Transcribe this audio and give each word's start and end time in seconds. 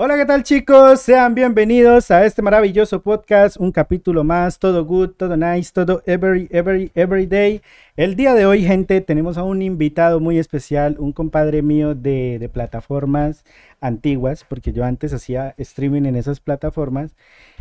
Hola, 0.00 0.16
¿qué 0.16 0.26
tal 0.26 0.44
chicos? 0.44 1.00
Sean 1.00 1.34
bienvenidos 1.34 2.12
a 2.12 2.24
este 2.24 2.40
maravilloso 2.40 3.02
podcast, 3.02 3.56
un 3.56 3.72
capítulo 3.72 4.22
más, 4.22 4.60
todo 4.60 4.84
good, 4.84 5.08
todo 5.16 5.36
nice, 5.36 5.72
todo 5.72 6.04
every, 6.06 6.46
every, 6.52 6.92
every 6.94 7.26
day. 7.26 7.62
El 7.96 8.14
día 8.14 8.32
de 8.34 8.46
hoy, 8.46 8.62
gente, 8.62 9.00
tenemos 9.00 9.38
a 9.38 9.42
un 9.42 9.60
invitado 9.60 10.20
muy 10.20 10.38
especial, 10.38 10.94
un 11.00 11.12
compadre 11.12 11.62
mío 11.62 11.96
de, 11.96 12.48
plataformas 12.52 13.44
antiguas, 13.80 14.46
porque 14.48 14.72
yo 14.72 14.84
antes 14.84 15.12
hacía 15.12 15.52
streaming 15.58 16.04
en 16.04 16.14
esas 16.14 16.38
plataformas. 16.38 17.16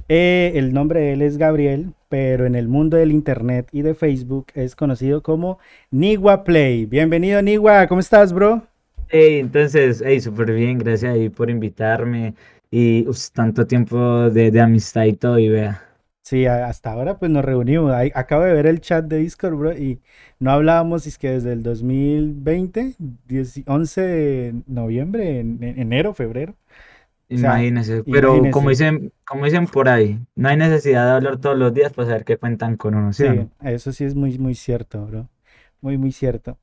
Eh, 0.08 0.52
el 0.54 0.74
nombre 0.74 1.00
de 1.00 1.14
él 1.14 1.24
es 1.24 1.40
Gabriel, 1.40 1.94
pero 2.08 2.46
en 2.46 2.54
el 2.54 2.68
mundo 2.68 2.98
del 2.98 3.14
internet 3.14 3.68
y 3.72 3.82
de 3.82 3.96
Facebook 3.96 4.46
es 4.54 4.76
conocido 4.76 5.24
como 5.24 5.58
Nigua 5.90 6.44
Play. 6.44 6.86
Bienvenido, 6.86 7.42
Nigua, 7.42 7.88
¿cómo 7.88 8.00
estás, 8.00 8.32
bro? 8.32 8.62
Hey, 9.10 9.39
entonces, 9.39 10.02
hey, 10.05 10.20
súper 10.21 10.52
bien, 10.54 10.78
gracias 10.80 11.14
ahí 11.14 11.30
por 11.30 11.50
invitarme 11.50 12.36
y 12.70 13.07
uf, 13.07 13.30
tanto 13.32 13.66
tiempo 13.68 14.30
de, 14.30 14.52
de 14.52 14.61
amistad 14.61 15.06
y 15.06 15.14
todo, 15.14 15.39
y 15.39 15.50
vea. 15.50 15.83
Sí, 16.24 16.46
hasta 16.46 16.92
ahora 16.92 17.18
pues 17.20 17.32
nos 17.32 17.46
reunimos. 17.46 17.93
Ahí- 17.93 18.11
acabo 18.14 18.43
de 18.43 18.52
ver 18.54 18.66
el 18.68 18.82
chat 18.82 19.06
de 19.06 19.18
Discord, 19.20 19.56
bro, 19.56 19.74
y 19.78 20.02
no 20.39 20.52
hablábamos, 20.52 21.07
es 21.07 21.18
que 21.18 21.30
desde 21.32 21.54
el 21.54 21.64
2020, 21.64 22.96
10 23.00 23.61
11 23.66 24.02
de 24.02 24.61
noviembre, 24.68 25.39
en, 25.39 25.64
en 25.64 25.80
enero, 25.80 26.14
febrero. 26.14 26.54
O 26.54 27.38
sea, 27.39 27.69
Imagínense, 27.69 28.04
pero 28.04 28.50
como 28.50 28.69
dicen, 28.69 29.14
como 29.25 29.46
dicen 29.46 29.66
por 29.68 29.88
ahí, 29.89 30.19
no 30.36 30.50
hay 30.50 30.58
necesidad 30.58 31.05
de 31.05 31.11
hablar 31.11 31.39
todos 31.39 31.58
los 31.58 31.74
días 31.74 31.94
para 31.94 32.08
saber 32.09 32.25
qué 32.25 32.38
cuentan 32.38 32.75
con 32.78 32.95
uno, 32.95 33.14
¿sí 33.14 33.23
Sí, 33.23 33.50
eso 33.61 33.92
sí 33.92 34.03
es 34.03 34.16
muy, 34.16 34.38
muy 34.38 34.53
cierto, 34.55 35.05
bro. 35.05 35.30
Muy, 35.81 35.97
muy 35.97 36.11
cierto. 36.11 36.59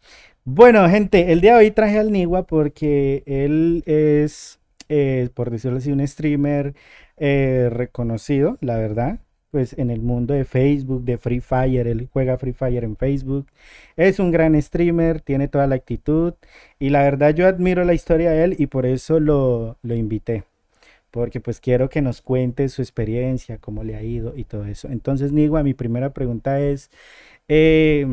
Bueno, 0.46 0.86
gente, 0.90 1.32
el 1.32 1.40
día 1.40 1.52
de 1.54 1.58
hoy 1.60 1.70
traje 1.70 1.98
al 1.98 2.12
Niwa 2.12 2.46
porque 2.46 3.22
él 3.26 3.82
es, 3.86 4.60
eh, 4.90 5.30
por 5.34 5.50
decirlo 5.50 5.78
así, 5.78 5.90
un 5.90 6.06
streamer 6.06 6.74
eh, 7.16 7.70
reconocido, 7.72 8.58
la 8.60 8.76
verdad, 8.76 9.20
pues 9.50 9.72
en 9.78 9.90
el 9.90 10.00
mundo 10.02 10.34
de 10.34 10.44
Facebook, 10.44 11.04
de 11.04 11.16
Free 11.16 11.40
Fire, 11.40 11.86
él 11.86 12.08
juega 12.12 12.36
Free 12.36 12.52
Fire 12.52 12.84
en 12.84 12.96
Facebook. 12.96 13.46
Es 13.96 14.18
un 14.18 14.30
gran 14.32 14.60
streamer, 14.60 15.22
tiene 15.22 15.48
toda 15.48 15.66
la 15.66 15.76
actitud 15.76 16.34
y 16.78 16.90
la 16.90 17.02
verdad 17.02 17.34
yo 17.34 17.46
admiro 17.46 17.84
la 17.84 17.94
historia 17.94 18.30
de 18.32 18.44
él 18.44 18.56
y 18.58 18.66
por 18.66 18.84
eso 18.84 19.20
lo, 19.20 19.78
lo 19.82 19.94
invité. 19.94 20.44
Porque 21.10 21.40
pues 21.40 21.60
quiero 21.60 21.88
que 21.88 22.02
nos 22.02 22.22
cuente 22.22 22.68
su 22.68 22.82
experiencia, 22.82 23.58
cómo 23.58 23.84
le 23.84 23.96
ha 23.96 24.02
ido 24.02 24.34
y 24.36 24.44
todo 24.44 24.66
eso. 24.66 24.88
Entonces, 24.88 25.32
Niwa, 25.32 25.62
mi 25.62 25.74
primera 25.74 26.10
pregunta 26.12 26.60
es, 26.60 26.90
eh, 27.48 28.06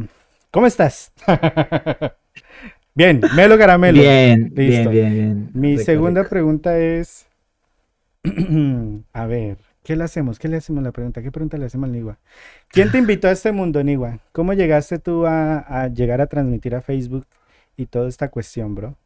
¿cómo 0.51 0.67
estás? 0.67 1.11
Bien, 2.93 3.27
Melo 3.31 3.57
Caramelo. 3.57 4.09
Bien, 4.09 4.53
bien, 4.53 4.89
Listo. 4.89 4.89
bien, 4.89 5.13
bien. 5.13 5.53
Mi 5.53 5.77
Rico, 5.77 5.79
segunda 5.79 6.23
rico. 6.23 6.29
pregunta 6.29 6.79
es, 6.79 7.27
a 9.13 9.25
ver, 9.27 9.57
¿qué 9.83 9.95
le 9.95 10.03
hacemos? 10.03 10.39
¿Qué 10.39 10.47
le 10.47 10.57
hacemos 10.57 10.83
la 10.83 10.91
pregunta? 10.91 11.21
¿Qué 11.21 11.31
pregunta 11.31 11.57
le 11.57 11.65
hacemos 11.65 11.87
al 11.87 11.93
Niwa? 11.93 12.19
¿Quién 12.69 12.91
te 12.91 12.97
invitó 12.99 13.27
a 13.29 13.31
este 13.31 13.51
mundo, 13.51 13.83
Niwa? 13.83 14.19
¿Cómo 14.33 14.53
llegaste 14.53 14.99
tú 14.99 15.25
a, 15.27 15.59
a 15.59 15.87
llegar 15.89 16.21
a 16.21 16.27
transmitir 16.27 16.75
a 16.75 16.81
Facebook 16.81 17.27
y 17.77 17.87
toda 17.87 18.09
esta 18.09 18.29
cuestión, 18.29 18.75
bro? 18.75 18.97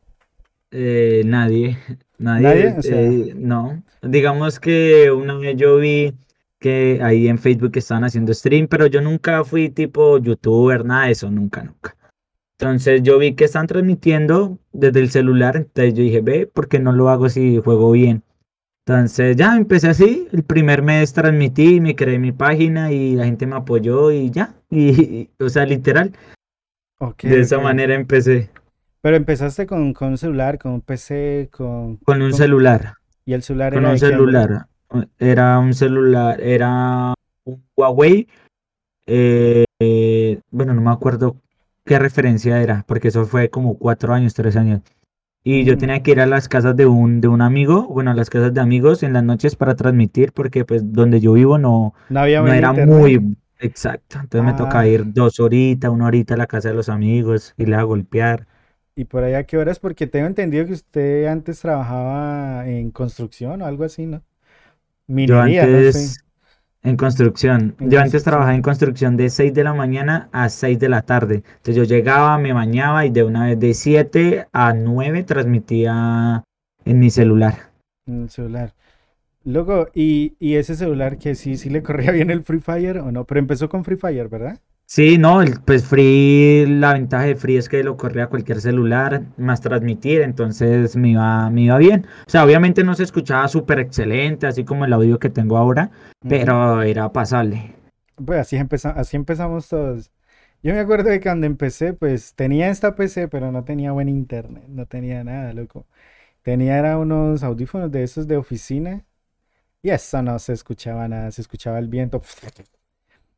Eh, 0.71 1.23
nadie, 1.25 1.77
¿Nadie? 2.17 2.67
nadie, 2.67 2.75
O 2.77 2.81
sea, 2.81 3.01
eh, 3.01 3.33
no. 3.35 3.83
Digamos 4.01 4.59
que 4.59 5.11
una 5.11 5.35
vez 5.35 5.55
yo 5.57 5.77
vi 5.77 6.13
que 6.59 6.99
ahí 7.01 7.27
en 7.27 7.37
Facebook 7.39 7.71
estaban 7.77 8.03
haciendo 8.03 8.33
stream, 8.33 8.67
pero 8.67 8.87
yo 8.87 9.01
nunca 9.01 9.43
fui 9.45 9.69
tipo 9.69 10.17
youtuber, 10.17 10.83
nada 10.85 11.05
de 11.05 11.11
eso, 11.13 11.31
nunca, 11.31 11.63
nunca. 11.63 11.95
Entonces 12.57 13.03
yo 13.03 13.19
vi 13.19 13.33
que 13.33 13.43
están 13.45 13.67
transmitiendo 13.67 14.59
desde 14.71 15.01
el 15.01 15.09
celular, 15.09 15.57
entonces 15.57 15.93
yo 15.93 16.03
dije, 16.03 16.21
ve, 16.21 16.47
¿por 16.47 16.69
qué 16.69 16.79
no 16.79 16.93
lo 16.93 17.09
hago 17.09 17.27
si 17.27 17.57
juego 17.57 17.91
bien? 17.91 18.23
Entonces 18.87 19.35
ya 19.35 19.57
empecé 19.57 19.89
así, 19.89 20.27
el 20.31 20.43
primer 20.43 20.81
mes 20.81 21.11
transmití, 21.11 21.81
me 21.81 21.95
creé 21.95 22.17
mi 22.19 22.31
página 22.31 22.91
y 22.91 23.15
la 23.15 23.25
gente 23.25 23.45
me 23.45 23.55
apoyó 23.55 24.11
y 24.11 24.29
ya, 24.29 24.55
y, 24.69 24.89
y, 24.89 25.29
o 25.43 25.49
sea, 25.49 25.65
literal, 25.65 26.13
de 27.23 27.39
esa 27.41 27.59
manera 27.59 27.93
empecé. 27.93 28.49
Pero 29.01 29.17
empezaste 29.17 29.65
con, 29.65 29.93
con 29.93 30.09
un 30.09 30.17
celular, 30.17 30.57
con 30.57 30.73
un 30.73 30.81
PC, 30.81 31.49
con, 31.51 31.97
con 31.97 32.21
un 32.21 32.29
con- 32.29 32.37
celular, 32.37 32.93
y 33.25 33.33
el 33.33 33.41
celular 33.43 33.73
con 33.73 33.83
era 33.83 33.91
un 33.91 33.99
celular, 33.99 34.67
era 35.19 35.59
un 35.59 35.73
celular, 35.73 36.39
era 36.41 37.13
un 37.43 37.63
Huawei, 37.75 38.27
eh, 39.07 39.65
eh, 39.79 40.39
bueno, 40.51 40.73
no 40.73 40.81
me 40.81 40.91
acuerdo 40.91 41.35
qué 41.85 41.99
referencia 41.99 42.61
era, 42.61 42.83
porque 42.87 43.09
eso 43.09 43.25
fue 43.25 43.49
como 43.49 43.77
cuatro 43.77 44.13
años, 44.13 44.33
tres 44.33 44.55
años. 44.55 44.81
Y 45.43 45.63
yo 45.65 45.77
tenía 45.77 46.03
que 46.03 46.11
ir 46.11 46.19
a 46.21 46.25
las 46.27 46.49
casas 46.49 46.75
de 46.77 46.85
un, 46.87 47.21
de 47.21 47.27
un 47.29 47.41
amigo, 47.41 47.87
bueno, 47.87 48.11
a 48.11 48.15
las 48.15 48.29
casas 48.31 48.53
de 48.53 48.61
amigos 48.61 49.03
en 49.03 49.13
las 49.13 49.23
noches 49.23 49.55
para 49.55 49.75
transmitir, 49.75 50.33
porque 50.33 50.65
pues 50.65 50.93
donde 50.93 51.19
yo 51.21 51.33
vivo 51.33 51.57
no, 51.59 51.93
no 52.09 52.19
había 52.19 52.41
no 52.41 52.53
buen 52.53 52.55
era 52.55 52.73
internet. 52.73 53.13
muy 53.13 53.37
exacto. 53.59 54.19
Entonces 54.21 54.45
me 54.45 54.53
toca 54.55 54.85
Ah, 54.85 54.87
ir 54.87 55.03
dos 55.13 55.39
horitas, 55.39 55.91
una 55.91 56.07
horita 56.07 56.35
a 56.35 56.37
la 56.37 56.47
casa 56.47 56.69
de 56.69 56.75
los 56.75 56.89
amigos, 56.89 57.53
y 57.57 57.71
a 57.73 57.83
golpear. 57.83 58.47
¿y 58.95 59.05
por 59.05 59.23
ahí 59.23 59.33
a 59.33 59.45
qué 59.45 59.57
horas? 59.57 59.79
Porque 59.79 60.07
tengo 60.07 60.27
entendido 60.27 60.65
que 60.65 60.73
usted 60.73 61.25
antes 61.27 61.59
trabajaba 61.61 62.67
en 62.67 62.91
construcción 62.91 63.61
o 63.61 63.65
algo 63.65 63.83
así, 63.83 64.05
¿no? 64.05 64.23
Yo 65.25 65.39
Minería, 65.39 65.67
no 65.67 65.83
sé, 65.83 66.13
antes 66.13 66.24
en 66.85 66.97
construcción, 66.97 67.75
en 67.79 67.89
yo 67.89 67.99
antes 67.99 68.23
trabajaba 68.23 68.55
en 68.55 68.61
construcción. 68.61 69.17
de 69.17 69.29
6 69.29 69.53
de 69.53 69.63
la 69.63 69.73
mañana 69.73 70.29
a 70.31 70.49
6 70.49 70.79
de 70.79 70.89
la 70.89 71.01
tarde. 71.01 71.43
Entonces 71.57 71.75
yo 71.75 71.83
llegaba, 71.83 72.37
me 72.37 72.53
bañaba 72.53 73.05
y 73.05 73.09
de 73.09 73.23
una 73.23 73.47
vez 73.47 73.59
de 73.59 73.73
7 73.73 74.47
a 74.53 74.73
9 74.73 75.23
transmitía 75.23 76.43
en 76.85 76.99
mi 76.99 77.09
celular. 77.09 77.71
En 78.05 78.23
el 78.23 78.29
celular. 78.29 78.73
Luego, 79.43 79.87
¿y, 79.93 80.35
y 80.39 80.55
ese 80.55 80.75
celular 80.75 81.17
que 81.17 81.35
sí, 81.35 81.57
sí 81.57 81.69
le 81.69 81.83
corría 81.83 82.11
bien 82.11 82.31
el 82.31 82.43
Free 82.43 82.59
Fire 82.59 82.99
o 82.99 83.11
no? 83.11 83.25
Pero 83.25 83.39
empezó 83.39 83.69
con 83.69 83.83
Free 83.83 83.97
Fire, 83.97 84.27
¿verdad? 84.27 84.59
Sí, 84.87 85.17
no, 85.17 85.41
el- 85.41 85.59
pues 85.61 85.85
Free, 85.85 86.65
la 86.67 86.93
ventaja 86.93 87.25
de 87.25 87.35
Free 87.35 87.57
es 87.57 87.69
que 87.69 87.83
lo 87.83 87.97
corría 87.97 88.25
a 88.25 88.27
cualquier 88.29 88.61
celular, 88.61 89.23
más 89.37 89.59
transmitir, 89.61 90.21
entonces 90.21 90.95
me 90.95 91.09
iba, 91.09 91.49
me 91.49 91.61
iba 91.63 91.77
bien. 91.77 92.05
O 92.27 92.29
sea, 92.29 92.45
obviamente 92.45 92.83
no 92.83 92.93
se 92.93 93.03
escuchaba 93.03 93.47
súper 93.47 93.79
excelente, 93.79 94.45
así 94.47 94.63
como 94.63 94.85
el 94.85 94.93
audio 94.93 95.17
que 95.19 95.29
tengo 95.29 95.57
ahora, 95.57 95.89
pero 96.27 96.83
era 96.83 97.11
pasable. 97.11 97.73
Pues 98.23 98.39
así 98.39 98.57
empeza- 98.57 98.91
así 98.91 99.15
empezamos 99.17 99.67
todos. 99.67 100.11
Yo 100.63 100.73
me 100.73 100.79
acuerdo 100.79 101.09
de 101.09 101.21
cuando 101.21 101.47
empecé, 101.47 101.93
pues 101.93 102.33
tenía 102.35 102.69
esta 102.69 102.95
PC, 102.95 103.27
pero 103.27 103.51
no 103.51 103.63
tenía 103.63 103.91
buen 103.91 104.07
internet, 104.09 104.65
no 104.67 104.85
tenía 104.85 105.23
nada, 105.23 105.53
loco. 105.53 105.85
Tenía 106.43 106.77
era 106.79 106.97
unos 106.99 107.43
audífonos 107.43 107.91
de 107.91 108.03
esos 108.03 108.27
de 108.27 108.37
oficina 108.37 109.05
y 109.83 109.91
eso 109.91 110.21
no 110.23 110.39
se 110.39 110.53
escuchaba 110.53 111.07
nada, 111.07 111.31
se 111.31 111.41
escuchaba 111.41 111.79
el 111.79 111.89
viento 111.89 112.21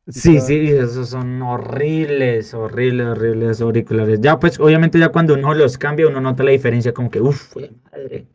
Sí, 0.08 0.40
sí, 0.40 0.70
esos 0.70 1.10
son 1.10 1.40
horribles, 1.42 2.54
horribles, 2.54 3.06
horribles 3.08 3.60
auriculares. 3.60 4.20
Ya, 4.20 4.38
pues 4.38 4.58
obviamente 4.58 4.98
ya 4.98 5.10
cuando 5.10 5.34
uno 5.34 5.54
los 5.54 5.76
cambia, 5.78 6.08
uno 6.08 6.20
nota 6.20 6.42
la 6.44 6.50
diferencia, 6.52 6.92
como 6.94 7.10
que, 7.10 7.20
uff, 7.20 7.54
madre. 7.92 8.26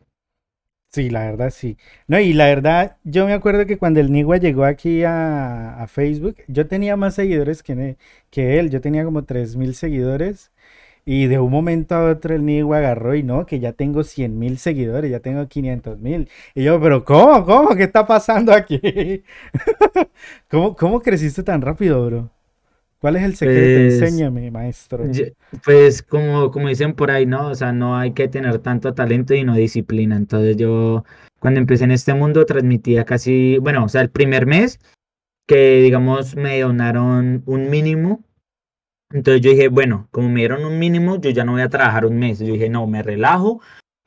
Sí, 0.91 1.09
la 1.09 1.25
verdad 1.25 1.49
sí. 1.49 1.77
No, 2.07 2.19
y 2.19 2.33
la 2.33 2.45
verdad, 2.45 2.97
yo 3.03 3.25
me 3.25 3.33
acuerdo 3.33 3.65
que 3.65 3.79
cuando 3.79 3.99
el 3.99 4.11
Nigua 4.11 4.37
llegó 4.37 4.63
aquí 4.63 5.03
a, 5.03 5.81
a 5.81 5.87
Facebook, 5.87 6.37
yo 6.47 6.67
tenía 6.67 6.95
más 6.95 7.15
seguidores 7.15 7.63
que, 7.63 7.97
que 8.29 8.59
él, 8.59 8.69
yo 8.69 8.79
tenía 8.79 9.03
como 9.03 9.25
3000 9.25 9.73
seguidores 9.73 10.51
y 11.05 11.27
de 11.27 11.39
un 11.39 11.51
momento 11.51 11.95
a 11.95 12.11
otro 12.11 12.35
el 12.35 12.45
Nigua 12.45 12.77
agarró 12.77 13.15
y 13.15 13.23
no, 13.23 13.45
que 13.45 13.59
ya 13.59 13.73
tengo 13.73 14.03
100 14.03 14.37
mil 14.39 14.57
seguidores, 14.57 15.11
ya 15.11 15.19
tengo 15.19 15.47
500 15.47 15.99
mil. 15.99 16.29
Y 16.55 16.63
yo, 16.63 16.79
pero 16.81 17.03
¿cómo? 17.03 17.45
¿Cómo? 17.45 17.75
¿Qué 17.75 17.83
está 17.83 18.05
pasando 18.05 18.53
aquí? 18.53 19.23
¿Cómo, 20.49 20.75
cómo 20.75 21.01
creciste 21.01 21.43
tan 21.43 21.61
rápido, 21.61 22.05
bro? 22.05 22.29
¿Cuál 23.03 23.17
es 23.17 23.23
el 23.23 23.35
secreto? 23.35 23.81
Pues, 23.81 24.01
Enséñame, 24.01 24.49
maestro. 24.49 25.03
pues 25.65 26.01
como, 26.01 26.51
como 26.51 26.69
dicen 26.69 26.93
por 26.93 27.11
ahí, 27.11 27.25
¿no? 27.25 27.47
O 27.49 27.55
sea, 27.55 27.73
no 27.73 27.97
hay 27.97 28.13
que 28.13 28.29
tener 28.29 28.59
tanto 28.59 28.93
talento 28.93 29.33
y 29.33 29.43
no 29.43 29.55
disciplina. 29.55 30.15
Entonces 30.15 30.55
yo, 30.55 31.03
cuando 31.39 31.59
empecé 31.59 31.83
en 31.83 31.91
este 31.91 32.13
mundo, 32.13 32.45
transmitía 32.45 33.03
casi, 33.03 33.57
bueno, 33.57 33.83
o 33.83 33.89
sea, 33.89 33.99
el 33.99 34.09
primer 34.09 34.45
mes 34.45 34.79
que, 35.45 35.81
digamos, 35.81 36.37
me 36.37 36.61
donaron 36.61 37.43
un 37.45 37.69
mínimo. 37.69 38.23
Entonces 39.13 39.41
yo 39.41 39.51
dije, 39.51 39.69
bueno, 39.69 40.07
como 40.11 40.27
me 40.27 40.41
dieron 40.41 40.65
un 40.65 40.79
mínimo, 40.79 41.21
yo 41.21 41.29
ya 41.29 41.45
no 41.45 41.53
voy 41.53 41.61
a 41.61 41.69
trabajar 41.69 42.05
un 42.05 42.17
mes. 42.17 42.39
Yo 42.39 42.47
dije, 42.47 42.67
no, 42.67 42.87
me 42.87 43.03
relajo 43.03 43.61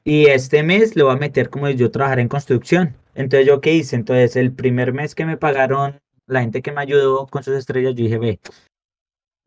y 0.04 0.26
este 0.26 0.62
mes 0.62 0.94
le 0.96 1.04
voy 1.04 1.14
a 1.14 1.18
meter 1.18 1.48
como 1.48 1.68
yo 1.70 1.90
trabajara 1.90 2.20
en 2.22 2.28
construcción. 2.28 2.96
Entonces 3.14 3.46
yo, 3.46 3.60
¿qué 3.60 3.74
hice? 3.74 3.96
Entonces 3.96 4.36
el 4.36 4.52
primer 4.52 4.92
mes 4.92 5.14
que 5.14 5.24
me 5.24 5.36
pagaron, 5.36 6.00
la 6.26 6.42
gente 6.42 6.60
que 6.60 6.72
me 6.72 6.80
ayudó 6.80 7.26
con 7.26 7.42
sus 7.42 7.56
estrellas, 7.56 7.94
yo 7.94 8.04
dije, 8.04 8.18
ve. 8.18 8.40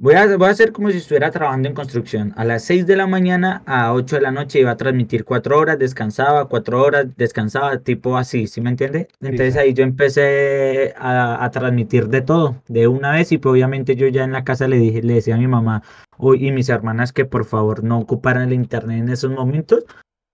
Voy 0.01 0.13
a, 0.16 0.38
voy 0.38 0.48
a 0.48 0.51
hacer 0.51 0.72
como 0.72 0.90
si 0.92 0.98
estuviera 0.98 1.30
trabajando 1.30 1.68
en 1.68 1.75
construcción. 1.75 2.34
A 2.38 2.46
las 2.46 2.63
6 2.63 2.88
de 2.88 2.96
la 2.96 3.06
mañana 3.06 3.63
a 3.66 3.92
8 3.94 4.16
de 4.16 4.22
la 4.22 4.31
noche 4.31 4.62
iba 4.62 4.72
a 4.72 4.78
transmitir 4.78 5.25
4 5.25 5.60
horas, 5.60 5.78
descansaba, 5.78 6.48
4 6.48 6.81
horas, 6.81 7.07
descansaba, 7.18 7.78
tipo 7.80 8.16
así, 8.16 8.48
¿sí 8.48 8.62
me 8.62 8.69
entiende? 8.69 9.10
Entonces 9.19 9.57
ahí 9.57 9.74
yo 9.74 9.84
empecé 9.84 10.94
a, 10.98 11.44
a 11.44 11.51
transmitir 11.51 12.07
de 12.07 12.22
todo, 12.22 12.63
de 12.69 12.88
una 12.88 13.12
vez, 13.12 13.34
y 13.34 13.40
pues 13.40 13.51
obviamente 13.51 13.98
yo 13.98 14.07
ya 14.07 14.24
en 14.24 14.31
la 14.31 14.46
casa 14.46 14.69
le 14.69 14.78
dije, 14.78 15.01
le 15.04 15.16
decía 15.16 15.36
a 15.36 15.38
mi 15.38 15.48
mamá 15.48 15.84
o- 16.18 16.34
y 16.34 16.50
mis 16.54 16.69
hermanas 16.69 17.12
que 17.12 17.25
por 17.25 17.44
favor 17.44 17.84
no 17.84 18.00
ocuparan 18.00 18.44
el 18.48 18.54
internet 18.54 19.00
en 19.00 19.10
esos 19.10 19.31
momentos, 19.31 19.84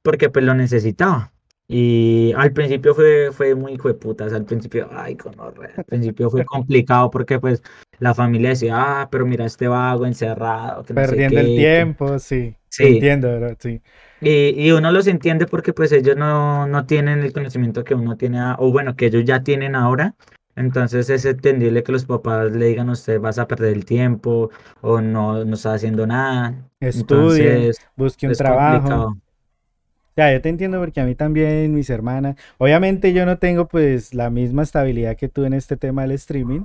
porque 0.03 0.29
pues 0.29 0.45
lo 0.45 0.53
necesitaba. 0.53 1.31
Y 1.67 2.31
al 2.33 2.53
principio 2.53 2.93
fue, 2.93 3.31
fue 3.31 3.55
muy 3.55 3.73
hijo 3.73 3.87
de 3.87 3.95
putas, 3.95 4.33
al 4.33 4.45
principio, 4.45 4.87
ay, 4.91 5.15
conorrea, 5.17 5.73
al 5.77 5.85
principio 5.85 6.29
fue 6.29 6.43
complicado 6.45 7.09
porque 7.09 7.39
pues 7.39 7.63
la 7.99 8.13
familia 8.13 8.49
decía, 8.49 9.01
ah, 9.01 9.09
pero 9.09 9.25
mira 9.25 9.45
este 9.45 9.67
vago 9.67 10.05
encerrado, 10.05 10.83
que 10.83 10.93
no 10.93 11.03
sé 11.03 11.23
Perdiendo 11.23 11.39
el 11.39 11.53
tiempo, 11.53 12.17
sí. 12.19 12.57
Sí, 12.69 12.85
entiendo, 12.87 13.35
bro, 13.37 13.55
sí. 13.59 13.81
y, 14.19 14.49
y 14.67 14.71
uno 14.71 14.91
los 14.91 15.07
entiende 15.07 15.45
porque 15.47 15.73
pues 15.73 15.91
ellos 15.91 16.15
no, 16.17 16.67
no 16.67 16.85
tienen 16.85 17.19
el 17.23 17.33
conocimiento 17.33 17.83
que 17.83 17.95
uno 17.95 18.17
tiene, 18.17 18.39
a- 18.39 18.55
o 18.59 18.71
bueno, 18.71 18.95
que 18.95 19.07
ellos 19.07 19.23
ya 19.25 19.43
tienen 19.43 19.75
ahora. 19.75 20.15
Entonces 20.55 21.09
es 21.09 21.25
entendible 21.25 21.83
que 21.83 21.91
los 21.91 22.05
papás 22.05 22.51
le 22.51 22.67
digan 22.67 22.89
a 22.89 22.93
usted 22.93 23.19
vas 23.19 23.37
a 23.39 23.47
perder 23.47 23.73
el 23.73 23.83
tiempo 23.85 24.49
o 24.81 25.01
no, 25.01 25.43
no 25.45 25.55
está 25.55 25.73
haciendo 25.73 26.07
nada. 26.07 26.69
Estudie, 26.79 27.67
Entonces 27.69 27.77
busque 27.97 28.27
un 28.27 28.33
es 28.33 28.41
trabajo. 28.43 29.05
complicado. 29.05 29.15
Ya, 30.15 30.31
yo 30.31 30.41
te 30.41 30.47
entiendo 30.49 30.79
porque 30.79 31.01
a 31.01 31.05
mí 31.05 31.13
también, 31.15 31.73
mis 31.73 31.89
hermanas, 31.89 32.37
obviamente 32.57 33.11
yo 33.11 33.25
no 33.25 33.37
tengo 33.37 33.67
pues 33.67 34.13
la 34.13 34.29
misma 34.29 34.63
estabilidad 34.63 35.17
que 35.17 35.27
tú 35.27 35.43
en 35.43 35.53
este 35.53 35.75
tema 35.75 36.03
del 36.03 36.11
streaming 36.11 36.61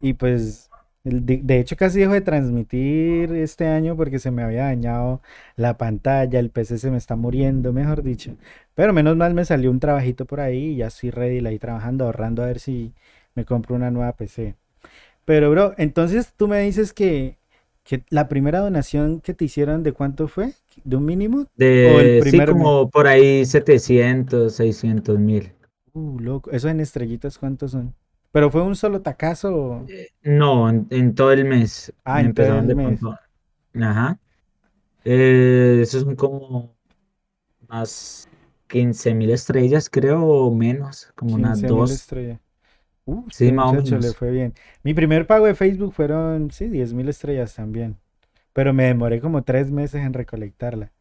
y 0.00 0.14
pues 0.14 0.70
de, 1.04 1.38
de 1.42 1.60
hecho 1.60 1.76
casi 1.76 2.00
dejo 2.00 2.12
de 2.14 2.20
transmitir 2.22 3.32
este 3.34 3.66
año 3.68 3.96
porque 3.96 4.18
se 4.20 4.30
me 4.32 4.42
había 4.44 4.64
dañado 4.64 5.22
la 5.56 5.78
pantalla, 5.78 6.40
el 6.40 6.50
PC 6.50 6.78
se 6.78 6.90
me 6.92 6.98
está 6.98 7.16
muriendo, 7.16 7.72
mejor 7.72 8.02
dicho. 8.02 8.36
Pero 8.74 8.92
menos 8.92 9.16
mal 9.16 9.34
me 9.34 9.44
salió 9.44 9.70
un 9.70 9.80
trabajito 9.80 10.26
por 10.26 10.40
ahí 10.40 10.74
y 10.74 10.76
ya 10.78 10.88
estoy 10.88 11.10
ready 11.10 11.46
ahí 11.46 11.58
trabajando, 11.58 12.06
ahorrando 12.06 12.42
a 12.42 12.46
ver 12.46 12.60
si 12.60 12.94
me 13.34 13.44
compro 13.44 13.76
una 13.76 13.90
nueva 13.90 14.12
PC. 14.16 14.56
Pero 15.24 15.50
bro, 15.50 15.74
entonces 15.78 16.32
tú 16.36 16.48
me 16.48 16.60
dices 16.60 16.92
que, 16.92 17.36
que 17.86 18.04
la 18.10 18.28
primera 18.28 18.60
donación 18.60 19.20
que 19.20 19.34
te 19.34 19.44
hicieron, 19.44 19.82
¿de 19.82 19.92
cuánto 19.92 20.28
fue? 20.28 20.54
¿De 20.84 20.96
un 20.96 21.04
mínimo? 21.04 21.46
¿O 21.82 22.00
el 22.00 22.18
De, 22.18 22.20
sí, 22.26 22.38
como 22.42 22.90
por 22.90 23.06
ahí 23.06 23.44
700 23.46 24.54
600 24.56 25.18
mil. 25.18 25.52
Uh, 25.92 26.18
loco. 26.20 26.50
¿Eso 26.50 26.68
en 26.68 26.80
estrellitas 26.80 27.38
cuántos 27.38 27.72
son? 27.72 27.94
¿Pero 28.32 28.50
fue 28.50 28.62
un 28.62 28.76
solo 28.76 29.00
tacazo? 29.02 29.54
o- 29.54 29.86
No, 30.22 30.68
en, 30.68 30.86
en 30.90 31.14
todo 31.14 31.32
el 31.32 31.44
mes. 31.44 31.92
Ah, 32.04 32.20
en 32.20 32.34
todo 32.34 32.58
el 32.58 32.66
de 32.66 32.74
mes. 32.74 33.00
Ajá. 33.74 34.18
Eh, 35.04 35.80
esos 35.82 36.02
son 36.04 36.16
como 36.16 36.76
unas 37.68 38.28
15 38.68 39.14
mil 39.14 39.30
estrellas, 39.30 39.90
creo, 39.90 40.24
o 40.26 40.54
menos, 40.54 41.12
como 41.16 41.34
unas 41.36 41.58
15 41.58 41.70
mil 41.70 41.78
dos. 41.78 41.90
estrellas. 41.90 42.40
Uh, 43.06 43.24
Sí, 43.30 43.46
este 43.46 43.56
más 43.56 43.72
muchacho 43.72 43.98
le 43.98 44.12
fue 44.12 44.30
bien. 44.30 44.52
Mi 44.82 44.92
primer 44.92 45.26
pago 45.26 45.46
de 45.46 45.54
Facebook 45.54 45.94
fueron, 45.94 46.50
sí, 46.50 46.68
10 46.68 46.92
mil 46.92 47.08
estrellas 47.08 47.54
también. 47.54 47.96
Pero 48.52 48.74
me 48.74 48.84
demoré 48.84 49.20
como 49.20 49.42
tres 49.42 49.70
meses 49.70 50.02
en 50.02 50.12
recolectarla. 50.12 50.92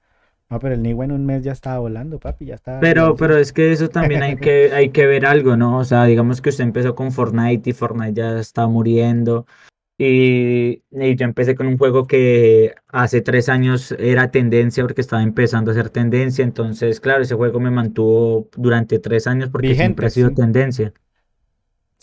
No, 0.49 0.59
pero 0.59 0.75
el 0.75 0.83
Niwa 0.83 1.05
en 1.05 1.11
un 1.11 1.25
mes 1.25 1.43
ya 1.43 1.51
estaba 1.51 1.79
volando, 1.79 2.19
papi, 2.19 2.45
ya 2.45 2.55
estaba 2.55 2.79
Pero, 2.79 3.15
pero 3.15 3.37
es 3.37 3.51
que 3.51 3.71
eso 3.71 3.89
también 3.89 4.21
hay 4.21 4.35
que, 4.35 4.71
hay 4.73 4.89
que 4.89 5.07
ver 5.07 5.25
algo, 5.25 5.57
¿no? 5.57 5.79
O 5.79 5.83
sea, 5.83 6.05
digamos 6.05 6.41
que 6.41 6.49
usted 6.49 6.63
empezó 6.63 6.93
con 6.93 7.11
Fortnite 7.11 7.69
y 7.69 7.73
Fortnite 7.73 8.13
ya 8.13 8.39
está 8.39 8.67
muriendo. 8.67 9.47
Y, 9.97 10.83
y 10.91 11.15
yo 11.15 11.25
empecé 11.25 11.55
con 11.55 11.67
un 11.67 11.77
juego 11.77 12.05
que 12.05 12.75
hace 12.89 13.21
tres 13.21 13.47
años 13.49 13.93
era 13.97 14.29
tendencia 14.29 14.83
porque 14.83 15.01
estaba 15.01 15.23
empezando 15.23 15.71
a 15.71 15.73
ser 15.73 15.89
tendencia. 15.89 16.43
Entonces, 16.43 16.99
claro, 16.99 17.23
ese 17.23 17.35
juego 17.35 17.59
me 17.59 17.71
mantuvo 17.71 18.49
durante 18.55 18.99
tres 18.99 19.25
años 19.25 19.49
porque 19.49 19.73
siempre 19.73 20.07
ha 20.07 20.09
sido 20.09 20.29
sí. 20.29 20.35
tendencia. 20.35 20.93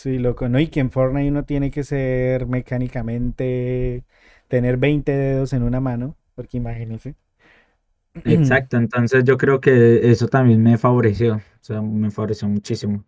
Sí, 0.02 0.18
loco. 0.18 0.48
No, 0.48 0.58
y 0.58 0.66
que 0.66 0.80
en 0.80 0.90
Fortnite 0.90 1.30
uno 1.30 1.44
tiene 1.44 1.70
que 1.70 1.84
ser 1.84 2.48
mecánicamente, 2.48 4.02
tener 4.48 4.76
20 4.76 5.12
dedos 5.12 5.52
en 5.52 5.62
una 5.62 5.78
mano, 5.78 6.16
porque 6.34 6.56
imagínense. 6.56 7.14
Exacto, 8.24 8.78
entonces 8.78 9.22
yo 9.22 9.36
creo 9.36 9.60
que 9.60 10.10
eso 10.10 10.26
también 10.26 10.60
me 10.60 10.76
favoreció. 10.76 11.36
O 11.36 11.40
sea, 11.60 11.80
me 11.80 12.10
favoreció 12.10 12.48
muchísimo. 12.48 13.04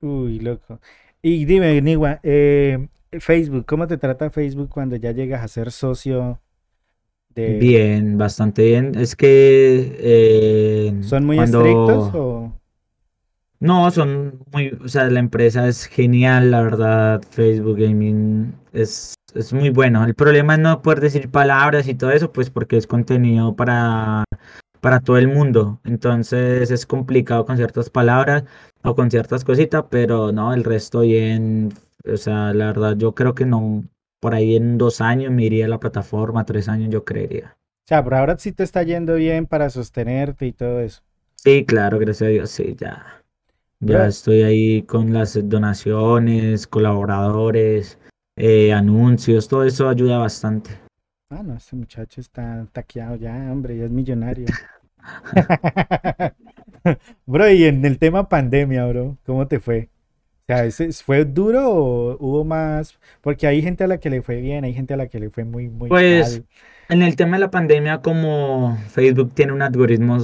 Uy, 0.00 0.38
loco. 0.38 0.78
Y 1.22 1.44
dime, 1.44 1.82
Niwa, 1.82 2.20
eh, 2.22 2.86
Facebook, 3.18 3.66
¿cómo 3.66 3.88
te 3.88 3.98
trata 3.98 4.30
Facebook 4.30 4.68
cuando 4.68 4.94
ya 4.94 5.10
llegas 5.10 5.42
a 5.42 5.48
ser 5.48 5.72
socio 5.72 6.40
de... 7.30 7.58
Bien, 7.58 8.16
bastante 8.16 8.62
bien. 8.62 8.94
Es 8.94 9.16
que 9.16 9.96
eh, 9.98 11.02
¿Son 11.02 11.24
muy 11.24 11.40
estrictos 11.40 12.14
o...? 12.14 12.61
No, 13.62 13.88
son 13.92 14.40
muy, 14.52 14.76
o 14.84 14.88
sea, 14.88 15.04
la 15.04 15.20
empresa 15.20 15.68
es 15.68 15.86
genial, 15.86 16.50
la 16.50 16.62
verdad, 16.62 17.22
Facebook 17.30 17.78
Gaming 17.78 18.52
es, 18.72 19.14
es 19.36 19.52
muy 19.52 19.70
bueno. 19.70 20.04
El 20.04 20.16
problema 20.16 20.54
es 20.54 20.58
no 20.58 20.82
poder 20.82 20.98
decir 20.98 21.30
palabras 21.30 21.86
y 21.86 21.94
todo 21.94 22.10
eso, 22.10 22.32
pues 22.32 22.50
porque 22.50 22.76
es 22.76 22.88
contenido 22.88 23.54
para, 23.54 24.24
para 24.80 24.98
todo 24.98 25.16
el 25.16 25.28
mundo. 25.28 25.78
Entonces 25.84 26.72
es 26.72 26.86
complicado 26.86 27.46
con 27.46 27.56
ciertas 27.56 27.88
palabras 27.88 28.42
o 28.82 28.96
con 28.96 29.12
ciertas 29.12 29.44
cositas, 29.44 29.84
pero 29.88 30.32
no, 30.32 30.52
el 30.52 30.64
resto 30.64 31.02
bien. 31.02 31.72
O 32.04 32.16
sea, 32.16 32.52
la 32.52 32.66
verdad, 32.66 32.96
yo 32.96 33.14
creo 33.14 33.36
que 33.36 33.46
no, 33.46 33.84
por 34.18 34.34
ahí 34.34 34.56
en 34.56 34.76
dos 34.76 35.00
años 35.00 35.30
me 35.30 35.44
iría 35.44 35.66
a 35.66 35.68
la 35.68 35.78
plataforma, 35.78 36.44
tres 36.44 36.68
años 36.68 36.90
yo 36.90 37.04
creería. 37.04 37.54
O 37.84 37.88
sea, 37.88 38.02
por 38.02 38.14
ahora 38.14 38.36
sí 38.38 38.50
te 38.50 38.64
está 38.64 38.82
yendo 38.82 39.14
bien 39.14 39.46
para 39.46 39.70
sostenerte 39.70 40.46
y 40.46 40.52
todo 40.52 40.80
eso. 40.80 41.00
Sí, 41.36 41.64
claro, 41.64 42.00
gracias 42.00 42.26
a 42.26 42.30
Dios, 42.30 42.50
sí, 42.50 42.74
ya. 42.76 43.21
Ya 43.82 44.06
estoy 44.06 44.42
ahí 44.42 44.82
con 44.82 45.12
las 45.12 45.38
donaciones, 45.48 46.66
colaboradores, 46.66 47.98
eh, 48.36 48.72
anuncios, 48.72 49.48
todo 49.48 49.64
eso 49.64 49.88
ayuda 49.88 50.18
bastante. 50.18 50.70
ah, 51.30 51.42
no, 51.42 51.54
este 51.56 51.76
muchacho 51.76 52.20
está 52.20 52.66
taqueado 52.72 53.16
ya, 53.16 53.34
hombre, 53.52 53.76
ya 53.76 53.84
es 53.86 53.90
millonario. 53.90 54.46
Bro, 57.26 57.50
y 57.50 57.64
en 57.64 57.84
el 57.84 57.98
tema 57.98 58.28
pandemia, 58.28 58.86
bro, 58.86 59.18
¿cómo 59.24 59.46
te 59.48 59.60
fue? 59.60 59.90
O 60.42 60.44
sea, 60.46 60.64
¿ese- 60.66 60.92
¿fue 60.92 61.24
duro 61.24 61.70
o 61.72 62.16
hubo 62.20 62.44
más? 62.44 62.98
Porque 63.20 63.46
hay 63.46 63.62
gente 63.62 63.84
a 63.84 63.86
la 63.86 63.98
que 63.98 64.10
le 64.10 64.22
fue 64.22 64.40
bien, 64.40 64.64
hay 64.64 64.74
gente 64.74 64.94
a 64.94 64.96
la 64.96 65.08
que 65.08 65.20
le 65.20 65.30
fue 65.30 65.44
muy, 65.44 65.68
muy 65.68 65.88
Pues 65.88 66.34
mal. 66.34 66.46
en 66.88 67.02
el 67.02 67.16
tema 67.16 67.36
de 67.36 67.40
la 67.40 67.50
pandemia, 67.50 68.02
como 68.02 68.76
Facebook 68.90 69.32
tiene 69.34 69.52
un 69.52 69.62
algoritmo 69.62 70.18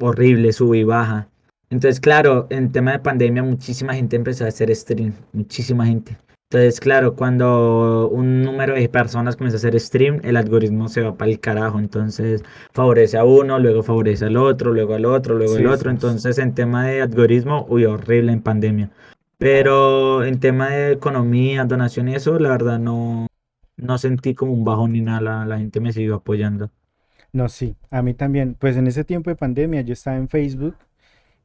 horrible, 0.00 0.52
sube 0.52 0.78
y 0.78 0.84
baja. 0.84 1.28
Entonces, 1.74 1.98
claro, 2.00 2.46
en 2.50 2.70
tema 2.70 2.92
de 2.92 3.00
pandemia, 3.00 3.42
muchísima 3.42 3.94
gente 3.94 4.14
empezó 4.16 4.44
a 4.44 4.48
hacer 4.48 4.74
stream, 4.74 5.12
muchísima 5.32 5.86
gente. 5.86 6.16
Entonces, 6.50 6.78
claro, 6.78 7.16
cuando 7.16 8.08
un 8.10 8.42
número 8.44 8.74
de 8.74 8.88
personas 8.88 9.34
comienza 9.36 9.56
a 9.56 9.58
hacer 9.58 9.78
stream, 9.80 10.20
el 10.22 10.36
algoritmo 10.36 10.88
se 10.88 11.00
va 11.02 11.16
para 11.16 11.30
el 11.32 11.40
carajo. 11.40 11.80
Entonces, 11.80 12.44
favorece 12.72 13.18
a 13.18 13.24
uno, 13.24 13.58
luego 13.58 13.82
favorece 13.82 14.26
al 14.26 14.36
otro, 14.36 14.72
luego 14.72 14.94
al 14.94 15.04
otro, 15.04 15.34
luego 15.36 15.56
al 15.56 15.62
Sí, 15.62 15.66
otro. 15.66 15.90
sí. 15.90 15.96
sí. 16.00 16.06
Entonces, 16.06 16.38
en 16.38 16.54
tema 16.54 16.86
de 16.86 17.02
algoritmo, 17.02 17.66
uy, 17.68 17.84
horrible 17.86 18.30
en 18.32 18.40
pandemia. 18.42 18.90
Pero 19.38 20.24
en 20.24 20.38
tema 20.40 20.70
de 20.70 20.92
economía, 20.92 21.64
donación 21.64 22.08
y 22.08 22.14
eso, 22.14 22.38
la 22.38 22.50
verdad 22.50 22.78
no, 22.78 23.26
no 23.76 23.98
sentí 23.98 24.34
como 24.34 24.52
un 24.52 24.64
bajón 24.64 24.92
ni 24.92 25.00
nada. 25.00 25.20
La, 25.20 25.46
la 25.46 25.58
gente 25.58 25.80
me 25.80 25.92
siguió 25.92 26.16
apoyando. 26.16 26.70
No, 27.32 27.48
sí, 27.48 27.76
a 27.90 28.02
mí 28.02 28.14
también. 28.14 28.54
Pues 28.54 28.76
en 28.76 28.86
ese 28.86 29.04
tiempo 29.04 29.30
de 29.30 29.36
pandemia 29.36 29.80
yo 29.82 29.92
estaba 29.92 30.16
en 30.16 30.28
Facebook 30.28 30.76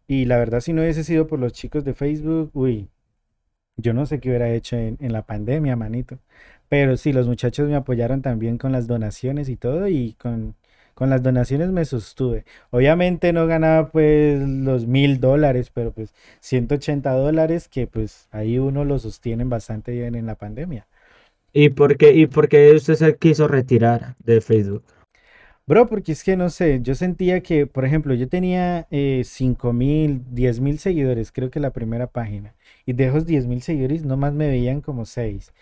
y 0.10 0.26
la 0.26 0.38
verdad 0.40 0.60
si 0.62 0.74
no 0.74 0.82
hubiese 0.82 1.04
sido 1.04 1.28
por 1.28 1.40
los 1.40 1.54
chicos 1.54 1.86
de 1.86 1.94
Facebook, 1.94 2.50
uy, 2.56 2.90
yo 3.78 3.94
no 3.94 4.06
sé 4.08 4.20
qué 4.20 4.30
hubiera 4.30 4.52
hecho 4.52 4.76
en, 4.78 4.98
la 5.14 5.24
pandemia, 5.26 5.76
manito. 5.76 6.20
Pero 6.70 6.98
sí, 6.98 7.14
los 7.14 7.28
muchachos 7.28 7.70
me 7.70 7.76
apoyaron 7.76 8.22
también 8.24 8.58
con 8.58 8.72
las 8.72 8.88
donaciones 8.88 9.50
y 9.50 9.56
todo 9.58 9.88
y 9.88 10.14
con, 10.14 10.56
con 10.96 11.12
las 11.12 11.24
donaciones 11.24 11.70
me 11.72 11.86
sostuve. 11.86 12.46
Obviamente 12.72 13.34
no 13.34 13.48
ganaba 13.48 13.92
pues 13.92 14.42
los 14.42 14.88
mil 14.88 15.20
dólares, 15.20 15.72
pero 15.74 15.92
pues 15.94 16.14
180 16.42 17.12
dólares 17.14 17.68
que 17.70 17.88
pues 17.88 18.28
ahí 18.32 18.60
uno 18.60 18.86
lo 18.86 19.00
sostienen 19.00 19.50
bastante 19.50 19.92
bien 19.92 20.16
en 20.16 20.26
la 20.26 20.36
pandemia. 20.36 20.88
¿Y 21.54 21.70
por 21.70 21.98
qué, 21.98 22.14
y 22.14 22.28
por 22.28 22.50
qué 22.50 22.74
usted 22.74 22.96
se 22.96 23.16
quiso 23.18 23.48
retirar 23.48 24.16
de 24.20 24.42
Facebook? 24.42 24.84
Bro, 25.70 25.88
porque 25.88 26.14
es 26.14 26.24
que 26.24 26.36
no 26.36 26.50
sé, 26.50 26.80
yo 26.82 26.96
sentía 26.96 27.42
que, 27.44 27.68
por 27.68 27.86
ejemplo, 27.86 28.16
yo 28.16 28.28
tenía 28.28 28.88
eh, 28.90 29.22
5 29.24 29.72
mil, 29.72 30.24
10 30.32 30.62
mil 30.62 30.80
seguidores, 30.80 31.32
creo 31.32 31.52
que 31.52 31.60
la 31.60 31.70
primera 31.74 32.08
página, 32.08 32.56
y 32.88 32.94
de 32.94 33.06
esos 33.06 33.28
10 33.28 33.46
mil 33.46 33.62
seguidores 33.62 34.04
nomás 34.04 34.34
me 34.34 34.48
veían 34.48 34.82
como 34.82 35.06
6, 35.06 35.54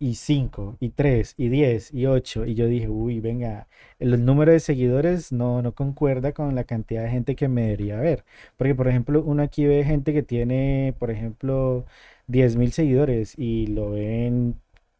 y 0.00 0.16
5, 0.16 0.76
y 0.80 0.90
3, 0.90 1.34
y 1.38 1.48
10, 1.48 1.94
y 1.94 2.06
8, 2.06 2.44
y 2.46 2.54
yo 2.56 2.66
dije, 2.66 2.88
uy, 2.88 3.20
venga, 3.20 3.68
el 4.00 4.24
número 4.24 4.50
de 4.50 4.58
seguidores 4.60 5.30
no, 5.30 5.62
no 5.62 5.74
concuerda 5.74 6.32
con 6.32 6.56
la 6.56 6.64
cantidad 6.64 7.04
de 7.04 7.10
gente 7.10 7.36
que 7.36 7.46
me 7.48 7.62
debería 7.62 8.00
ver, 8.00 8.24
porque, 8.56 8.74
por 8.74 8.88
ejemplo, 8.88 9.22
uno 9.24 9.44
aquí 9.44 9.64
ve 9.66 9.84
gente 9.84 10.12
que 10.12 10.24
tiene, 10.24 10.92
por 10.98 11.12
ejemplo, 11.12 11.86
10 12.26 12.56
mil 12.56 12.72
seguidores, 12.72 13.38
y 13.38 13.68
lo 13.68 13.90
ven 13.92 14.56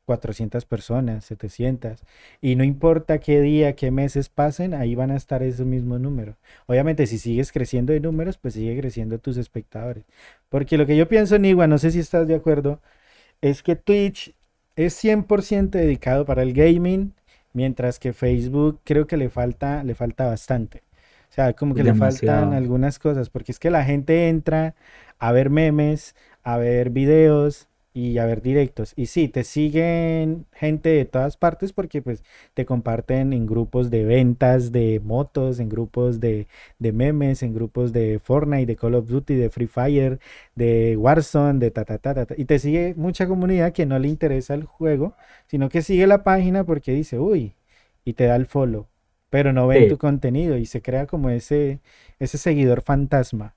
400 0.07 0.65
personas, 0.65 1.25
700. 1.27 2.03
Y 2.41 2.57
no 2.57 2.65
importa 2.65 3.19
qué 3.19 3.41
día, 3.41 3.75
qué 3.77 3.91
meses 3.91 4.29
pasen, 4.31 4.73
ahí 4.73 4.95
van 4.95 5.11
a 5.11 5.17
estar 5.17 5.43
esos 5.43 5.67
mismos 5.67 6.01
números. 6.01 6.37
Obviamente, 6.67 7.07
si 7.07 7.19
sigues 7.19 7.53
creciendo 7.53 7.93
de 7.93 8.01
números, 8.01 8.39
pues 8.39 8.55
sigue 8.55 8.79
creciendo 8.79 9.19
tus 9.19 9.37
espectadores. 9.37 10.05
Porque 10.49 10.79
lo 10.79 10.87
que 10.87 10.97
yo 10.97 11.09
pienso, 11.09 11.39
Nigua, 11.39 11.67
no 11.67 11.79
sé 11.79 11.91
si 11.91 11.99
estás 11.99 12.27
de 12.27 12.37
acuerdo, 12.37 12.81
es 13.43 13.63
que 13.63 13.77
Twitch 13.77 14.35
es 14.77 14.95
100% 15.05 15.71
dedicado 15.71 16.25
para 16.25 16.43
el 16.43 16.55
gaming, 16.55 17.13
mientras 17.53 17.99
que 17.99 18.13
Facebook 18.13 18.81
creo 18.85 19.07
que 19.07 19.17
le 19.17 19.29
falta, 19.29 19.85
le 19.85 19.95
falta 19.95 20.27
bastante. 20.27 20.83
O 21.31 21.35
sea, 21.37 21.53
como 21.53 21.75
que 21.75 21.83
le 21.83 21.95
faltan 21.95 22.55
algunas 22.55 22.99
cosas, 22.99 23.29
porque 23.29 23.53
es 23.53 23.59
que 23.59 23.71
la 23.71 23.85
gente 23.85 24.29
entra 24.29 24.75
a 25.19 25.33
ver 25.33 25.51
memes, 25.51 26.15
a 26.45 26.57
ver 26.57 26.91
videos 26.91 27.69
y 27.97 28.19
a 28.19 28.26
ver 28.26 28.43
directos. 28.43 28.93
Y 28.95 29.07
sí, 29.07 29.26
te 29.29 29.43
siguen 29.43 30.45
gente 30.53 30.91
de 30.91 31.07
todas 31.07 31.38
partes 31.38 31.73
porque 31.73 32.03
pues 32.03 32.23
te 32.53 32.67
comparten 32.67 33.33
en 33.33 33.47
grupos 33.47 33.91
de 33.91 34.05
ventas 34.05 34.71
de 34.71 35.00
motos, 35.03 35.61
en 35.61 35.71
grupos 35.71 36.21
de, 36.21 36.47
de 36.79 36.93
memes, 36.93 37.43
en 37.43 37.55
grupos 37.55 37.95
de 37.95 38.21
Fortnite, 38.23 38.67
de 38.67 38.76
Call 38.76 38.97
of 38.97 39.09
Duty, 39.09 39.35
de 39.37 39.49
Free 39.49 39.67
Fire, 39.67 40.21
de 40.55 40.95
Warzone, 40.99 41.59
de 41.59 41.71
ta 41.71 41.87
ta 41.87 41.97
ta 41.97 42.12
ta. 42.15 42.26
ta. 42.26 42.35
Y 42.37 42.45
te 42.45 42.59
sigue 42.59 42.95
mucha 42.97 43.26
comunidad 43.26 43.73
que 43.73 43.87
no 43.87 43.99
le 43.99 44.09
interesa 44.09 44.53
el 44.55 44.65
juego, 44.65 45.15
sino 45.47 45.71
que 45.71 45.81
sigue 45.81 46.07
la 46.07 46.23
página 46.23 46.65
porque 46.65 46.93
dice, 46.93 47.19
uy, 47.19 47.55
y 48.05 48.12
te 48.12 48.25
da 48.26 48.37
el 48.37 48.47
follow, 48.47 48.88
pero 49.31 49.55
no 49.55 49.67
ven 49.69 49.88
tu 49.88 49.97
contenido 49.99 50.59
y 50.59 50.67
se 50.67 50.83
crea 50.83 51.07
como 51.07 51.31
ese, 51.31 51.81
ese 52.19 52.37
seguidor 52.38 52.83
fantasma. 52.83 53.56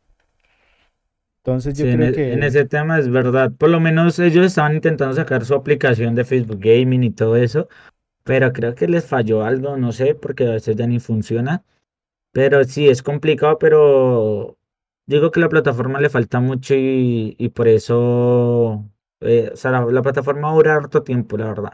Entonces 1.44 1.78
yo 1.78 1.86
creo 1.86 2.08
en, 2.08 2.14
que... 2.14 2.34
en 2.34 2.44
ese 2.44 2.66
tema 2.66 3.00
es 3.00 3.10
verdad. 3.10 3.52
Por 3.52 3.70
lo 3.70 3.80
menos 3.80 4.20
ellos 4.20 4.46
estaban 4.46 4.76
intentando 4.76 5.16
sacar 5.16 5.46
su 5.46 5.56
aplicación 5.56 6.16
de 6.16 6.26
Facebook 6.26 6.60
Gaming 6.60 7.04
y 7.04 7.12
todo 7.12 7.36
eso, 7.36 7.68
pero 8.24 8.52
creo 8.54 8.76
que 8.76 8.88
les 8.88 9.06
falló 9.06 9.44
algo, 9.44 9.78
no 9.78 9.92
sé, 9.92 10.16
porque 10.16 10.46
a 10.46 10.52
veces 10.52 10.76
ya 10.76 10.88
ni 10.88 11.00
funciona. 11.00 11.64
Pero 12.32 12.64
sí, 12.66 12.90
es 12.90 13.02
complicado, 13.04 13.58
pero 13.60 14.58
digo 15.08 15.32
que 15.32 15.40
la 15.40 15.50
plataforma 15.50 16.00
le 16.00 16.10
falta 16.10 16.40
mucho 16.40 16.76
y, 16.76 17.36
y 17.40 17.50
por 17.50 17.68
eso, 17.68 18.86
eh, 19.22 19.52
o 19.54 19.56
sea, 19.58 19.72
la, 19.72 19.86
la 19.86 20.02
plataforma 20.02 20.54
dura 20.54 20.76
harto 20.76 21.04
tiempo, 21.04 21.38
la 21.38 21.48
verdad. 21.48 21.74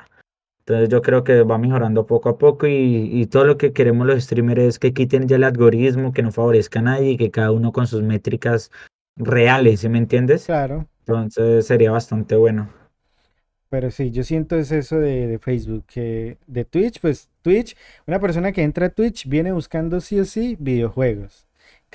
Entonces 0.60 0.89
yo 0.89 1.01
creo 1.01 1.24
que 1.24 1.43
va 1.43 1.57
mejorando 1.60 2.07
poco 2.07 2.29
a 2.29 2.38
poco 2.38 2.65
y, 2.67 2.74
y, 3.22 3.27
todo 3.27 3.45
lo 3.45 3.57
que 3.57 3.72
queremos 3.74 4.07
los 4.07 4.24
streamers 4.24 4.62
es 4.62 4.79
que 4.79 4.93
quiten 4.93 5.27
ya 5.27 5.36
el 5.36 5.43
algoritmo, 5.43 6.12
que 6.13 6.24
no 6.24 6.31
favorezca 6.31 6.79
a 6.79 6.84
nadie 6.84 7.12
y 7.12 7.17
que 7.17 7.29
cada 7.31 7.51
uno 7.51 7.72
con 7.72 7.86
sus 7.86 8.01
métricas 8.01 8.72
reales, 9.15 9.81
¿sí 9.81 9.89
me 9.89 9.98
entiendes? 9.98 10.45
Claro. 10.45 10.88
Entonces 11.00 11.67
sería 11.67 11.91
bastante 11.91 12.36
bueno. 12.36 12.69
Pero 13.69 13.91
sí, 13.91 14.12
yo 14.12 14.24
siento 14.24 14.57
es 14.57 14.72
eso 14.72 15.00
de, 15.00 15.27
de, 15.27 15.39
Facebook, 15.39 15.86
que 15.88 16.38
de 16.48 16.65
Twitch, 16.65 17.00
pues 17.01 17.29
Twitch, 17.41 17.75
una 18.07 18.19
persona 18.19 18.51
que 18.51 18.63
entra 18.63 18.88
a 18.88 18.89
Twitch 18.89 19.27
viene 19.27 19.51
buscando 19.51 20.00
sí 20.01 20.19
o 20.19 20.25
sí 20.25 20.55
videojuegos. 20.60 21.45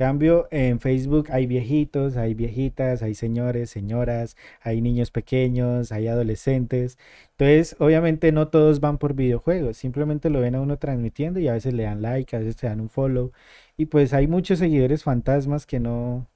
Cambio 0.01 0.49
en 0.51 0.81
Facebook 0.81 1.29
hay 1.31 1.47
viejitos, 1.47 2.17
hay 2.17 2.33
viejitas, 2.33 3.03
hay 3.03 3.15
señores, 3.15 3.69
señoras, 3.69 4.35
hay 4.63 4.81
niños 4.81 5.11
pequeños, 5.11 5.93
hay 5.93 6.09
adolescentes. 6.09 6.97
Entonces, 7.33 7.77
obviamente 7.79 8.33
no 8.33 8.49
todos 8.49 8.81
van 8.81 8.97
por 8.97 9.15
videojuegos, 9.15 9.77
simplemente 9.77 10.31
lo 10.31 10.41
ven 10.41 10.55
a 10.55 10.61
uno 10.63 10.79
transmitiendo 10.79 11.39
y 11.39 11.49
a 11.49 11.53
veces 11.53 11.75
le 11.75 11.83
dan 11.83 12.01
like, 12.01 12.35
a 12.35 12.39
veces 12.39 12.57
te 12.57 12.67
dan 12.67 12.81
un 12.81 12.89
follow. 12.89 13.33
Y 13.77 13.87
pues 13.87 14.15
hay 14.15 14.27
muchos 14.27 14.59
seguidores 14.61 15.05
fantasmas 15.05 15.67
que 15.67 15.81
no, 15.81 16.30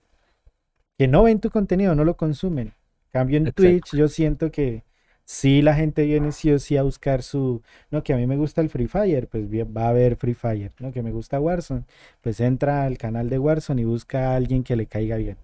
que 0.99 1.09
no 1.09 1.23
ven 1.25 1.41
tu 1.41 1.51
contenido, 1.51 1.95
no 1.95 2.05
lo 2.05 2.17
consumen. 2.17 2.75
Cambio 3.13 3.39
en 3.39 3.51
Twitch, 3.51 3.95
yo 3.95 4.09
siento 4.09 4.51
que 4.51 4.85
si 5.25 5.63
la 5.63 5.75
gente 5.75 6.05
viene 6.05 6.33
sí 6.33 6.51
o 6.53 6.59
sí 6.59 6.77
a 6.77 6.83
buscar 6.83 7.23
su, 7.23 7.63
no, 7.91 8.03
que 8.03 8.13
a 8.13 8.17
mí 8.17 8.27
me 8.27 8.37
gusta 8.37 8.61
el 8.61 8.69
Free 8.71 8.89
Fire, 8.89 9.29
pues 9.29 9.47
va 9.51 9.87
a 9.87 9.89
haber 9.91 10.17
Free 10.17 10.35
Fire, 10.35 10.73
no, 10.81 10.93
que 10.93 11.03
me 11.03 11.13
gusta 11.13 11.41
Warzone, 11.41 11.85
pues 12.21 12.41
entra 12.41 12.85
al 12.85 12.99
canal 12.99 13.31
de 13.31 13.39
Warzone 13.39 13.83
y 13.83 13.85
busca 13.85 14.33
a 14.33 14.37
alguien 14.37 14.65
que 14.65 14.77
le 14.77 14.87
caiga 14.87 15.17
bien. 15.17 15.39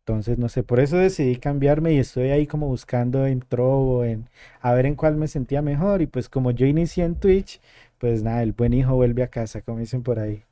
Entonces, 0.00 0.36
no 0.38 0.48
sé, 0.48 0.62
por 0.64 0.80
eso 0.80 0.96
decidí 0.96 1.36
cambiarme 1.36 1.92
y 1.94 1.98
estoy 1.98 2.30
ahí 2.30 2.46
como 2.46 2.66
buscando 2.68 3.26
en 3.26 3.40
Trovo, 3.40 4.04
en 4.04 4.28
a 4.60 4.72
ver 4.74 4.86
en 4.86 4.96
cuál 4.96 5.16
me 5.16 5.28
sentía 5.28 5.62
mejor. 5.62 6.02
Y 6.02 6.06
pues 6.06 6.28
como 6.28 6.50
yo 6.50 6.66
inicié 6.66 7.04
en 7.04 7.14
Twitch, 7.16 7.60
pues 7.98 8.22
nada, 8.22 8.42
el 8.42 8.52
buen 8.52 8.72
hijo 8.74 8.94
vuelve 8.96 9.22
a 9.22 9.28
casa, 9.28 9.62
como 9.62 9.78
dicen 9.78 10.02
por 10.02 10.18
ahí. 10.18 10.44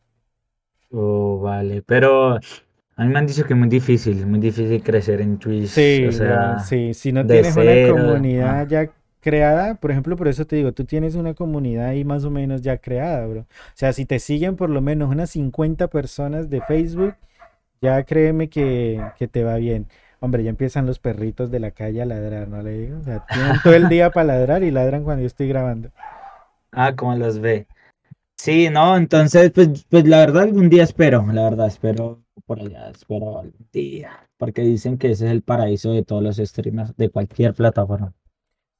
Oh, 0.92 1.38
vale, 1.40 1.82
pero 1.82 2.38
a 3.00 3.04
mí 3.04 3.14
me 3.14 3.18
han 3.18 3.26
dicho 3.26 3.46
que 3.46 3.54
es 3.54 3.58
muy 3.58 3.70
difícil, 3.70 4.26
muy 4.26 4.40
difícil 4.40 4.82
crecer 4.82 5.22
en 5.22 5.38
Twitch. 5.38 5.68
Sí, 5.68 6.04
o 6.06 6.12
sea, 6.12 6.58
sí, 6.58 6.92
si 6.92 7.12
no 7.12 7.26
tienes 7.26 7.56
una 7.56 7.88
comunidad 7.90 8.68
ya 8.68 8.90
creada, 9.20 9.76
por 9.76 9.90
ejemplo, 9.90 10.16
por 10.16 10.28
eso 10.28 10.46
te 10.46 10.56
digo, 10.56 10.72
tú 10.72 10.84
tienes 10.84 11.14
una 11.14 11.32
comunidad 11.32 11.86
ahí 11.86 12.04
más 12.04 12.24
o 12.24 12.30
menos 12.30 12.60
ya 12.60 12.76
creada, 12.76 13.26
bro. 13.26 13.40
O 13.40 13.46
sea, 13.72 13.94
si 13.94 14.04
te 14.04 14.18
siguen 14.18 14.56
por 14.56 14.68
lo 14.68 14.82
menos 14.82 15.08
unas 15.08 15.30
50 15.30 15.88
personas 15.88 16.50
de 16.50 16.60
Facebook, 16.60 17.14
ya 17.80 18.02
créeme 18.02 18.50
que, 18.50 19.02
que 19.18 19.26
te 19.26 19.44
va 19.44 19.56
bien. 19.56 19.86
Hombre, 20.18 20.44
ya 20.44 20.50
empiezan 20.50 20.84
los 20.84 20.98
perritos 20.98 21.50
de 21.50 21.60
la 21.60 21.70
calle 21.70 22.02
a 22.02 22.04
ladrar, 22.04 22.48
¿no 22.48 22.60
le 22.60 22.80
digo? 22.80 22.98
O 22.98 23.02
sea, 23.02 23.24
tienen 23.32 23.56
todo 23.64 23.72
el 23.72 23.88
día 23.88 24.10
para 24.10 24.26
ladrar 24.26 24.62
y 24.62 24.70
ladran 24.70 25.04
cuando 25.04 25.22
yo 25.22 25.26
estoy 25.26 25.48
grabando. 25.48 25.88
Ah, 26.70 26.94
como 26.94 27.16
los 27.16 27.40
ve. 27.40 27.66
Sí, 28.36 28.68
no, 28.68 28.94
entonces, 28.98 29.52
pues, 29.52 29.86
pues 29.88 30.06
la 30.06 30.18
verdad 30.18 30.42
algún 30.42 30.68
día 30.68 30.82
espero, 30.82 31.26
la 31.32 31.44
verdad 31.44 31.66
espero 31.66 32.20
por 32.50 32.58
allá, 32.58 32.90
espero 32.90 33.38
algún 33.38 33.68
día, 33.72 34.28
porque 34.36 34.62
dicen 34.62 34.98
que 34.98 35.12
ese 35.12 35.26
es 35.26 35.30
el 35.30 35.42
paraíso 35.42 35.92
de 35.92 36.02
todos 36.02 36.20
los 36.20 36.36
streamers 36.38 36.96
de 36.96 37.08
cualquier 37.08 37.54
plataforma. 37.54 38.12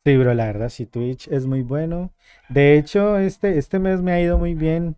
Sí, 0.05 0.17
bro, 0.17 0.35
la 0.35 0.47
verdad, 0.47 0.71
sí, 0.71 0.87
Twitch 0.87 1.29
es 1.29 1.47
muy 1.47 1.63
bueno. 1.63 2.13
De 2.49 2.77
hecho, 2.77 3.17
este, 3.17 3.59
este 3.59 3.79
mes 3.79 4.03
me 4.03 4.11
ha 4.11 4.21
ido 4.21 4.39
muy 4.39 4.57
bien. 4.57 4.97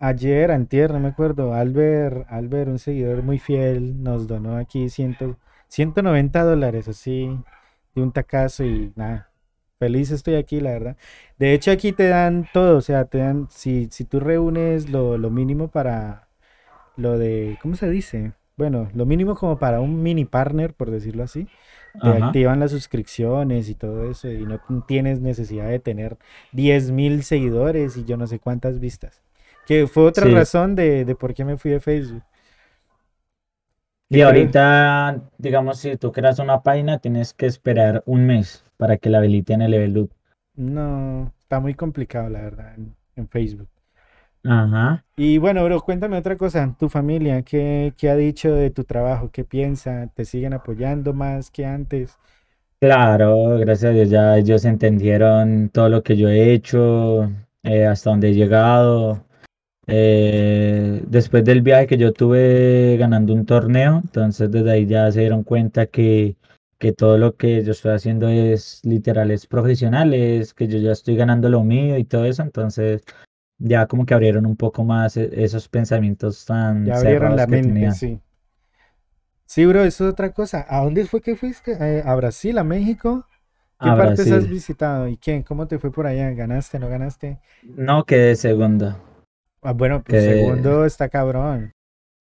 Ayer, 0.00 0.50
antier, 0.50 0.92
no 0.92 0.98
me 0.98 1.10
acuerdo, 1.10 1.54
Albert, 1.54 2.26
Albert, 2.28 2.68
un 2.68 2.80
seguidor 2.80 3.22
muy 3.22 3.38
fiel, 3.38 4.02
nos 4.02 4.26
donó 4.26 4.56
aquí 4.56 4.88
190 4.88 6.42
dólares, 6.42 6.88
así, 6.88 7.30
de 7.94 8.02
un 8.02 8.10
tacazo 8.10 8.64
y 8.64 8.92
nada, 8.96 9.30
feliz 9.78 10.10
estoy 10.10 10.34
aquí, 10.34 10.58
la 10.60 10.70
verdad. 10.70 10.96
De 11.38 11.54
hecho, 11.54 11.70
aquí 11.70 11.92
te 11.92 12.08
dan 12.08 12.48
todo, 12.52 12.78
o 12.78 12.80
sea, 12.80 13.04
te 13.04 13.18
dan, 13.18 13.46
si, 13.52 13.86
si 13.92 14.04
tú 14.04 14.18
reúnes 14.18 14.90
lo, 14.90 15.16
lo 15.16 15.30
mínimo 15.30 15.68
para, 15.68 16.27
lo 16.98 17.16
de, 17.16 17.58
¿cómo 17.62 17.76
se 17.76 17.88
dice? 17.88 18.32
Bueno, 18.56 18.90
lo 18.92 19.06
mínimo 19.06 19.36
como 19.36 19.58
para 19.58 19.80
un 19.80 20.02
mini 20.02 20.24
partner, 20.24 20.74
por 20.74 20.90
decirlo 20.90 21.22
así. 21.22 21.46
Te 22.02 22.08
activan 22.08 22.60
las 22.60 22.72
suscripciones 22.72 23.68
y 23.68 23.74
todo 23.74 24.10
eso 24.10 24.28
y 24.30 24.44
no 24.44 24.60
tienes 24.86 25.20
necesidad 25.20 25.68
de 25.68 25.78
tener 25.78 26.18
10.000 26.52 27.22
seguidores 27.22 27.96
y 27.96 28.04
yo 28.04 28.16
no 28.16 28.26
sé 28.26 28.38
cuántas 28.38 28.78
vistas. 28.78 29.22
Que 29.66 29.86
fue 29.86 30.04
otra 30.04 30.26
razón 30.28 30.74
de, 30.74 31.04
de, 31.04 31.14
por 31.14 31.34
qué 31.34 31.44
me 31.44 31.56
fui 31.56 31.70
de 31.70 31.80
Facebook. 31.80 32.22
Y 34.10 34.20
ahorita, 34.20 35.22
digamos, 35.38 35.78
si 35.78 35.96
tú 35.96 36.12
creas 36.12 36.38
una 36.38 36.62
página, 36.62 36.98
tienes 36.98 37.32
que 37.34 37.46
esperar 37.46 38.02
un 38.06 38.26
mes 38.26 38.64
para 38.76 38.96
que 38.96 39.10
la 39.10 39.18
habiliten 39.18 39.62
el 39.62 39.70
level 39.70 39.98
up. 39.98 40.10
No, 40.54 41.32
está 41.40 41.60
muy 41.60 41.74
complicado, 41.74 42.28
la 42.28 42.40
verdad, 42.40 42.74
en 43.16 43.28
Facebook. 43.28 43.68
Ajá. 44.44 45.04
Y 45.16 45.38
bueno, 45.38 45.64
bro, 45.64 45.82
cuéntame 45.82 46.16
otra 46.16 46.36
cosa. 46.38 46.74
Tu 46.78 46.88
familia, 46.88 47.42
¿qué, 47.42 47.92
qué 47.98 48.08
ha 48.08 48.16
dicho 48.16 48.54
de 48.54 48.70
tu 48.70 48.84
trabajo? 48.84 49.30
¿Qué 49.30 49.44
piensa? 49.44 50.06
¿Te 50.14 50.24
siguen 50.24 50.54
apoyando 50.54 51.12
más 51.12 51.50
que 51.50 51.66
antes? 51.66 52.18
Claro, 52.80 53.58
gracias 53.58 53.90
a 53.90 53.94
Dios 53.94 54.08
ya 54.10 54.36
ellos 54.38 54.64
entendieron 54.64 55.68
todo 55.70 55.88
lo 55.88 56.04
que 56.04 56.16
yo 56.16 56.28
he 56.28 56.52
hecho, 56.52 57.24
eh, 57.64 57.86
hasta 57.86 58.10
donde 58.10 58.28
he 58.30 58.34
llegado. 58.34 59.24
Eh, 59.86 61.02
después 61.08 61.44
del 61.44 61.62
viaje 61.62 61.86
que 61.88 61.98
yo 61.98 62.12
tuve 62.12 62.96
ganando 62.98 63.34
un 63.34 63.46
torneo, 63.46 64.00
entonces 64.04 64.50
desde 64.50 64.70
ahí 64.72 64.86
ya 64.86 65.10
se 65.12 65.20
dieron 65.20 65.44
cuenta 65.44 65.86
que, 65.86 66.36
que 66.78 66.92
todo 66.92 67.18
lo 67.18 67.36
que 67.36 67.64
yo 67.64 67.72
estoy 67.72 67.92
haciendo 67.92 68.28
es 68.28 68.80
literal, 68.84 69.30
es 69.32 69.46
profesional, 69.46 70.14
es 70.14 70.54
que 70.54 70.68
yo 70.68 70.78
ya 70.78 70.92
estoy 70.92 71.16
ganando 71.16 71.48
lo 71.50 71.64
mío 71.64 71.98
y 71.98 72.04
todo 72.04 72.26
eso, 72.26 72.42
entonces 72.42 73.02
ya 73.58 73.86
como 73.86 74.06
que 74.06 74.14
abrieron 74.14 74.46
un 74.46 74.56
poco 74.56 74.84
más 74.84 75.16
e, 75.16 75.30
esos 75.44 75.68
pensamientos 75.68 76.44
tan 76.44 76.84
ya 76.86 76.96
abrieron 76.96 77.36
la 77.36 77.46
mente, 77.46 77.90
sí. 77.92 78.20
Sí, 79.46 79.64
bro, 79.64 79.82
eso 79.82 80.06
es 80.06 80.12
otra 80.12 80.32
cosa. 80.32 80.66
¿A 80.68 80.84
dónde 80.84 81.06
fue 81.06 81.22
que 81.22 81.34
fuiste? 81.34 81.72
Eh, 81.80 82.02
¿A 82.04 82.14
Brasil, 82.14 82.58
a 82.58 82.64
México? 82.64 83.24
¿Qué 83.80 83.88
partes 83.90 84.30
has 84.30 84.48
visitado? 84.48 85.08
¿Y 85.08 85.16
quién? 85.16 85.42
¿Cómo 85.42 85.66
te 85.66 85.78
fue 85.78 85.90
por 85.90 86.06
allá? 86.06 86.30
¿Ganaste, 86.30 86.78
no 86.78 86.88
ganaste? 86.88 87.38
No, 87.62 88.04
quedé 88.04 88.36
segundo. 88.36 88.96
Ah, 89.62 89.72
bueno, 89.72 90.02
pues 90.02 90.22
segundo 90.24 90.84
está 90.84 91.08
cabrón. 91.08 91.72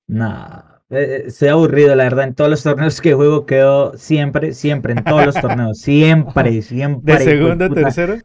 Nah, 0.07 0.61
eh, 0.89 0.97
eh, 0.99 1.23
estoy 1.27 1.49
aburrido, 1.49 1.95
la 1.95 2.05
verdad. 2.05 2.25
En 2.25 2.35
todos 2.35 2.49
los 2.49 2.63
torneos 2.63 3.01
que 3.01 3.13
juego 3.13 3.45
quedo 3.45 3.97
siempre, 3.97 4.53
siempre, 4.53 4.93
en 4.93 5.03
todos 5.03 5.25
los 5.25 5.35
torneos. 5.35 5.79
Siempre, 5.79 6.61
siempre. 6.61 7.17
¿De 7.17 7.23
segundo 7.23 7.69
tercero? 7.69 8.17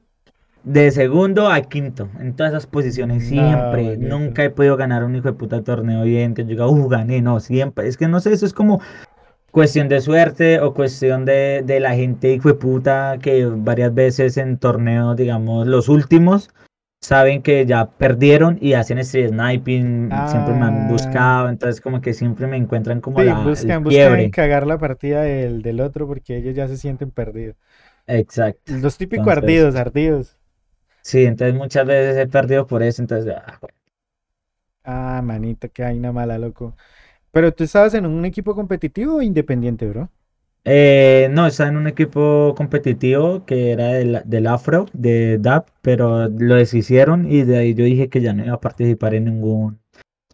De 0.64 0.90
segundo 0.90 1.49
a 1.49 1.61
quinto, 1.62 2.09
en 2.21 2.35
todas 2.35 2.52
esas 2.52 2.66
posiciones, 2.66 3.26
siempre. 3.26 3.97
Nunca 3.97 4.45
he 4.45 4.50
podido 4.50 4.76
ganar 4.76 5.04
un 5.04 5.16
hijo 5.16 5.28
de 5.28 5.35
puta 5.35 5.62
torneo 5.62 6.04
bien, 6.04 6.35
que 6.35 6.45
yo 6.45 6.69
uh, 6.69 6.88
gané, 6.88 7.21
no, 7.21 7.40
siempre. 7.40 7.88
Es 7.88 7.97
que 7.97 8.09
no 8.09 8.21
sé, 8.21 8.33
eso 8.33 8.47
es 8.47 8.52
como 8.52 8.81
cuestión 9.50 9.88
de 9.88 10.00
suerte 10.00 10.61
o 10.61 10.73
cuestión 10.73 11.25
de, 11.25 11.62
de 11.64 11.78
la 11.78 11.95
gente 11.95 12.33
hijo 12.33 12.49
de 12.49 12.54
puta 12.54 13.19
que 13.21 13.45
varias 13.47 13.95
veces 13.95 14.37
en 14.37 14.57
torneos, 14.59 15.16
digamos, 15.16 15.66
los 15.66 15.88
últimos, 15.88 16.50
saben 17.02 17.42
que 17.42 17.66
ya 17.66 17.90
perdieron 17.90 18.57
y 18.61 18.75
hacen 18.75 18.99
street 18.99 19.31
sniping, 19.31 20.11
siempre 20.28 20.54
me 20.54 20.64
han 20.64 20.87
ah. 20.87 20.88
buscado, 20.88 21.49
entonces 21.49 21.81
como 21.81 22.00
que 22.00 22.14
siempre 22.14 22.47
me 22.47 22.57
encuentran 22.57 23.00
como 23.00 23.19
sí, 23.19 23.26
la 23.26 23.40
buscan, 23.40 23.85
buscan 23.85 24.31
cagar 24.31 24.66
la 24.66 24.78
partida 24.78 25.23
del, 25.23 25.62
del, 25.62 25.81
otro 25.81 26.07
porque 26.07 26.37
ellos 26.37 26.54
ya 26.54 26.69
se 26.69 26.76
sienten 26.76 27.11
perdidos. 27.11 27.57
Exacto. 28.07 28.73
Los 28.81 28.97
típicos 28.97 29.28
ardidos, 29.28 29.75
ardidos. 29.75 30.38
Sí, 31.02 31.25
entonces 31.25 31.54
muchas 31.54 31.87
veces 31.87 32.16
he 32.16 32.26
perdido 32.28 32.66
por 32.66 32.82
eso, 32.82 33.02
entonces... 33.02 33.35
Ah, 33.37 33.59
Ah, 34.85 35.21
manito, 35.23 35.71
qué 35.73 35.82
vaina 35.82 36.12
mala, 36.12 36.38
loco. 36.38 36.76
Pero 37.32 37.52
tú 37.54 37.64
estabas 37.64 37.94
en 37.94 38.06
un 38.06 38.25
equipo 38.26 38.54
competitivo 38.54 39.16
o 39.16 39.23
independiente, 39.23 39.88
bro? 39.88 40.11
Eh, 40.64 41.28
no, 41.32 41.47
estaba 41.49 41.71
en 41.71 41.76
un 41.76 41.88
equipo 41.88 42.54
competitivo 42.56 43.44
que 43.44 43.73
era 43.73 43.88
del, 43.94 44.23
del 44.25 44.47
Afro, 44.47 44.87
de 44.92 45.38
DAP, 45.38 45.71
pero 45.82 46.28
lo 46.28 46.54
deshicieron 46.54 47.30
y 47.30 47.42
de 47.42 47.59
ahí 47.59 47.75
yo 47.75 47.85
dije 47.85 48.09
que 48.09 48.21
ya 48.21 48.32
no 48.32 48.44
iba 48.44 48.54
a 48.54 48.61
participar 48.61 49.14
en 49.14 49.25
ningún 49.25 49.80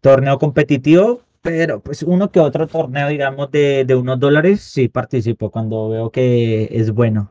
torneo 0.02 0.38
competitivo, 0.38 1.22
pero 1.42 1.80
pues 1.80 2.02
uno 2.04 2.30
que 2.32 2.40
otro 2.40 2.66
torneo, 2.68 3.08
digamos, 3.08 3.50
de, 3.52 3.84
de 3.86 3.96
unos 3.96 4.20
dólares, 4.20 4.62
sí 4.62 4.88
participo 4.88 5.50
cuando 5.50 5.90
veo 5.90 6.10
que 6.12 6.68
es 6.72 6.92
bueno. 6.92 7.30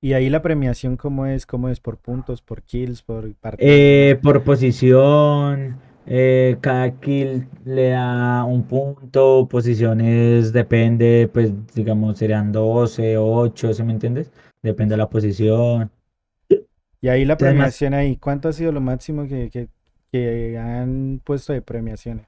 Y 0.00 0.14
ahí 0.14 0.30
la 0.30 0.40
premiación, 0.40 0.96
¿cómo 0.96 1.26
es? 1.26 1.44
¿Cómo 1.44 1.68
es? 1.68 1.80
¿Por 1.80 1.98
puntos, 1.98 2.40
por 2.40 2.62
kills, 2.62 3.02
por 3.02 3.34
Eh, 3.58 4.18
partida? 4.18 4.22
por 4.22 4.44
posición, 4.44 5.78
eh, 6.06 6.58
cada 6.60 6.98
kill 7.00 7.48
le 7.64 7.90
da 7.90 8.44
un 8.44 8.64
punto, 8.64 9.48
posiciones 9.48 10.52
depende, 10.52 11.30
pues 11.32 11.52
digamos 11.74 12.18
serían 12.18 12.52
12 12.52 13.16
o 13.16 13.26
8, 13.34 13.72
¿sí 13.72 13.82
me 13.82 13.92
entiendes? 13.92 14.30
Depende 14.62 14.92
de 14.94 14.98
la 14.98 15.08
posición. 15.10 15.90
Y 17.00 17.08
ahí 17.08 17.24
la 17.24 17.38
premiación 17.38 17.94
ahí, 17.94 18.16
¿cuánto 18.16 18.48
ha 18.48 18.52
sido 18.52 18.72
lo 18.72 18.80
máximo 18.80 19.26
que, 19.28 19.50
que, 19.50 19.68
que 20.12 20.58
han 20.58 21.20
puesto 21.24 21.52
de 21.52 21.62
premiaciones? 21.62 22.26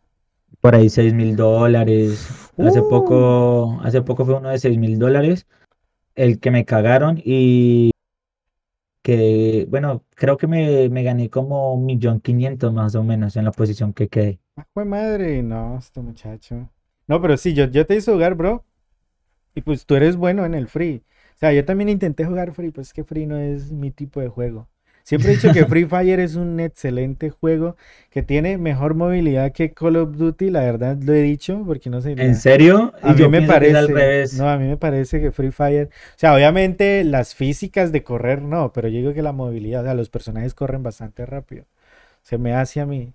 por 0.60 0.74
ahí 0.74 0.88
seis 0.90 1.14
mil 1.14 1.36
dólares. 1.36 2.34
Hace 2.58 2.82
Uh, 2.82 2.82
poco, 2.82 3.78
hace 3.82 4.02
poco 4.02 4.24
fue 4.24 4.34
uno 4.36 4.50
de 4.50 4.58
seis 4.58 4.78
mil 4.78 4.98
dólares, 4.98 5.46
el 6.18 6.40
que 6.40 6.50
me 6.50 6.64
cagaron 6.66 7.20
y 7.24 7.92
que, 9.02 9.66
bueno, 9.70 10.04
creo 10.14 10.36
que 10.36 10.46
me, 10.46 10.88
me 10.90 11.02
gané 11.02 11.30
como 11.30 11.74
un 11.74 11.86
millón 11.86 12.20
quinientos 12.20 12.72
más 12.72 12.94
o 12.94 13.02
menos 13.04 13.36
en 13.36 13.44
la 13.44 13.52
posición 13.52 13.92
que 13.92 14.08
quedé. 14.08 14.40
ah, 14.56 14.66
jue 14.74 14.84
madre, 14.84 15.42
no, 15.42 15.78
este 15.78 16.00
muchacho. 16.02 16.70
No, 17.06 17.20
pero 17.20 17.36
sí, 17.36 17.54
yo, 17.54 17.64
yo 17.66 17.86
te 17.86 17.96
hice 17.96 18.12
jugar, 18.12 18.34
bro. 18.34 18.64
Y 19.54 19.62
pues 19.62 19.86
tú 19.86 19.96
eres 19.96 20.16
bueno 20.16 20.46
en 20.46 20.54
el 20.54 20.68
free. 20.68 21.04
O 21.36 21.38
sea, 21.38 21.52
yo 21.52 21.64
también 21.64 21.88
intenté 21.90 22.24
jugar 22.26 22.52
free, 22.54 22.70
pues 22.72 22.88
es 22.88 22.92
que 22.94 23.04
free 23.04 23.26
no 23.26 23.38
es 23.38 23.72
mi 23.72 23.90
tipo 23.90 24.20
de 24.20 24.28
juego. 24.28 24.68
Siempre 25.08 25.32
he 25.32 25.36
dicho 25.36 25.50
que 25.54 25.64
Free 25.64 25.86
Fire 25.86 26.20
es 26.20 26.34
un 26.34 26.60
excelente 26.60 27.30
juego 27.30 27.76
que 28.10 28.22
tiene 28.22 28.58
mejor 28.58 28.92
movilidad 28.92 29.52
que 29.52 29.72
Call 29.72 29.96
of 29.96 30.18
Duty, 30.18 30.50
la 30.50 30.60
verdad 30.60 30.98
lo 31.02 31.14
he 31.14 31.22
dicho, 31.22 31.62
porque 31.64 31.88
no 31.88 32.02
sé, 32.02 32.12
¿En 32.12 32.34
serio? 32.34 32.92
a 33.00 33.14
mí 33.14 33.26
me 33.26 33.38
es 33.38 33.44
al 33.44 33.46
parece, 33.46 33.86
revés. 33.86 34.34
no, 34.34 34.46
a 34.50 34.58
mí 34.58 34.68
me 34.68 34.76
parece 34.76 35.18
que 35.18 35.32
Free 35.32 35.50
Fire, 35.50 35.86
o 35.86 36.18
sea, 36.18 36.34
obviamente 36.34 37.04
las 37.04 37.34
físicas 37.34 37.90
de 37.90 38.02
correr 38.02 38.42
no, 38.42 38.70
pero 38.74 38.88
yo 38.88 38.98
digo 38.98 39.14
que 39.14 39.22
la 39.22 39.32
movilidad, 39.32 39.80
o 39.80 39.84
sea, 39.84 39.94
los 39.94 40.10
personajes 40.10 40.52
corren 40.52 40.82
bastante 40.82 41.24
rápido. 41.24 41.64
Se 42.22 42.36
me 42.36 42.52
hace 42.52 42.82
a 42.82 42.84
mí. 42.84 43.14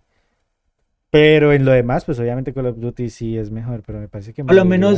Pero 1.11 1.53
en 1.53 1.63
lo 1.63 1.73
demás, 1.73 2.05
pues 2.05 2.17
obviamente 2.17 2.55
Call 2.55 2.65
of 2.65 2.79
Duty 2.79 3.11
sí 3.11 3.37
es 3.37 3.51
mejor, 3.51 3.83
pero 3.85 3.99
me 3.99 4.07
parece 4.07 4.33
que 4.33 4.43
Por 4.43 4.55
lo 4.55 4.65
menos. 4.65 4.97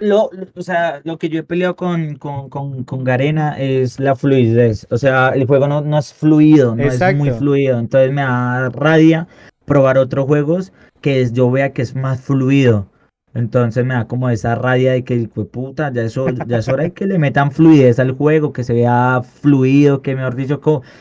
Lo, 0.00 0.30
o 0.56 0.62
sea, 0.62 1.00
lo 1.04 1.18
que 1.18 1.28
yo 1.28 1.40
he 1.40 1.42
peleado 1.42 1.76
con, 1.76 2.16
con, 2.16 2.48
con, 2.50 2.84
con 2.84 3.04
Garena 3.04 3.58
es 3.58 4.00
la 4.00 4.16
fluidez. 4.16 4.86
O 4.90 4.98
sea, 4.98 5.30
el 5.30 5.46
juego 5.46 5.68
no, 5.68 5.80
no 5.82 5.98
es 5.98 6.12
fluido, 6.14 6.74
no 6.74 6.90
es 6.90 7.00
muy 7.06 7.30
fluido. 7.30 7.78
Entonces 7.78 8.12
me 8.12 8.22
da 8.22 8.70
rabia 8.70 9.28
probar 9.66 9.98
otros 9.98 10.26
juegos 10.26 10.72
que 11.00 11.20
es- 11.22 11.32
yo 11.32 11.50
vea 11.50 11.72
que 11.72 11.82
es 11.82 11.94
más 11.94 12.20
fluido. 12.20 12.86
Entonces 13.32 13.84
me 13.84 13.94
da 13.94 14.08
como 14.08 14.28
esa 14.28 14.56
rabia 14.56 14.92
de 14.92 15.04
que, 15.04 15.16
de 15.16 15.28
puta, 15.28 15.92
ya, 15.92 16.02
eso, 16.02 16.26
ya 16.48 16.58
es 16.58 16.68
hora 16.68 16.82
de 16.82 16.92
que 16.92 17.06
le 17.06 17.18
metan 17.18 17.52
fluidez 17.52 18.00
al 18.00 18.12
juego, 18.12 18.52
que 18.52 18.64
se 18.64 18.72
vea 18.74 19.22
fluido, 19.22 20.02
que 20.02 20.16
mejor 20.16 20.34
dicho, 20.34 20.60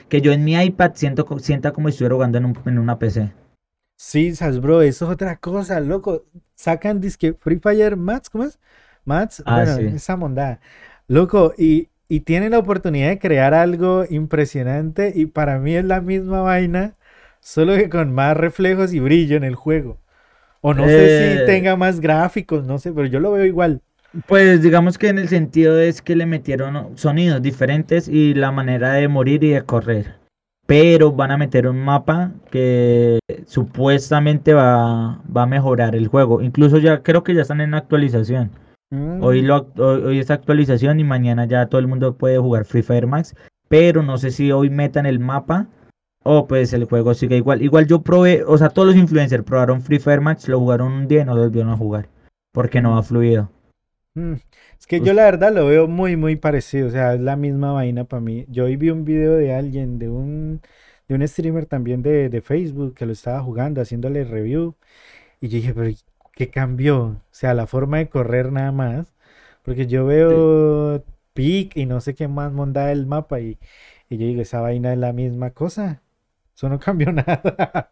que 0.10 0.22
yo 0.22 0.32
en 0.32 0.44
mi 0.44 0.54
iPad 0.54 0.92
siento, 0.94 1.26
sienta 1.40 1.72
como 1.72 1.88
si 1.88 1.94
estuviera 1.94 2.16
jugando 2.16 2.38
en, 2.38 2.46
un- 2.46 2.58
en 2.66 2.78
una 2.78 3.00
PC. 3.00 3.32
Sí, 3.96 4.32
bro, 4.62 4.82
eso 4.82 5.06
es 5.06 5.12
otra 5.12 5.38
cosa, 5.38 5.80
loco. 5.80 6.26
Sacan 6.56 7.02
disque 7.02 7.34
Free 7.34 7.60
Fire 7.60 7.98
Mats, 7.98 8.30
¿cómo 8.30 8.46
es? 8.46 8.60
Mats, 9.10 9.44
Ah, 9.46 9.56
bueno, 9.58 9.78
sí. 9.78 9.96
esa 9.96 10.16
mondada. 10.16 10.60
Loco, 11.08 11.54
y, 11.58 11.90
y 12.08 12.22
tienen 12.22 12.52
la 12.52 12.60
oportunidad 12.60 13.10
de 13.10 13.20
crear 13.20 13.54
algo 13.54 14.06
impresionante 14.10 15.12
y 15.16 15.26
para 15.26 15.58
mí 15.60 15.76
es 15.76 15.86
la 15.86 16.02
misma 16.02 16.42
vaina, 16.42 16.96
solo 17.42 17.76
que 17.76 17.90
con 17.90 18.14
más 18.14 18.38
reflejos 18.38 18.94
y 18.94 19.00
brillo 19.00 19.36
en 19.38 19.44
el 19.44 19.56
juego. 19.56 19.98
O 20.62 20.74
no 20.74 20.88
sé 20.88 21.10
si 21.10 21.42
Eh, 21.42 21.44
tenga 21.46 21.76
más 21.76 22.00
gráficos, 22.00 22.66
no 22.66 22.78
sé, 22.80 22.92
pero 22.94 23.08
yo 23.08 23.20
lo 23.20 23.32
veo 23.32 23.46
igual. 23.46 23.82
Pues 24.28 24.62
digamos 24.62 24.98
que 24.98 25.08
en 25.10 25.20
el 25.20 25.28
sentido 25.30 25.80
es 25.80 26.02
que 26.02 26.16
le 26.16 26.26
metieron 26.26 26.98
sonidos 26.98 27.42
diferentes 27.42 28.08
y 28.08 28.34
la 28.34 28.52
manera 28.52 28.94
de 28.94 29.08
morir 29.08 29.44
y 29.44 29.50
de 29.50 29.64
correr. 29.64 30.16
Pero 30.66 31.12
van 31.12 31.32
a 31.32 31.38
meter 31.38 31.68
un 31.68 31.80
mapa 31.84 32.32
que 32.52 33.20
supuestamente 33.46 34.54
va, 34.54 35.22
va 35.36 35.44
a 35.44 35.48
mejorar 35.48 35.96
el 35.96 36.08
juego. 36.08 36.42
Incluso 36.42 36.78
ya 36.78 37.02
creo 37.04 37.24
que 37.24 37.34
ya 37.34 37.42
están 37.42 37.62
en 37.62 37.74
actualización. 37.74 38.52
Hoy, 38.92 39.42
Mm, 39.44 39.46
lo, 39.46 39.56
act- 39.56 39.80
hoy, 39.80 40.02
hoy 40.04 40.20
es 40.20 40.32
actualización 40.32 41.00
y 41.00 41.04
mañana 41.04 41.46
ya 41.46 41.68
todo 41.68 41.80
el 41.80 41.88
mundo 41.88 42.18
puede 42.18 42.38
jugar 42.40 42.66
Free 42.66 42.82
Fire 42.82 43.08
Max. 43.08 43.36
Pero 43.68 44.02
no 44.02 44.18
sé 44.18 44.32
si 44.32 44.52
hoy 44.52 44.70
metan 44.70 45.06
el 45.06 45.20
mapa 45.20 45.68
o 46.24 46.48
pues 46.48 46.74
el 46.74 46.86
juego 46.86 47.14
sigue 47.14 47.38
igual. 47.38 47.62
Igual 47.62 47.86
yo 47.88 48.02
probé, 48.02 48.44
o 48.44 48.58
sea, 48.58 48.70
todos 48.70 48.88
los 48.88 48.98
influencers 48.98 49.44
probaron 49.44 49.82
Free 49.82 50.00
Fire 50.00 50.22
Max, 50.22 50.48
lo 50.48 50.60
jugaron 50.60 50.92
un 50.92 51.08
día 51.08 51.22
y 51.22 51.26
no 51.26 51.36
lo 51.36 51.42
volvieron 51.44 51.72
a 51.72 51.78
jugar. 51.78 52.10
Porque 52.52 52.82
no 52.82 52.96
va 52.96 53.04
fluido. 53.04 53.52
mm. 54.16 54.34
Es 54.80 54.88
que 54.88 55.02
yo 55.02 55.14
la 55.14 55.24
verdad 55.26 55.54
lo 55.54 55.66
veo 55.68 55.88
muy, 55.88 56.16
muy 56.16 56.36
parecido, 56.36 56.88
o 56.88 56.92
sea, 56.92 57.14
es 57.14 57.20
la 57.22 57.36
misma 57.36 57.74
vaina 57.74 58.06
para 58.06 58.22
mí. 58.22 58.46
Yo 58.50 58.66
hoy 58.66 58.76
vi 58.78 58.90
un 58.90 59.04
video 59.06 59.34
de 59.34 59.54
alguien, 59.54 60.00
de 60.00 60.10
un, 60.10 60.62
de 61.08 61.16
un 61.16 61.28
streamer 61.28 61.66
también 61.66 62.02
de, 62.02 62.30
de 62.30 62.42
Facebook 62.42 62.96
que 62.96 63.06
lo 63.06 63.12
estaba 63.12 63.42
jugando, 63.44 63.82
haciéndole 63.82 64.24
review. 64.24 64.76
Y 65.42 65.50
yo 65.50 65.58
dije, 65.58 65.74
pero 65.74 65.90
¿qué 66.40 66.50
cambió? 66.50 67.00
O 67.04 67.22
sea, 67.32 67.54
la 67.54 67.68
forma 67.68 67.98
de 67.98 68.08
correr 68.08 68.54
nada 68.54 68.72
más. 68.72 69.14
Porque 69.62 69.88
yo 69.88 70.06
veo 70.06 71.04
pic 71.34 71.76
y 71.76 71.86
no 71.86 72.00
sé 72.00 72.16
qué 72.16 72.30
más 72.30 72.54
monda 72.54 72.86
del 72.86 73.06
mapa 73.06 73.42
y, 73.42 73.60
y 74.08 74.18
yo 74.18 74.26
digo, 74.26 74.42
esa 74.42 74.62
vaina 74.62 74.94
es 74.94 75.00
la 75.00 75.12
misma 75.12 75.50
cosa. 75.50 76.02
Eso 76.56 76.70
no 76.70 76.80
cambió 76.88 77.12
nada. 77.12 77.92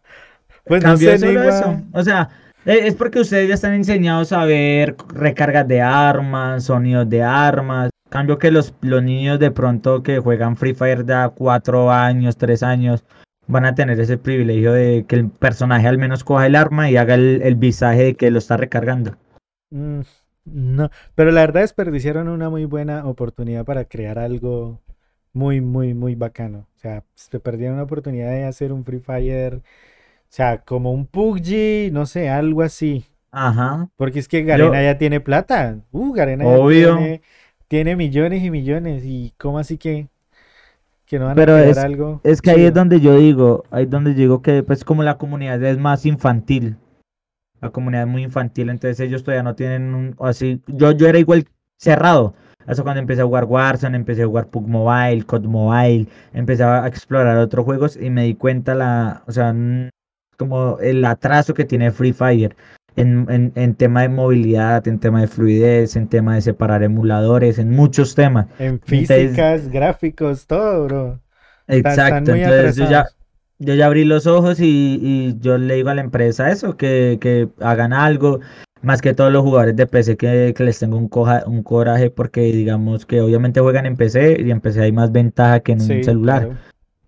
Pues 0.63 0.81
no 0.81 0.91
Cambió 0.91 1.11
sé, 1.11 1.17
solo 1.19 1.43
eso. 1.43 1.81
O 1.91 2.01
sea, 2.03 2.29
e- 2.65 2.87
es 2.87 2.95
porque 2.95 3.19
ustedes 3.19 3.49
ya 3.49 3.55
están 3.55 3.73
enseñados 3.73 4.31
a 4.31 4.45
ver 4.45 4.95
recargas 5.13 5.67
de 5.67 5.81
armas, 5.81 6.63
sonidos 6.63 7.09
de 7.09 7.23
armas. 7.23 7.89
Cambio 8.09 8.37
que 8.37 8.49
los, 8.49 8.73
los 8.79 9.03
niños 9.03 9.39
de 9.39 9.51
pronto 9.51 10.03
que 10.03 10.19
juegan 10.19 10.55
Free 10.55 10.73
Fire 10.73 11.03
de 11.03 11.15
a 11.15 11.27
cuatro 11.27 11.91
años, 11.91 12.37
tres 12.37 12.63
años, 12.63 13.03
van 13.47 13.65
a 13.65 13.75
tener 13.75 13.99
ese 13.99 14.17
privilegio 14.17 14.73
de 14.73 15.05
que 15.07 15.15
el 15.15 15.29
personaje 15.29 15.87
al 15.87 15.97
menos 15.97 16.23
coja 16.23 16.45
el 16.45 16.55
arma 16.55 16.89
y 16.89 16.97
haga 16.97 17.15
el, 17.15 17.41
el 17.43 17.55
visaje 17.55 18.03
de 18.03 18.15
que 18.15 18.31
lo 18.31 18.39
está 18.39 18.57
recargando. 18.57 19.15
Mm, 19.69 20.01
no, 20.45 20.89
pero 21.15 21.31
la 21.31 21.41
verdad 21.41 21.61
desperdiciaron 21.61 22.29
una 22.29 22.49
muy 22.49 22.65
buena 22.65 23.05
oportunidad 23.05 23.65
para 23.65 23.85
crear 23.85 24.19
algo 24.19 24.81
muy, 25.33 25.61
muy, 25.61 25.93
muy 25.93 26.15
bacano. 26.15 26.67
O 26.75 26.79
sea, 26.79 27.03
se 27.15 27.39
perdieron 27.39 27.75
una 27.75 27.83
oportunidad 27.83 28.31
de 28.31 28.45
hacer 28.45 28.71
un 28.71 28.83
Free 28.83 28.99
Fire, 28.99 29.55
o 29.55 29.61
sea, 30.29 30.59
como 30.59 30.91
un 30.91 31.05
PUBG, 31.05 31.91
no 31.91 32.05
sé, 32.05 32.29
algo 32.29 32.61
así. 32.61 33.05
Ajá. 33.31 33.89
Porque 33.95 34.19
es 34.19 34.27
que 34.27 34.43
Garena 34.43 34.81
Yo, 34.81 34.83
ya 34.83 34.97
tiene 34.97 35.19
plata. 35.19 35.79
Uh, 35.91 36.13
Garena 36.13 36.45
ya 36.45 36.67
tiene, 36.67 37.21
tiene 37.67 37.95
millones 37.95 38.43
y 38.43 38.49
millones. 38.49 39.03
¿Y 39.05 39.33
cómo 39.37 39.59
así 39.59 39.77
que, 39.77 40.07
que 41.07 41.19
no 41.19 41.25
van 41.25 41.35
Pero 41.35 41.57
es, 41.57 41.77
algo 41.77 42.21
es 42.23 42.41
que 42.41 42.51
ahí 42.51 42.65
es 42.65 42.73
donde 42.73 42.99
yo 42.99 43.15
digo, 43.17 43.63
ahí 43.71 43.85
es 43.85 43.89
donde 43.89 44.13
digo 44.13 44.41
que 44.41 44.61
pues 44.61 44.83
como 44.83 45.03
la 45.03 45.17
comunidad 45.17 45.63
es 45.63 45.77
más 45.77 46.05
infantil. 46.05 46.75
La 47.61 47.71
comunidad 47.71 48.03
es 48.03 48.09
muy 48.09 48.23
infantil, 48.23 48.69
entonces 48.69 48.99
ellos 48.99 49.23
todavía 49.23 49.41
no 49.41 49.55
tienen 49.55 49.95
un, 49.95 50.15
así, 50.19 50.61
yo, 50.67 50.91
yo 50.91 51.07
era 51.07 51.17
igual 51.17 51.47
cerrado. 51.77 52.33
Hasta 52.67 52.83
cuando 52.83 52.99
empecé 52.99 53.21
a 53.21 53.25
jugar 53.25 53.45
Warzone, 53.45 53.95
empecé 53.95 54.23
a 54.23 54.27
jugar 54.27 54.47
PUBG 54.47 54.67
Mobile, 54.67 55.23
COD 55.23 55.45
Mobile, 55.45 56.07
empecé 56.33 56.63
a 56.63 56.85
explorar 56.85 57.37
otros 57.37 57.63
juegos 57.65 57.97
y 57.97 58.09
me 58.09 58.25
di 58.25 58.35
cuenta 58.35 58.75
la, 58.75 59.23
o 59.25 59.31
sea, 59.31 59.55
como 60.37 60.77
el 60.79 61.03
atraso 61.05 61.53
que 61.53 61.65
tiene 61.65 61.91
Free 61.91 62.13
Fire 62.13 62.55
en, 62.97 63.25
en, 63.29 63.51
en 63.55 63.75
tema 63.75 64.01
de 64.01 64.09
movilidad, 64.09 64.87
en 64.87 64.99
tema 64.99 65.21
de 65.21 65.27
fluidez, 65.27 65.95
en 65.95 66.07
tema 66.07 66.35
de 66.35 66.41
separar 66.41 66.83
emuladores, 66.83 67.59
en 67.59 67.71
muchos 67.71 68.15
temas. 68.15 68.47
En 68.59 68.79
Entonces, 68.87 69.31
físicas, 69.31 69.67
gráficos, 69.69 70.45
todo, 70.47 70.85
bro. 70.85 71.19
Están 71.67 71.77
exacto, 71.77 72.31
entonces 72.31 72.75
yo 72.77 72.89
ya, 72.89 73.05
yo 73.59 73.73
ya 73.75 73.85
abrí 73.87 74.05
los 74.05 74.27
ojos 74.27 74.59
y, 74.59 74.99
y 75.01 75.37
yo 75.39 75.57
le 75.57 75.75
digo 75.75 75.89
a 75.89 75.95
la 75.95 76.01
empresa 76.01 76.49
eso, 76.51 76.77
que, 76.77 77.17
que 77.19 77.49
hagan 77.59 77.93
algo, 77.93 78.39
más 78.81 79.01
que 79.01 79.13
todos 79.13 79.31
los 79.33 79.43
jugadores 79.43 79.75
de 79.75 79.87
PC 79.87 80.17
que, 80.17 80.53
que 80.55 80.63
les 80.63 80.79
tengo 80.79 80.97
un, 80.97 81.09
coja- 81.09 81.43
un 81.47 81.63
coraje 81.63 82.09
porque 82.09 82.41
digamos 82.41 83.05
que 83.05 83.21
obviamente 83.21 83.59
juegan 83.59 83.85
en 83.85 83.95
PC 83.97 84.37
y 84.41 84.51
en 84.51 84.61
PC 84.61 84.81
hay 84.83 84.91
más 84.91 85.11
ventaja 85.11 85.59
que 85.61 85.73
en 85.73 85.81
un 85.81 86.03
celular 86.03 86.41
claro. 86.43 86.57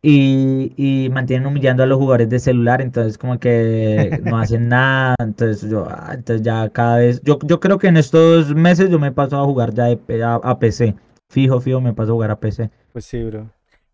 Y, 0.02 0.74
y 0.78 1.10
mantienen 1.10 1.48
humillando 1.48 1.84
a 1.84 1.86
los 1.86 1.98
jugadores 1.98 2.30
de 2.30 2.40
celular, 2.40 2.82
entonces 2.82 3.18
como 3.18 3.40
que 3.40 4.22
no 4.24 4.38
hacen 4.40 4.70
nada, 4.70 5.16
entonces 5.20 5.70
yo, 5.70 5.88
ah, 5.90 6.12
entonces 6.14 6.42
ya 6.42 6.70
cada 6.70 6.98
vez, 6.98 7.22
yo, 7.24 7.40
yo 7.44 7.60
creo 7.60 7.78
que 7.78 7.88
en 7.88 7.98
estos 7.98 8.56
meses 8.56 8.90
yo 8.90 9.00
me 9.00 9.12
paso 9.12 9.38
a 9.38 9.46
jugar 9.46 9.74
ya 9.74 9.86
de 9.86 10.24
a, 10.24 10.36
a 10.36 10.60
PC, 10.60 10.96
fijo, 11.30 11.60
fijo, 11.60 11.82
me 11.82 11.94
paso 11.94 12.12
a 12.12 12.14
jugar 12.14 12.32
a 12.32 12.40
PC. 12.40 12.70
Pues 12.94 13.06
sí, 13.06 13.24
bro. 13.24 13.50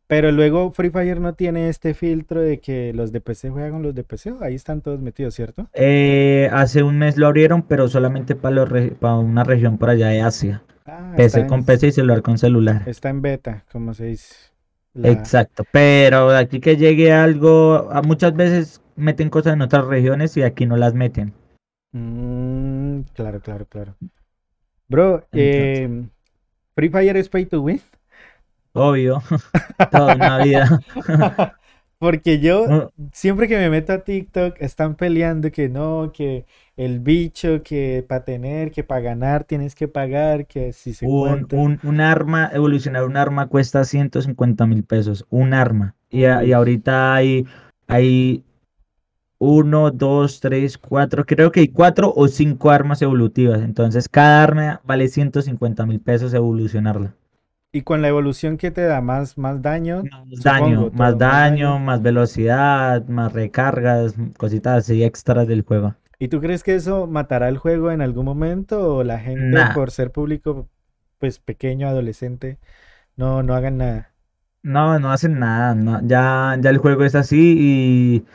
Pero 0.08 0.32
luego 0.32 0.72
Free 0.72 0.92
Fire 0.92 1.20
no 1.20 1.34
tiene 1.34 1.68
este 1.68 1.96
filtro 1.96 2.40
de 2.40 2.60
que 2.60 2.94
los 2.94 3.12
de 3.12 3.22
PC 3.22 3.50
juegan 3.50 3.72
con 3.72 3.82
los 3.82 3.96
de 3.96 4.04
PC. 4.04 4.36
Ahí 4.40 4.54
están 4.54 4.82
todos 4.82 5.02
metidos, 5.02 5.34
¿cierto? 5.34 5.68
Eh, 5.74 6.48
hace 6.54 6.84
un 6.84 7.00
mes 7.00 7.18
lo 7.18 7.26
abrieron, 7.26 7.64
pero 7.64 7.88
solamente 7.88 8.36
para, 8.36 8.68
para 9.00 9.16
una 9.16 9.44
región 9.44 9.80
por 9.80 9.90
allá 9.90 10.10
de 10.10 10.22
Asia. 10.22 10.62
Ah, 10.86 11.14
PC 11.18 11.48
con 11.48 11.62
en, 11.62 11.66
PC 11.66 11.88
y 11.88 11.92
celular 11.92 12.22
con 12.22 12.38
celular. 12.38 12.84
está 12.86 13.10
en 13.10 13.24
beta, 13.24 13.66
como 13.72 13.96
se 13.96 14.06
dice. 14.06 14.36
La... 14.96 15.10
Exacto, 15.10 15.66
pero 15.72 16.30
de 16.30 16.40
aquí 16.40 16.62
que 16.62 16.78
llegue 16.78 17.12
algo, 17.12 17.90
muchas 18.06 18.34
veces 18.34 18.82
meten 18.96 19.30
cosas 19.30 19.54
en 19.54 19.62
otras 19.62 19.86
regiones 19.86 20.36
y 20.38 20.42
aquí 20.42 20.66
no 20.66 20.78
las 20.78 20.94
meten. 20.94 21.34
Mm, 21.92 23.02
claro, 23.14 23.42
claro, 23.42 23.66
claro. 23.66 23.96
Bro, 24.88 25.28
eh, 25.34 26.06
Free 26.76 26.90
Fire 26.90 27.18
es 27.18 27.28
pay 27.28 27.46
to 27.46 27.62
win. 27.62 27.82
obvio, 28.74 29.22
toda 29.92 30.16
una 30.16 30.38
vida. 30.40 30.82
Porque 31.98 32.40
yo 32.40 32.72
No, 32.72 32.92
siempre 33.14 33.48
que 33.48 33.58
me 33.58 33.70
meto 33.70 33.94
a 33.94 34.04
TikTok 34.04 34.58
están 34.62 34.96
peleando 34.96 35.52
que 35.52 35.70
no, 35.70 36.12
que 36.14 36.46
el 36.78 37.00
bicho, 37.00 37.64
que 37.64 38.06
para 38.08 38.26
tener, 38.26 38.72
que 38.72 38.84
para 38.84 39.02
ganar 39.02 39.46
tienes 39.46 39.76
que 39.76 39.88
pagar, 39.88 40.48
que 40.48 40.74
si 40.74 40.94
se 40.94 41.10
Un, 41.10 41.12
cuenta. 41.12 41.66
un, 41.66 41.80
un 41.84 42.02
arma, 42.02 42.50
evolucionar 42.54 43.06
un 43.06 43.16
arma 43.18 43.48
cuesta 43.48 43.84
150 43.86 44.66
mil 44.66 44.84
pesos, 44.84 45.26
un 45.30 45.54
arma. 45.54 45.96
Y, 46.10 46.26
a- 46.26 46.44
y 46.44 46.52
ahorita 46.52 47.14
hay, 47.16 47.46
hay 47.88 48.44
uno, 49.40 49.92
dos, 49.92 50.40
tres, 50.42 50.78
cuatro, 50.78 51.26
creo 51.26 51.52
que 51.52 51.62
hay 51.62 51.70
cuatro 51.70 52.14
o 52.16 52.28
cinco 52.28 52.72
armas 52.72 53.02
evolutivas. 53.02 53.62
Entonces 53.62 54.10
cada 54.10 54.44
arma 54.44 54.82
vale 54.86 55.10
150 55.10 55.86
mil 55.88 56.02
pesos 56.02 56.34
evolucionarla. 56.34 57.16
Y 57.76 57.82
con 57.82 58.02
la 58.02 58.08
evolución 58.08 58.56
que 58.56 58.72
te 58.72 58.86
da 58.86 59.02
más, 59.02 59.38
más 59.38 59.62
daño, 59.62 60.04
Más 60.10 60.44
daño, 60.44 60.66
supongo, 60.66 60.92
más 60.98 61.18
daño, 61.18 61.72
daño. 61.72 61.80
más 61.80 62.02
velocidad, 62.02 63.06
más 63.10 63.34
recargas, 63.34 64.16
cositas 64.38 64.78
así 64.86 65.04
extras 65.04 65.46
del 65.46 65.64
juego. 65.64 65.94
¿Y 66.18 66.30
tú 66.30 66.40
crees 66.40 66.64
que 66.64 66.74
eso 66.74 67.06
matará 67.06 67.50
el 67.50 67.58
juego 67.58 67.92
en 67.92 68.00
algún 68.02 68.24
momento 68.24 68.96
o 68.96 69.04
la 69.04 69.20
gente 69.20 69.58
Nah, 69.58 69.74
por 69.74 69.92
ser 69.92 70.14
público, 70.14 70.70
pues 71.20 71.40
pequeño, 71.40 71.90
adolescente, 71.90 72.60
no, 73.18 73.44
no 73.44 73.54
hagan 73.54 73.78
nada? 73.78 74.14
no, 74.64 74.98
no 74.98 75.12
hacen 75.12 75.38
nada, 75.38 75.76
no, 75.76 76.00
ya, 76.02 76.58
ya 76.60 76.70
el 76.70 76.78
juego 76.78 77.04
es 77.04 77.14
así 77.14 77.56
y 77.60 78.26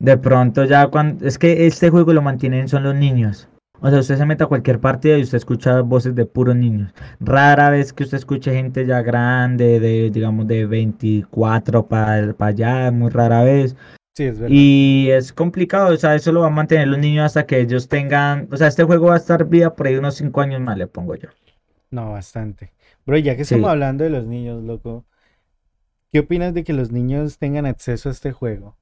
de 0.00 0.16
pronto 0.18 0.64
ya 0.64 0.88
cuando... 0.88 1.24
Es 1.24 1.38
que 1.38 1.68
este 1.68 1.90
juego 1.90 2.12
lo 2.12 2.20
mantienen 2.20 2.66
son 2.66 2.82
los 2.82 2.96
niños. 2.96 3.48
O 3.80 3.88
sea, 3.90 4.00
usted 4.00 4.16
se 4.18 4.26
mete 4.26 4.44
a 4.44 4.46
cualquier 4.48 4.80
partida 4.80 5.16
y 5.18 5.22
usted 5.22 5.36
escucha 5.38 5.80
voces 5.82 6.14
de 6.14 6.24
puros 6.26 6.56
niños. 6.56 6.92
Rara 7.20 7.70
vez 7.70 7.92
que 7.92 8.04
usted 8.04 8.18
escuche 8.18 8.52
gente 8.52 8.84
ya 8.86 9.02
grande, 9.02 9.78
de 9.80 10.10
digamos 10.10 10.46
de 10.48 10.66
24 10.66 11.86
para 11.86 12.34
allá, 12.40 12.90
muy 12.90 13.10
rara 13.10 13.44
vez. 13.44 13.76
Sí, 14.16 14.24
es 14.24 14.38
verdad. 14.40 14.52
Y 14.52 15.10
es 15.10 15.32
complicado, 15.32 15.94
o 15.94 15.96
sea, 15.96 16.16
eso 16.16 16.32
lo 16.32 16.40
van 16.40 16.52
a 16.52 16.56
mantener 16.56 16.88
los 16.88 16.98
niños 16.98 17.24
hasta 17.26 17.46
que 17.46 17.60
ellos 17.60 17.88
tengan, 17.88 18.48
o 18.50 18.56
sea, 18.56 18.66
este 18.66 18.82
juego 18.82 19.06
va 19.06 19.14
a 19.14 19.18
estar 19.18 19.44
vida 19.48 19.74
por 19.76 19.86
ahí 19.86 19.94
unos 19.94 20.16
5 20.16 20.40
años 20.40 20.60
más, 20.60 20.76
le 20.76 20.88
pongo 20.88 21.14
yo. 21.14 21.28
No, 21.90 22.12
bastante. 22.12 22.72
Bro, 23.06 23.18
ya 23.18 23.36
que 23.36 23.42
estamos 23.42 23.66
Sí. 23.68 23.70
hablando 23.70 24.02
de 24.04 24.10
los 24.10 24.26
niños, 24.26 24.62
loco, 24.64 25.06
¿qué 26.12 26.18
opinas 26.20 26.52
de 26.52 26.64
que 26.64 26.72
los 26.72 26.90
niños 26.90 27.38
tengan 27.38 27.64
acceso 27.66 28.08
a 28.08 28.12
este 28.12 28.32
juego? 28.32 28.76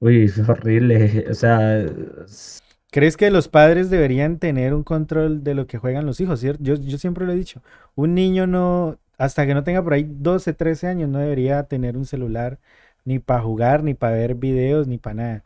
Uy, 0.00 0.24
es 0.24 0.38
horrible, 0.48 1.26
o 1.30 1.34
sea, 1.34 1.78
es- 1.78 2.60
¿Crees 2.92 3.16
que 3.16 3.30
los 3.30 3.48
padres 3.48 3.88
deberían 3.88 4.38
tener 4.38 4.74
un 4.74 4.82
control 4.84 5.42
de 5.42 5.54
lo 5.54 5.66
que 5.66 5.78
juegan 5.78 6.04
los 6.04 6.20
hijos, 6.20 6.40
cierto? 6.40 6.62
Yo, 6.62 6.74
yo 6.74 6.98
siempre 6.98 7.24
lo 7.24 7.32
he 7.32 7.36
dicho, 7.36 7.62
un 7.94 8.14
niño 8.14 8.46
no, 8.46 8.98
hasta 9.16 9.46
que 9.46 9.54
no 9.54 9.64
tenga 9.64 9.82
por 9.82 9.94
ahí 9.94 10.06
12, 10.06 10.52
13 10.52 10.88
años, 10.88 11.08
no 11.08 11.18
debería 11.18 11.62
tener 11.64 11.96
un 11.96 12.04
celular 12.04 12.58
ni 13.06 13.18
para 13.18 13.40
jugar, 13.40 13.82
ni 13.82 13.94
para 13.94 14.16
ver 14.16 14.34
videos, 14.34 14.88
ni 14.88 14.98
para 14.98 15.14
nada. 15.14 15.44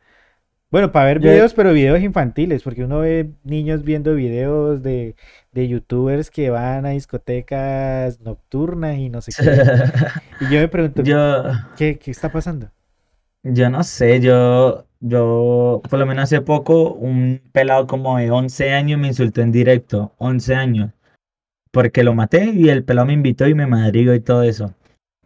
Bueno, 0.71 0.91
para 0.91 1.07
ver 1.07 1.21
videos, 1.21 1.55
pero 1.55 1.73
videos 1.73 2.01
infantiles, 2.01 2.65
porque 2.65 2.85
uno 2.85 2.99
ve 2.99 3.31
niños 3.45 3.85
viendo 3.85 4.15
videos 4.17 4.83
de, 4.83 5.15
de 5.53 5.69
youtubers 5.69 6.31
que 6.31 6.51
van 6.51 6.85
a 6.85 6.91
discotecas 6.91 8.21
nocturnas 8.21 8.99
y 8.99 9.09
no 9.09 9.21
sé 9.23 9.33
qué. 9.33 9.47
Y 10.41 10.53
yo 10.53 10.61
me 10.61 10.69
pregunto, 10.69 11.03
yo, 11.03 11.45
¿qué, 11.77 11.99
qué 11.99 12.11
está 12.11 12.33
pasando? 12.33 12.71
yo 13.43 13.71
no 13.71 13.85
sé, 13.85 14.21
yo, 14.21 14.87
yo, 15.01 15.83
por 15.89 15.99
lo 15.99 16.07
menos 16.07 16.25
hace 16.25 16.41
poco, 16.41 16.93
un 16.95 17.43
pelado 17.53 17.87
como 17.87 18.19
de 18.19 18.31
11 18.31 18.73
años 18.73 18.99
me 18.99 19.09
insultó 19.09 19.43
en 19.43 19.53
directo, 19.53 20.13
11 20.19 20.55
años, 20.55 20.93
porque 21.71 22.05
lo 22.05 22.15
maté 22.15 22.47
y 22.47 22.69
el 22.71 22.85
pelado 22.85 23.07
me 23.07 23.13
invitó 23.13 23.47
y 23.47 23.55
me 23.55 23.67
madrigo 23.67 24.15
y 24.15 24.21
todo 24.21 24.43
eso. 24.43 24.69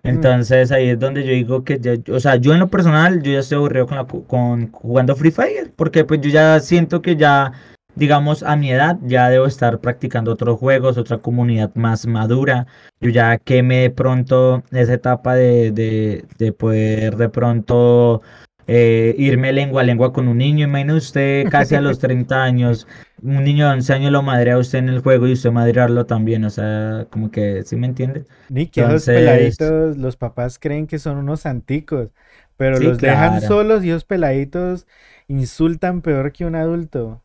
Mm, 0.02 0.08
Entonces 0.08 0.72
ahí 0.72 0.88
es 0.90 0.98
donde 0.98 1.24
yo 1.24 1.32
digo 1.32 1.64
que 1.64 1.78
ya, 1.78 1.94
o 2.12 2.20
sea, 2.20 2.36
yo 2.36 2.52
en 2.52 2.60
lo 2.60 2.68
personal, 2.68 3.22
yo 3.22 3.32
ya 3.32 3.40
estoy 3.40 3.56
aburrido 3.56 3.86
con, 3.86 3.96
la, 3.96 4.06
con 4.06 4.72
jugando 4.72 5.14
Free 5.16 5.30
Fire, 5.30 5.72
porque 5.76 6.04
pues 6.04 6.20
yo 6.20 6.30
ya 6.30 6.58
siento 6.60 7.00
que 7.02 7.16
ya, 7.16 7.52
digamos, 7.94 8.42
a 8.42 8.56
mi 8.56 8.72
edad 8.72 8.98
ya 9.02 9.28
debo 9.28 9.46
estar 9.46 9.78
practicando 9.80 10.32
otros 10.32 10.58
juegos, 10.58 10.98
otra 10.98 11.18
comunidad 11.18 11.72
más 11.74 12.06
madura. 12.06 12.66
Yo 13.00 13.10
ya 13.10 13.38
quemé 13.38 13.82
de 13.82 13.90
pronto 13.90 14.62
esa 14.72 14.94
etapa 14.94 15.34
de, 15.34 15.70
de, 15.70 16.24
de 16.38 16.52
poder 16.52 17.16
de 17.16 17.28
pronto 17.28 18.22
eh, 18.66 19.14
irme 19.18 19.52
lengua 19.52 19.82
a 19.82 19.84
lengua 19.84 20.12
con 20.12 20.28
un 20.28 20.38
niño. 20.38 20.64
Imagine 20.66 20.94
usted 20.94 21.48
casi 21.48 21.74
a 21.76 21.80
los 21.80 21.98
30 22.00 22.42
años, 22.44 22.86
un 23.22 23.44
niño 23.44 23.66
de 23.66 23.72
11 23.74 23.92
años 23.92 24.12
lo 24.12 24.22
madrea 24.22 24.58
usted 24.58 24.78
en 24.78 24.88
el 24.88 25.00
juego 25.00 25.26
y 25.26 25.32
usted 25.32 25.50
madrearlo 25.52 26.06
también, 26.06 26.44
o 26.44 26.50
sea, 26.50 27.06
como 27.10 27.30
que, 27.30 27.62
¿sí 27.64 27.76
me 27.76 27.86
entiende? 27.86 28.24
Ni 28.48 28.66
que 28.68 28.82
Entonces, 28.82 29.10
peladitos, 29.12 29.96
los 29.96 30.16
papás 30.16 30.58
creen 30.58 30.86
que 30.86 30.98
son 30.98 31.18
unos 31.18 31.40
santicos, 31.42 32.10
pero 32.56 32.78
sí, 32.78 32.84
los 32.84 33.00
dejan 33.00 33.40
solos 33.40 33.84
y 33.84 33.90
esos 33.90 34.04
peladitos 34.04 34.86
insultan 35.28 36.02
peor 36.02 36.32
que 36.32 36.44
un 36.46 36.56
adulto. 36.56 37.22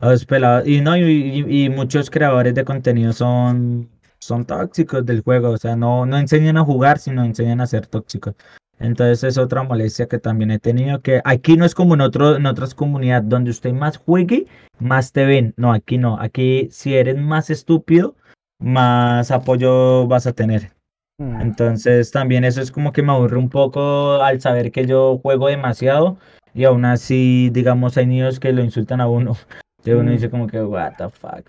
Los 0.00 0.24
pelados. 0.24 0.66
Y 0.66 0.80
no, 0.80 0.96
y, 0.96 1.02
y- 1.02 1.64
y 1.66 1.68
muchos 1.68 2.10
creadores 2.10 2.54
de 2.54 2.64
contenido 2.64 3.12
son, 3.12 3.90
son 4.18 4.46
tóxicos 4.46 5.04
del 5.04 5.22
juego. 5.22 5.50
O 5.50 5.58
sea, 5.58 5.76
no, 5.76 6.06
no 6.06 6.16
enseñan 6.18 6.56
a 6.56 6.64
jugar, 6.64 6.98
sino 6.98 7.24
enseñan 7.24 7.60
a 7.60 7.66
ser 7.66 7.86
tóxicos. 7.86 8.34
Entonces 8.80 9.22
es 9.24 9.38
otra 9.38 9.62
molestia 9.62 10.06
que 10.08 10.18
también 10.18 10.50
he 10.50 10.58
tenido, 10.58 11.02
que 11.02 11.20
aquí 11.24 11.56
no 11.58 11.66
es 11.66 11.74
como 11.74 11.94
en 11.94 12.00
otro, 12.00 12.36
en 12.36 12.46
otras 12.46 12.74
comunidades 12.74 13.28
donde 13.28 13.50
usted 13.50 13.74
más 13.74 13.98
juegue, 13.98 14.46
más 14.78 15.12
te 15.12 15.26
ven. 15.26 15.52
No, 15.58 15.72
aquí 15.72 15.98
no. 15.98 16.18
Aquí 16.18 16.68
si 16.72 16.94
eres 16.94 17.18
más 17.18 17.50
estúpido, 17.50 18.16
más 18.58 19.30
apoyo 19.30 20.06
vas 20.08 20.26
a 20.26 20.32
tener. 20.32 20.72
Mm, 21.18 21.42
Entonces 21.42 22.10
también 22.10 22.44
eso 22.44 22.62
es 22.62 22.72
como 22.72 22.92
que 22.92 23.02
me 23.02 23.12
aburre 23.12 23.36
un 23.36 23.50
poco 23.50 24.14
al 24.22 24.40
saber 24.40 24.72
que 24.72 24.86
yo 24.86 25.18
juego 25.18 25.48
demasiado 25.48 26.16
y 26.54 26.64
aún 26.64 26.86
así, 26.86 27.50
digamos, 27.52 27.98
hay 27.98 28.06
niños 28.06 28.40
que 28.40 28.52
lo 28.52 28.64
insultan 28.64 29.00
a 29.00 29.08
uno. 29.08 29.36
Y 29.82 29.92
uno 29.92 30.10
mm. 30.10 30.12
dice 30.12 30.28
como 30.28 30.46
que, 30.46 30.62
what 30.62 30.92
the 30.98 31.08
fuck. 31.08 31.46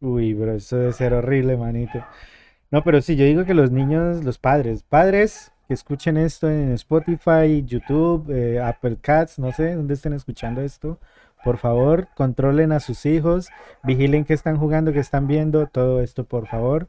Uy, 0.00 0.34
bro, 0.34 0.54
eso 0.54 0.76
debe 0.76 0.92
ser 0.92 1.12
horrible, 1.12 1.56
manito. 1.56 2.04
No, 2.70 2.84
pero 2.84 3.02
sí, 3.02 3.16
yo 3.16 3.24
digo 3.24 3.44
que 3.44 3.54
los 3.54 3.72
niños, 3.72 4.22
los 4.22 4.38
padres, 4.38 4.84
padres 4.84 5.52
que 5.70 5.74
escuchen 5.74 6.16
esto 6.16 6.50
en 6.50 6.72
Spotify, 6.72 7.64
YouTube, 7.64 8.28
eh, 8.28 8.60
Apple 8.60 8.96
Cats, 9.00 9.38
no 9.38 9.52
sé 9.52 9.76
dónde 9.76 9.94
estén 9.94 10.12
escuchando 10.14 10.62
esto, 10.62 10.98
por 11.44 11.58
favor, 11.58 12.08
controlen 12.16 12.72
a 12.72 12.80
sus 12.80 13.06
hijos, 13.06 13.50
vigilen 13.84 14.24
qué 14.24 14.34
están 14.34 14.56
jugando, 14.56 14.92
qué 14.92 14.98
están 14.98 15.28
viendo, 15.28 15.68
todo 15.68 16.00
esto, 16.00 16.24
por 16.24 16.48
favor. 16.48 16.88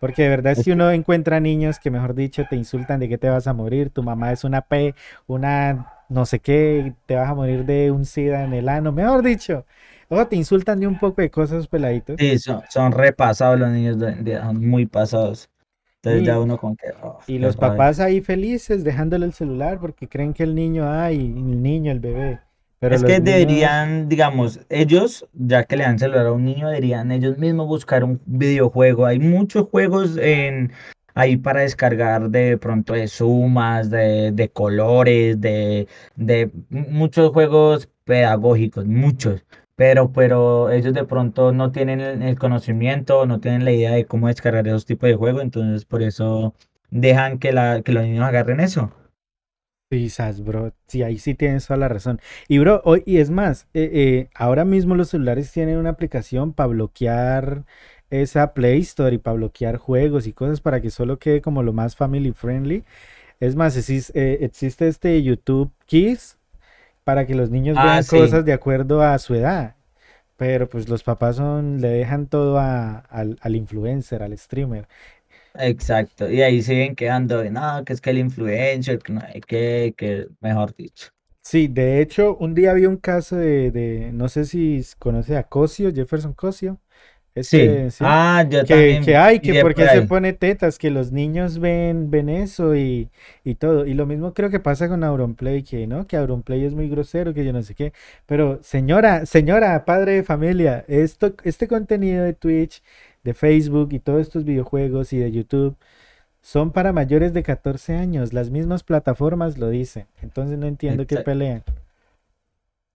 Porque 0.00 0.24
de 0.24 0.28
verdad, 0.28 0.54
si 0.54 0.64
que, 0.64 0.72
uno 0.72 0.90
encuentra 0.90 1.40
niños 1.40 1.78
que, 1.78 1.90
mejor 1.90 2.14
dicho, 2.14 2.44
te 2.50 2.56
insultan 2.56 3.00
de 3.00 3.08
que 3.08 3.16
te 3.16 3.30
vas 3.30 3.46
a 3.46 3.54
morir, 3.54 3.88
tu 3.88 4.02
mamá 4.02 4.32
es 4.32 4.44
una 4.44 4.60
P, 4.60 4.94
una 5.26 5.94
no 6.10 6.26
sé 6.26 6.40
qué, 6.40 6.92
te 7.06 7.14
vas 7.14 7.30
a 7.30 7.34
morir 7.34 7.64
de 7.64 7.90
un 7.90 8.04
SIDA 8.04 8.44
en 8.44 8.52
el 8.52 8.68
ano, 8.68 8.92
mejor 8.92 9.22
dicho. 9.22 9.64
O 10.10 10.26
te 10.26 10.36
insultan 10.36 10.78
de 10.78 10.86
un 10.86 10.98
poco 10.98 11.22
de 11.22 11.30
cosas, 11.30 11.66
peladitos. 11.66 12.16
sí, 12.18 12.38
son, 12.38 12.60
son 12.68 12.92
repasados 12.92 13.58
los 13.58 13.70
niños 13.70 13.98
de 13.98 14.38
son 14.42 14.68
muy 14.68 14.84
pasados. 14.84 15.49
Entonces 16.02 16.24
ya 16.24 16.38
Y, 16.38 16.40
uno 16.40 16.58
como 16.58 16.76
que, 16.76 16.88
oh, 17.02 17.18
y 17.26 17.38
los 17.38 17.56
rabia. 17.56 17.58
papás 17.58 18.00
ahí 18.00 18.20
felices 18.22 18.84
dejándole 18.84 19.26
el 19.26 19.32
celular 19.34 19.80
porque 19.80 20.08
creen 20.08 20.34
que 20.34 20.44
el 20.44 20.54
niño, 20.54 20.90
ay, 20.90 21.16
el 21.18 21.62
niño, 21.62 21.92
el 21.92 22.00
bebé. 22.00 22.40
Pero 22.78 22.96
Es 22.96 23.04
que 23.04 23.20
niños, 23.20 23.20
deberían, 23.20 24.08
digamos, 24.08 24.60
ellos, 24.68 25.28
ya 25.32 25.64
que 25.64 25.76
le 25.76 25.84
dan 25.84 25.98
celular 25.98 26.26
a 26.26 26.32
un 26.32 26.44
niño, 26.44 26.68
deberían 26.68 27.12
ellos 27.12 27.38
mismos 27.38 27.68
buscar 27.68 28.02
un 28.02 28.20
videojuego. 28.26 29.06
Hay 29.06 29.20
muchos 29.20 29.68
juegos 29.68 30.16
en 30.16 30.72
ahí 31.14 31.36
para 31.36 31.60
descargar 31.60 32.30
de 32.30 32.58
pronto 32.58 32.94
de 32.94 33.06
sumas, 33.06 33.90
de, 33.90 34.32
de 34.32 34.50
colores, 34.50 35.40
de, 35.40 35.86
de 36.16 36.50
mu- 36.68 36.86
muchos 36.90 37.30
juegos 37.32 37.88
pedagógicos, 38.04 38.86
muchos. 38.86 39.44
Pero, 39.80 40.12
pero 40.12 40.68
ellos 40.68 40.92
de 40.92 41.06
pronto 41.06 41.52
no 41.52 41.72
tienen 41.72 42.00
el, 42.00 42.38
conocimiento, 42.38 43.24
no 43.24 43.40
tienen 43.40 43.64
la 43.64 43.72
idea 43.72 43.92
de 43.92 44.04
cómo 44.04 44.28
descargar 44.28 44.68
esos 44.68 44.84
tipos 44.84 45.08
de 45.08 45.16
juegos, 45.16 45.42
entonces 45.42 45.86
por 45.86 46.02
eso 46.02 46.54
dejan 46.90 47.38
que 47.38 47.50
la, 47.50 47.80
que 47.80 47.92
los 47.92 48.02
niños 48.02 48.26
agarren 48.26 48.60
eso. 48.60 48.92
quizás, 49.90 50.44
bro, 50.44 50.74
sí, 50.86 51.02
ahí 51.02 51.18
sí 51.18 51.34
tienes 51.34 51.66
toda 51.66 51.78
la 51.78 51.88
razón. 51.88 52.20
Y, 52.46 52.58
bro, 52.58 52.82
hoy, 52.84 53.02
y 53.06 53.20
es 53.20 53.30
más, 53.30 53.68
eh, 53.72 53.90
eh, 53.90 54.28
ahora 54.34 54.66
mismo 54.66 54.96
los 54.96 55.08
celulares 55.08 55.50
tienen 55.50 55.78
una 55.78 55.88
aplicación 55.88 56.52
para 56.52 56.66
bloquear 56.66 57.64
esa 58.10 58.52
Play 58.52 58.80
Store 58.80 59.14
y 59.14 59.18
para 59.18 59.36
bloquear 59.36 59.78
juegos 59.78 60.26
y 60.26 60.34
cosas 60.34 60.60
para 60.60 60.82
que 60.82 60.90
solo 60.90 61.18
quede 61.18 61.40
como 61.40 61.62
lo 61.62 61.72
más 61.72 61.96
family 61.96 62.32
friendly. 62.32 62.84
Es 63.40 63.56
más, 63.56 63.78
eh, 63.88 64.38
existe 64.42 64.88
este 64.88 65.22
YouTube 65.22 65.72
Kids 65.86 66.36
para 67.04 67.26
que 67.26 67.34
los 67.34 67.50
niños 67.50 67.76
ah, 67.78 67.84
vean 67.84 68.04
cosas 68.04 68.44
de 68.44 68.52
acuerdo 68.52 69.02
a 69.02 69.18
su 69.18 69.34
edad. 69.34 69.76
Pero 70.36 70.68
pues 70.68 70.88
los 70.88 71.02
papás 71.02 71.36
son, 71.36 71.80
le 71.80 71.88
dejan 71.88 72.26
todo 72.26 72.58
al, 72.58 73.38
al, 73.40 73.56
influencer, 73.56 74.22
al 74.22 74.36
streamer. 74.38 74.88
Exacto, 75.54 76.30
y 76.30 76.42
ahí 76.42 76.62
siguen 76.62 76.94
quedando, 76.94 77.44
no, 77.50 77.84
que 77.84 77.92
es 77.92 78.00
que 78.00 78.10
el 78.10 78.18
influencer, 78.18 78.98
que 79.00 79.12
no 79.12 79.20
hay 79.20 79.40
que, 79.40 79.94
que 79.96 80.28
mejor 80.40 80.74
dicho. 80.74 81.08
Sí, 81.42 81.68
de 81.68 82.00
hecho, 82.00 82.36
un 82.36 82.54
día 82.54 82.72
vi 82.74 82.86
un 82.86 82.96
caso 82.96 83.36
de, 83.36 83.70
de 83.70 84.12
no 84.12 84.28
sé 84.28 84.44
si 84.44 84.82
conoce 84.98 85.36
a 85.36 85.44
Cosio, 85.44 85.92
Jefferson 85.92 86.32
Cosio. 86.34 86.78
Este, 87.34 87.90
sí. 87.90 88.04
Ah, 88.04 88.44
yo 88.48 88.64
que, 88.64 88.74
también. 88.74 89.04
Que 89.04 89.16
hay, 89.16 89.40
que 89.40 89.60
porque 89.62 89.86
se 89.86 90.02
pone 90.02 90.32
tetas, 90.32 90.78
que 90.78 90.90
los 90.90 91.12
niños 91.12 91.58
ven, 91.58 92.10
ven 92.10 92.28
eso 92.28 92.74
y, 92.74 93.08
y, 93.44 93.54
todo. 93.54 93.86
Y 93.86 93.94
lo 93.94 94.06
mismo 94.06 94.34
creo 94.34 94.50
que 94.50 94.60
pasa 94.60 94.88
con 94.88 95.04
Auronplay, 95.04 95.62
que 95.62 95.86
no, 95.86 96.06
que 96.06 96.16
Auronplay 96.16 96.64
es 96.64 96.74
muy 96.74 96.88
grosero, 96.88 97.32
que 97.32 97.44
yo 97.44 97.52
no 97.52 97.62
sé 97.62 97.74
qué. 97.74 97.92
Pero 98.26 98.58
señora, 98.62 99.26
señora, 99.26 99.84
padre 99.84 100.14
de 100.14 100.22
familia, 100.24 100.84
esto, 100.88 101.34
este 101.44 101.68
contenido 101.68 102.24
de 102.24 102.32
Twitch, 102.32 102.82
de 103.22 103.34
Facebook 103.34 103.90
y 103.92 104.00
todos 104.00 104.22
estos 104.22 104.44
videojuegos 104.44 105.12
y 105.12 105.18
de 105.18 105.30
YouTube 105.30 105.76
son 106.42 106.72
para 106.72 106.92
mayores 106.92 107.32
de 107.32 107.42
14 107.42 107.96
años. 107.96 108.32
Las 108.32 108.50
mismas 108.50 108.82
plataformas 108.82 109.58
lo 109.58 109.68
dicen. 109.68 110.06
Entonces 110.22 110.58
no 110.58 110.66
entiendo 110.66 111.06
qué 111.06 111.18
pelean. 111.18 111.62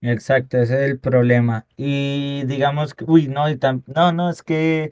Exacto, 0.07 0.57
ese 0.57 0.75
es 0.75 0.91
el 0.91 0.99
problema. 0.99 1.65
Y 1.77 2.43
digamos 2.45 2.93
que, 2.93 3.05
uy, 3.07 3.27
no, 3.27 3.45
no, 3.87 4.11
no, 4.11 4.29
es 4.29 4.43
que 4.43 4.91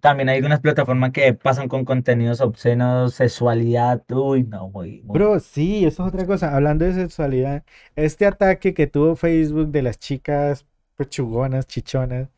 también 0.00 0.28
hay 0.28 0.36
algunas 0.36 0.60
plataformas 0.60 1.12
que 1.12 1.34
pasan 1.34 1.68
con 1.68 1.84
contenidos 1.84 2.40
obscenos, 2.40 3.14
sexualidad, 3.14 4.04
uy, 4.10 4.44
no, 4.44 4.68
muy, 4.68 5.00
Bro, 5.04 5.40
sí, 5.40 5.84
eso 5.84 6.06
es 6.06 6.14
otra 6.14 6.26
cosa. 6.26 6.54
Hablando 6.54 6.84
de 6.84 6.94
sexualidad, 6.94 7.64
este 7.96 8.26
ataque 8.26 8.74
que 8.74 8.86
tuvo 8.86 9.16
Facebook 9.16 9.68
de 9.70 9.82
las 9.82 9.98
chicas 9.98 10.64
pechugonas, 10.96 11.66
chichonas, 11.66 12.28
o 12.28 12.30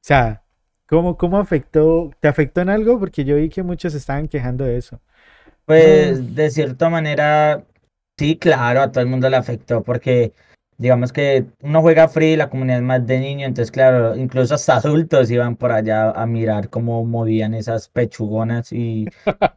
sea, 0.00 0.42
¿cómo, 0.86 1.16
cómo 1.16 1.38
afectó? 1.38 2.10
¿Te 2.20 2.28
afectó 2.28 2.60
en 2.60 2.70
algo? 2.70 2.98
Porque 2.98 3.24
yo 3.24 3.36
vi 3.36 3.48
que 3.48 3.62
muchos 3.62 3.94
estaban 3.94 4.28
quejando 4.28 4.64
de 4.64 4.76
eso. 4.78 5.00
Pues, 5.66 6.34
de 6.34 6.50
cierta 6.50 6.90
manera, 6.90 7.64
sí, 8.18 8.36
claro, 8.38 8.82
a 8.82 8.92
todo 8.92 9.02
el 9.02 9.08
mundo 9.10 9.30
le 9.30 9.36
afectó, 9.36 9.82
porque 9.82 10.34
digamos 10.78 11.12
que 11.12 11.46
uno 11.62 11.80
juega 11.80 12.08
free, 12.08 12.36
la 12.36 12.50
comunidad 12.50 12.78
es 12.78 12.84
más 12.84 13.06
de 13.06 13.20
niño, 13.20 13.46
entonces 13.46 13.70
claro, 13.70 14.16
incluso 14.16 14.54
hasta 14.54 14.76
adultos 14.76 15.30
iban 15.30 15.56
por 15.56 15.72
allá 15.72 16.10
a 16.10 16.26
mirar 16.26 16.68
cómo 16.68 17.04
movían 17.04 17.54
esas 17.54 17.88
pechugonas 17.88 18.72
y, 18.72 19.06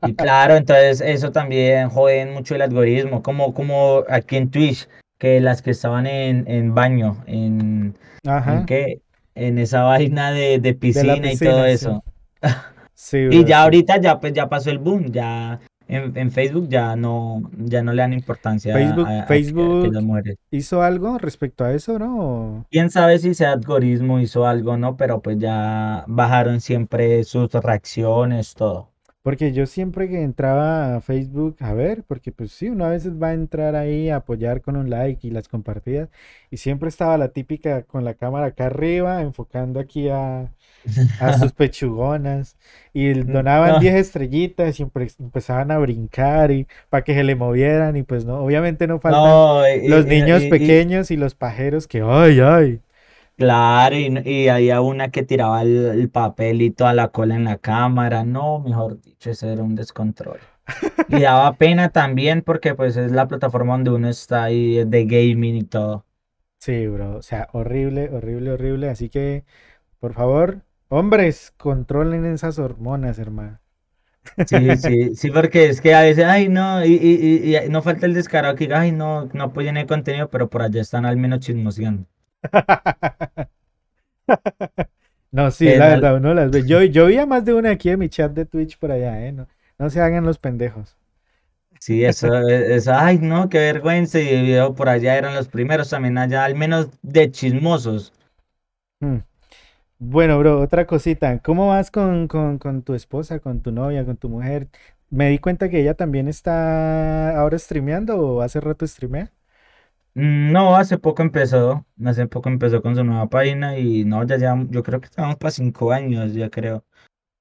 y 0.05 0.13
claro, 0.15 0.55
entonces 0.55 1.01
eso 1.01 1.31
también 1.31 1.89
jode 1.89 2.25
mucho 2.27 2.55
el 2.55 2.61
algoritmo, 2.61 3.23
como, 3.23 3.53
como 3.53 4.03
aquí 4.09 4.37
en 4.37 4.51
Twitch, 4.51 4.87
que 5.17 5.39
las 5.39 5.61
que 5.61 5.71
estaban 5.71 6.05
en, 6.05 6.45
en 6.47 6.75
baño, 6.75 7.23
en, 7.25 7.95
¿en 8.23 8.65
qué? 8.65 9.01
En 9.33 9.57
esa 9.57 9.83
vaina 9.83 10.31
de, 10.31 10.59
de, 10.59 10.73
piscina, 10.73 11.31
y 11.31 11.37
todo 11.37 11.65
eso. 11.65 12.03
y 13.13 13.45
ya 13.45 13.63
ahorita 13.63 13.99
ya 13.99 14.19
pues 14.19 14.33
ya 14.33 14.49
pasó 14.49 14.69
el 14.69 14.79
boom, 14.79 15.11
ya 15.11 15.59
en, 15.87 16.31
Facebook 16.31 16.67
ya 16.69 16.95
no, 16.95 17.49
ya 17.57 17.81
no 17.81 17.93
le 17.93 18.01
dan 18.01 18.13
importancia 18.13 18.73
Facebook, 18.73 19.07
a, 19.07 19.25
Facebook 19.25 20.37
hizo 20.51 20.81
algo 20.81 21.17
respecto 21.17 21.63
a 21.63 21.73
eso, 21.73 21.97
¿no? 21.97 22.65
Quién 22.69 22.89
sabe 22.89 23.19
si 23.19 23.29
ese 23.29 23.45
algoritmo 23.45 24.19
hizo 24.19 24.45
algo, 24.45 24.77
¿no? 24.77 24.97
Pero 24.97 25.21
pues 25.21 25.37
ya 25.39 26.03
bajaron 26.07 26.61
siempre 26.61 27.23
sus 27.23 27.51
reacciones, 27.53 28.53
todo. 28.53 28.89
Porque 29.21 29.51
yo 29.51 29.65
siempre 29.65 30.07
que 30.07 30.21
entraba 30.21 30.95
a 30.95 31.01
Facebook 31.01 31.57
a 31.59 31.73
ver, 31.73 32.03
porque 32.03 32.31
pues 32.31 32.53
sí, 32.53 32.69
uno 32.69 32.85
a 32.85 32.89
veces 32.89 33.21
va 33.21 33.29
a 33.29 33.33
entrar 33.33 33.75
ahí 33.75 34.09
a 34.09 34.17
apoyar 34.17 34.61
con 34.61 34.77
un 34.77 34.89
like 34.89 35.27
y 35.27 35.31
las 35.31 35.49
compartidas, 35.49 36.09
y 36.49 36.57
siempre 36.57 36.87
estaba 36.87 37.17
la 37.17 37.29
típica 37.29 37.83
con 37.83 38.05
la 38.05 38.13
cámara 38.13 38.47
acá 38.47 38.67
arriba, 38.67 39.21
enfocando 39.21 39.81
aquí 39.81 40.07
a, 40.07 40.53
a 41.19 41.37
sus 41.37 41.51
pechugonas, 41.51 42.57
y 42.93 43.13
mm, 43.13 43.31
donaban 43.31 43.79
10 43.79 43.95
estrellitas 43.95 44.79
y 44.79 44.83
empezaban 44.83 45.71
a 45.71 45.77
brincar 45.77 46.51
y 46.51 46.67
para 46.89 47.03
que 47.03 47.13
se 47.13 47.23
le 47.23 47.35
movieran, 47.35 47.95
y 47.95 48.03
pues 48.03 48.25
no, 48.25 48.39
obviamente 48.39 48.87
no 48.87 48.99
faltan 48.99 49.89
los 49.89 50.05
niños 50.05 50.43
pequeños 50.45 51.11
y 51.11 51.17
los 51.17 51.35
pajeros 51.35 51.87
que, 51.87 52.01
ay, 52.01 52.39
ay. 52.39 52.81
Claro, 53.37 53.95
y, 53.95 54.07
y 54.25 54.47
había 54.47 54.81
una 54.81 55.11
que 55.11 55.21
tiraba 55.21 55.61
el, 55.61 56.09
papel 56.09 56.63
y 56.63 56.71
toda 56.71 56.93
la 56.93 57.09
cola 57.09 57.35
en 57.35 57.43
la 57.43 57.57
cámara. 57.57 58.23
No, 58.23 58.59
mejor 58.59 58.99
dicho, 58.99 59.29
ese 59.29 59.53
era 59.53 59.61
un 59.61 59.75
descontrol. 59.75 60.39
Y 61.07 61.21
daba 61.21 61.53
pena 61.53 61.89
también 61.89 62.41
porque 62.41 62.73
pues 62.73 62.97
es 62.97 63.11
la 63.11 63.27
plataforma 63.27 63.73
donde 63.73 63.91
uno 63.91 64.09
está 64.09 64.45
ahí 64.45 64.83
de 64.83 65.05
gaming 65.05 65.55
y 65.55 65.63
todo. 65.63 66.05
Sí, 66.59 66.87
bro. 66.87 67.17
O 67.17 67.21
sea, 67.21 67.47
horrible, 67.53 68.09
horrible, 68.09 68.51
horrible. 68.51 68.89
Así 68.89 69.09
que, 69.09 69.45
por 69.99 70.13
favor, 70.13 70.63
hombres, 70.89 71.53
controlen 71.57 72.25
esas 72.25 72.59
hormonas, 72.59 73.19
hermano. 73.19 73.59
Sí, 74.45 74.75
sí, 74.77 75.15
sí, 75.15 75.31
porque 75.31 75.67
es 75.69 75.81
que 75.81 75.93
a 75.95 76.01
veces, 76.01 76.25
ay, 76.25 76.49
no, 76.49 76.83
y, 76.85 76.93
y, 76.93 77.55
y 77.55 77.69
no 77.69 77.81
falta 77.81 78.05
el 78.05 78.13
descarado 78.13 78.55
que 78.55 78.73
ay, 78.73 78.91
no, 78.91 79.29
no 79.33 79.45
apoyen 79.45 79.77
el 79.77 79.87
contenido, 79.87 80.29
pero 80.29 80.49
por 80.49 80.61
allá 80.61 80.81
están 80.81 81.05
al 81.05 81.17
menos 81.17 81.39
chismoseando. 81.39 82.05
no, 85.31 85.51
sí, 85.51 85.65
la 85.75 85.89
verdad, 85.89 86.17
uno 86.17 86.33
las 86.33 86.51
ve. 86.51 86.65
Yo, 86.65 86.83
yo 86.83 87.07
vi 87.07 87.17
a 87.17 87.25
más 87.25 87.45
de 87.45 87.53
una 87.53 87.71
aquí 87.71 87.89
en 87.89 87.99
mi 87.99 88.09
chat 88.09 88.31
de 88.33 88.45
Twitch 88.45 88.77
por 88.77 88.91
allá, 88.91 89.25
¿eh? 89.25 89.31
No, 89.31 89.47
no 89.77 89.89
se 89.89 90.01
hagan 90.01 90.25
los 90.25 90.37
pendejos. 90.39 90.97
Sí, 91.79 92.03
eso, 92.03 92.35
eso, 92.47 92.93
ay, 92.93 93.19
no, 93.19 93.49
qué 93.49 93.59
vergüenza. 93.59 94.19
Y 94.19 94.51
yo 94.53 94.73
por 94.73 94.89
allá 94.89 95.17
eran 95.17 95.35
los 95.35 95.47
primeros 95.47 95.89
también 95.89 96.17
allá, 96.17 96.43
al 96.43 96.55
menos 96.55 96.89
de 97.01 97.31
chismosos. 97.31 98.13
Hmm. 98.99 99.17
Bueno, 99.99 100.37
bro, 100.37 100.61
otra 100.61 100.85
cosita. 100.85 101.39
¿Cómo 101.41 101.69
vas 101.69 101.89
con, 101.89 102.27
con, 102.27 102.59
con, 102.59 102.83
tu 102.83 102.93
esposa, 102.93 103.39
con 103.39 103.61
tu 103.61 103.71
novia, 103.71 104.05
con 104.05 104.15
tu 104.17 104.29
mujer? 104.29 104.69
Me 105.09 105.29
di 105.29 105.39
cuenta 105.39 105.69
que 105.69 105.81
ella 105.81 105.95
también 105.95 106.27
está 106.27 107.39
ahora 107.39 107.57
streameando 107.57 108.19
o 108.19 108.41
hace 108.41 108.59
rato 108.59 108.85
streamea. 108.85 109.31
Mm, 110.13 110.51
no, 110.51 110.75
hace 110.75 110.97
poco 110.97 111.21
empezó, 111.23 111.85
hace 112.03 112.27
poco 112.27 112.49
empezó 112.49 112.81
con 112.81 112.95
su 112.95 113.03
nueva 113.03 113.29
página 113.29 113.77
y 113.77 114.03
no, 114.05 114.23
ya 114.25 114.37
ya, 114.37 114.55
yo 114.69 114.83
creo 114.83 114.99
que 114.99 115.05
estamos 115.05 115.35
para 115.37 115.51
cinco 115.51 115.91
años, 115.91 116.33
ya 116.33 116.49
creo. 116.49 116.77
Uh. 116.77 116.83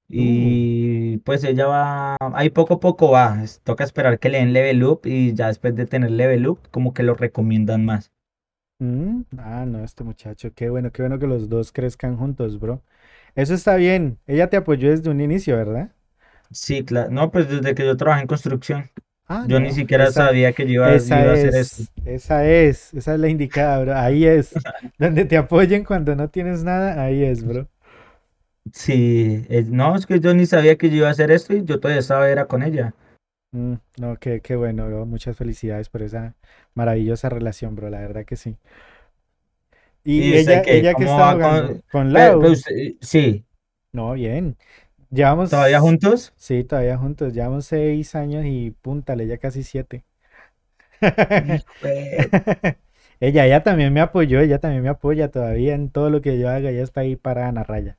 Y 0.09 1.17
pues 1.19 1.43
ella 1.43 1.67
va, 1.67 2.17
ahí 2.33 2.49
poco 2.49 2.75
a 2.75 2.79
poco 2.79 3.11
va, 3.11 3.43
toca 3.63 3.83
esperar 3.83 4.19
que 4.19 4.29
le 4.29 4.39
den 4.39 4.53
level 4.53 4.83
up 4.83 5.01
y 5.05 5.33
ya 5.33 5.47
después 5.47 5.75
de 5.75 5.85
tener 5.85 6.11
level 6.11 6.47
up, 6.47 6.59
como 6.71 6.93
que 6.93 7.03
lo 7.03 7.15
recomiendan 7.15 7.85
más. 7.85 8.11
Mm, 8.79 9.21
ah, 9.39 9.65
no, 9.67 9.83
este 9.83 10.03
muchacho, 10.03 10.51
qué 10.53 10.69
bueno, 10.69 10.91
qué 10.91 11.01
bueno 11.01 11.17
que 11.17 11.25
los 11.25 11.49
dos 11.49 11.71
crezcan 11.71 12.17
juntos, 12.17 12.59
bro. 12.59 12.83
Eso 13.35 13.53
está 13.53 13.75
bien, 13.75 14.19
ella 14.27 14.49
te 14.49 14.57
apoyó 14.57 14.89
desde 14.89 15.09
un 15.09 15.19
inicio, 15.19 15.55
¿verdad? 15.55 15.91
Sí, 16.51 16.83
claro, 16.85 17.09
no, 17.09 17.31
pues 17.31 17.49
desde 17.49 17.73
que 17.75 17.85
yo 17.85 17.97
trabajé 17.97 18.21
en 18.21 18.27
construcción. 18.27 18.89
Ah, 19.27 19.45
yo 19.47 19.59
ni 19.59 19.71
siquiera 19.71 20.09
sabía 20.11 20.53
que 20.53 20.65
yo 20.65 20.73
iba, 20.73 20.87
a 20.87 20.95
hacer 20.95 21.55
eso. 21.55 21.83
Esa 22.05 22.47
es, 22.47 22.93
esa 22.93 23.15
es 23.15 23.19
la 23.19 23.27
indicada, 23.27 23.79
bro. 23.79 23.97
Ahí 23.97 24.25
es. 24.25 24.53
Donde 24.97 25.25
te 25.25 25.35
apoyen 25.35 25.83
cuando 25.83 26.15
no 26.15 26.29
tienes 26.29 26.63
nada, 26.63 27.01
ahí 27.03 27.23
es, 27.23 27.43
bro. 27.43 27.67
Sí, 28.71 29.45
eh, 29.49 29.65
no, 29.67 29.95
es 29.95 30.05
que 30.05 30.19
yo 30.19 30.33
ni 30.33 30.45
sabía 30.45 30.77
que 30.77 30.89
yo 30.89 30.97
iba 30.97 31.07
a 31.07 31.11
hacer 31.11 31.31
esto 31.31 31.53
y 31.53 31.63
yo 31.63 31.79
todavía 31.79 31.99
estaba 31.99 32.29
era 32.29 32.45
con 32.45 32.63
ella. 32.63 32.93
Mm, 33.51 33.75
no, 33.97 34.17
qué, 34.17 34.41
qué 34.41 34.55
bueno, 34.55 34.87
bro. 34.87 35.05
Muchas 35.05 35.35
felicidades 35.37 35.89
por 35.89 36.01
esa 36.01 36.35
maravillosa 36.73 37.29
relación, 37.29 37.75
bro. 37.75 37.89
La 37.89 37.99
verdad 37.99 38.25
que 38.25 38.35
sí. 38.35 38.57
Y, 40.03 40.33
ella, 40.35 40.61
que, 40.61 40.77
ella 40.77 40.93
que 40.93 41.03
estaba 41.03 41.37
con, 41.37 41.83
con 41.91 42.13
Lau. 42.13 42.41
sí. 43.01 43.45
No, 43.91 44.13
bien. 44.13 44.55
Llevamos. 45.09 45.49
¿Todavía 45.49 45.79
juntos? 45.79 46.33
Sí, 46.37 46.63
todavía 46.63 46.97
juntos. 46.97 47.33
Llevamos 47.33 47.65
seis 47.65 48.15
años 48.15 48.45
y 48.45 48.71
púntale, 48.71 49.27
ya 49.27 49.37
casi 49.37 49.63
siete. 49.63 50.05
ella, 53.19 53.45
ella 53.45 53.63
también 53.63 53.93
me 53.93 54.01
apoyó, 54.01 54.39
ella 54.39 54.59
también 54.59 54.83
me 54.83 54.89
apoya 54.89 55.29
todavía 55.29 55.75
en 55.75 55.89
todo 55.89 56.09
lo 56.09 56.21
que 56.21 56.39
yo 56.39 56.49
haga. 56.49 56.69
Ella 56.69 56.83
está 56.83 57.01
ahí 57.01 57.15
para 57.15 57.47
Ana 57.47 57.63
Raya. 57.63 57.97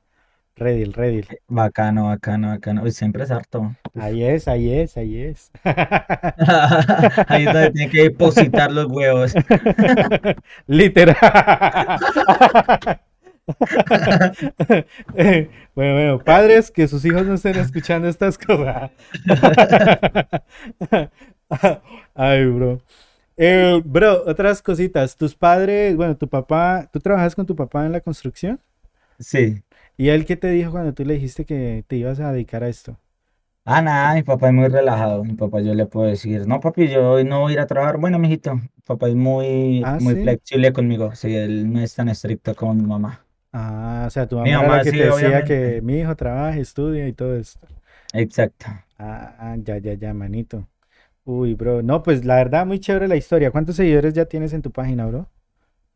Redil, 0.59 0.93
Redil. 0.93 1.27
Bacano, 1.47 2.07
bacano, 2.07 2.49
bacano. 2.49 2.85
Y 2.85 2.91
siempre 2.91 3.23
es 3.23 3.31
harto. 3.31 3.75
Ahí 3.95 4.23
es, 4.23 4.47
ahí 4.47 4.73
es, 4.73 4.97
ahí 4.97 5.17
es. 5.17 5.51
ahí 5.63 7.45
es 7.45 7.53
donde 7.53 7.71
tiene 7.71 7.91
que 7.91 8.03
depositar 8.03 8.71
los 8.71 8.85
huevos. 8.87 9.33
Literal. 10.67 11.17
bueno, 15.73 15.93
bueno, 15.93 16.19
padres, 16.19 16.69
que 16.69 16.87
sus 16.87 17.03
hijos 17.05 17.25
no 17.25 17.33
estén 17.35 17.57
escuchando 17.57 18.07
estas 18.07 18.37
cosas. 18.37 18.91
Ay, 22.13 22.45
bro. 22.45 22.81
Eh, 23.37 23.81
bro, 23.85 24.23
otras 24.25 24.61
cositas. 24.61 25.15
Tus 25.15 25.33
padres, 25.33 25.95
bueno, 25.95 26.17
tu 26.17 26.27
papá, 26.27 26.89
¿tú 26.91 26.99
trabajas 26.99 27.33
con 27.33 27.45
tu 27.45 27.55
papá 27.55 27.85
en 27.85 27.93
la 27.93 28.01
construcción? 28.01 28.59
Sí. 29.17 29.63
¿Y 29.99 30.09
él 30.09 30.25
qué 30.25 30.35
te 30.35 30.49
dijo 30.49 30.71
cuando 30.71 30.95
tú 30.95 31.05
le 31.05 31.13
dijiste 31.13 31.45
que 31.45 31.85
te 31.87 31.97
ibas 31.97 32.19
a 32.19 32.31
dedicar 32.31 32.63
a 32.63 32.69
esto? 32.69 32.99
Ah, 33.65 33.81
nada, 33.83 34.15
mi 34.15 34.23
papá 34.23 34.47
es 34.47 34.53
muy 34.53 34.67
relajado. 34.67 35.23
Mi 35.23 35.33
papá 35.35 35.61
yo 35.61 35.73
le 35.75 35.85
puedo 35.85 36.07
decir, 36.07 36.47
no, 36.47 36.59
papi, 36.59 36.87
yo 36.89 37.11
hoy 37.11 37.23
no 37.23 37.41
voy 37.41 37.51
a 37.51 37.53
ir 37.55 37.59
a 37.59 37.67
trabajar. 37.67 37.97
Bueno, 37.99 38.17
mijito, 38.17 38.55
mi 38.55 38.67
papá 38.83 39.07
es 39.09 39.15
muy, 39.15 39.87
Ah, 39.87 39.99
muy 39.99 40.15
sí. 40.15 40.17
flexible 40.17 40.73
conmigo. 40.73 41.13
Sí, 41.15 41.35
él 41.35 41.71
no 41.71 41.79
es 41.79 41.93
tan 41.93 42.09
estricto 42.09 42.55
como 42.55 42.73
mi 42.73 42.83
mamá. 42.83 43.25
Ah, 43.51 44.03
o 44.07 44.09
sea, 44.11 44.27
tu 44.27 44.37
Mi 44.43 44.51
mamá 44.51 44.69
la 44.69 44.69
mamá 44.69 44.83
que 44.83 44.91
sí, 44.91 44.93
te 44.93 45.03
decía 45.05 45.43
que 45.43 45.81
mi 45.83 45.99
hijo 45.99 46.15
trabaje, 46.15 46.61
estudia 46.61 47.07
y 47.07 47.13
todo 47.13 47.35
esto. 47.35 47.67
Exacto. 48.13 48.67
Ah, 48.99 49.35
ah, 49.39 49.55
ya, 49.65 49.77
ya, 49.79 49.93
ya, 49.95 50.13
manito. 50.13 50.67
Uy, 51.25 51.55
bro. 51.55 51.81
No, 51.83 52.03
pues 52.03 52.25
la 52.25 52.35
verdad, 52.37 52.65
muy 52.67 52.79
chévere 52.79 53.07
la 53.09 53.15
historia. 53.17 53.51
¿Cuántos 53.51 53.77
seguidores 53.77 54.13
ya 54.15 54.25
tienes 54.25 54.53
en 54.53 54.61
tu 54.63 54.71
página, 54.71 55.05
bro? 55.07 55.29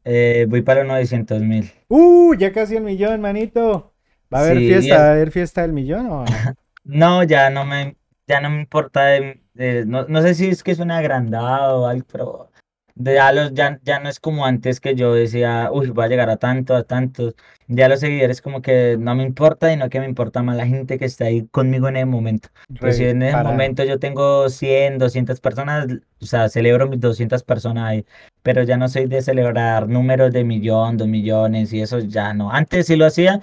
Eh, 0.06 0.46
voy 0.50 0.62
para 0.62 0.82
los 0.84 0.88
900 0.94 1.42
mil. 1.42 1.70
Uh, 1.90 2.34
ya 2.36 2.52
casi 2.52 2.76
el 2.76 2.84
millón, 2.84 3.22
manito. 3.22 3.93
¿Va 4.34 4.40
a 4.40 4.42
haber 4.42 4.58
Sí, 4.58 4.66
y 4.66 4.68
fiesta? 4.68 4.98
¿Va 4.98 5.08
a 5.08 5.12
haber 5.14 5.32
fiesta 5.32 5.62
del 5.62 5.74
millón 5.74 6.06
o 6.08 6.26
no? 6.26 6.26
no, 6.84 7.24
ya 7.24 7.50
no 7.50 7.66
me, 7.66 7.98
ya 8.28 8.42
no 8.42 8.50
me 8.50 8.60
importa. 8.62 9.06
de- 9.06 9.42
de- 9.54 9.86
no, 9.86 10.06
no 10.08 10.22
sé 10.22 10.34
si 10.36 10.48
es 10.50 10.64
que 10.64 10.72
es 10.72 10.80
un 10.80 10.92
agrandado 10.92 11.82
o 11.82 11.88
algo, 11.88 12.06
pero 12.12 12.50
de 12.96 13.16
ya, 13.16 13.32
los, 13.32 13.54
ya, 13.54 13.80
ya 13.84 14.00
no 14.00 14.10
es 14.10 14.20
como 14.20 14.46
antes 14.46 14.80
que 14.80 14.96
yo 14.96 15.14
decía, 15.14 15.70
uy, 15.72 15.90
va 15.92 16.06
a 16.06 16.08
llegar 16.08 16.30
a 16.30 16.38
tanto, 16.38 16.76
a 16.76 16.84
tantos. 16.84 17.36
Ya 17.68 17.88
los 17.90 18.00
seguidores 18.02 18.42
como 18.42 18.62
que 18.62 18.98
no 19.00 19.16
me 19.16 19.24
importa, 19.24 19.70
sino 19.72 19.90
que 19.90 20.00
me 20.00 20.06
importa 20.06 20.44
más 20.44 20.56
la 20.58 20.68
gente 20.68 21.00
que 21.00 21.06
está 21.06 21.26
ahí 21.26 21.48
conmigo 21.48 21.88
en 21.88 21.98
el 21.98 22.06
momento. 22.06 22.50
Entonces, 22.70 22.98
si 22.98 23.06
en 23.06 23.24
ese 23.24 23.34
parado. 23.34 23.52
momento 23.54 23.84
yo 23.84 24.00
tengo 24.00 24.50
100, 24.50 24.98
200 25.00 25.40
personas, 25.40 25.88
o 26.22 26.26
sea, 26.26 26.50
celebro 26.50 26.88
mis 26.88 27.00
200 27.00 27.44
personas 27.44 27.86
ahí, 27.86 28.06
pero 28.44 28.64
ya 28.64 28.78
no 28.78 28.88
soy 28.90 29.06
de 29.08 29.22
celebrar 29.22 29.88
números 29.88 30.32
de 30.34 30.44
millón, 30.44 30.98
dos 30.98 31.08
millones 31.08 31.74
y 31.74 31.82
eso 31.82 32.00
ya 32.00 32.34
no. 32.34 32.52
Antes 32.52 32.88
sí 32.88 32.96
lo 32.96 33.06
hacía, 33.06 33.42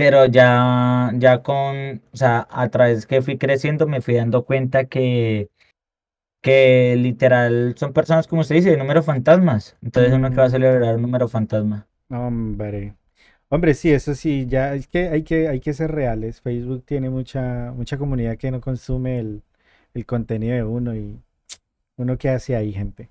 pero 0.00 0.24
ya, 0.24 1.12
ya 1.14 1.42
con, 1.42 2.00
o 2.10 2.16
sea, 2.16 2.48
a 2.50 2.70
través 2.70 3.04
que 3.04 3.20
fui 3.20 3.36
creciendo 3.36 3.86
me 3.86 4.00
fui 4.00 4.14
dando 4.14 4.46
cuenta 4.46 4.86
que, 4.86 5.50
que 6.40 6.96
literal 6.96 7.74
son 7.76 7.92
personas, 7.92 8.26
como 8.26 8.40
usted 8.40 8.54
dice, 8.54 8.70
de 8.70 8.78
números 8.78 9.04
fantasmas. 9.04 9.76
Entonces 9.82 10.14
uno 10.14 10.30
que 10.30 10.36
va 10.36 10.44
a 10.44 10.50
celebrar 10.50 10.96
un 10.96 11.02
número 11.02 11.28
fantasma. 11.28 11.86
hombre. 12.08 12.94
Hombre, 13.50 13.74
sí, 13.74 13.90
eso 13.92 14.14
sí, 14.14 14.46
ya 14.48 14.74
es 14.74 14.88
que 14.88 15.08
hay 15.10 15.22
que, 15.22 15.48
hay 15.48 15.60
que 15.60 15.74
ser 15.74 15.90
reales. 15.90 16.40
Facebook 16.40 16.82
tiene 16.86 17.10
mucha, 17.10 17.70
mucha 17.76 17.98
comunidad 17.98 18.38
que 18.38 18.50
no 18.50 18.62
consume 18.62 19.18
el, 19.18 19.42
el 19.92 20.06
contenido 20.06 20.54
de 20.54 20.64
uno 20.64 20.96
y 20.96 21.20
uno 21.98 22.16
qué 22.16 22.30
hace 22.30 22.56
ahí, 22.56 22.72
gente. 22.72 23.10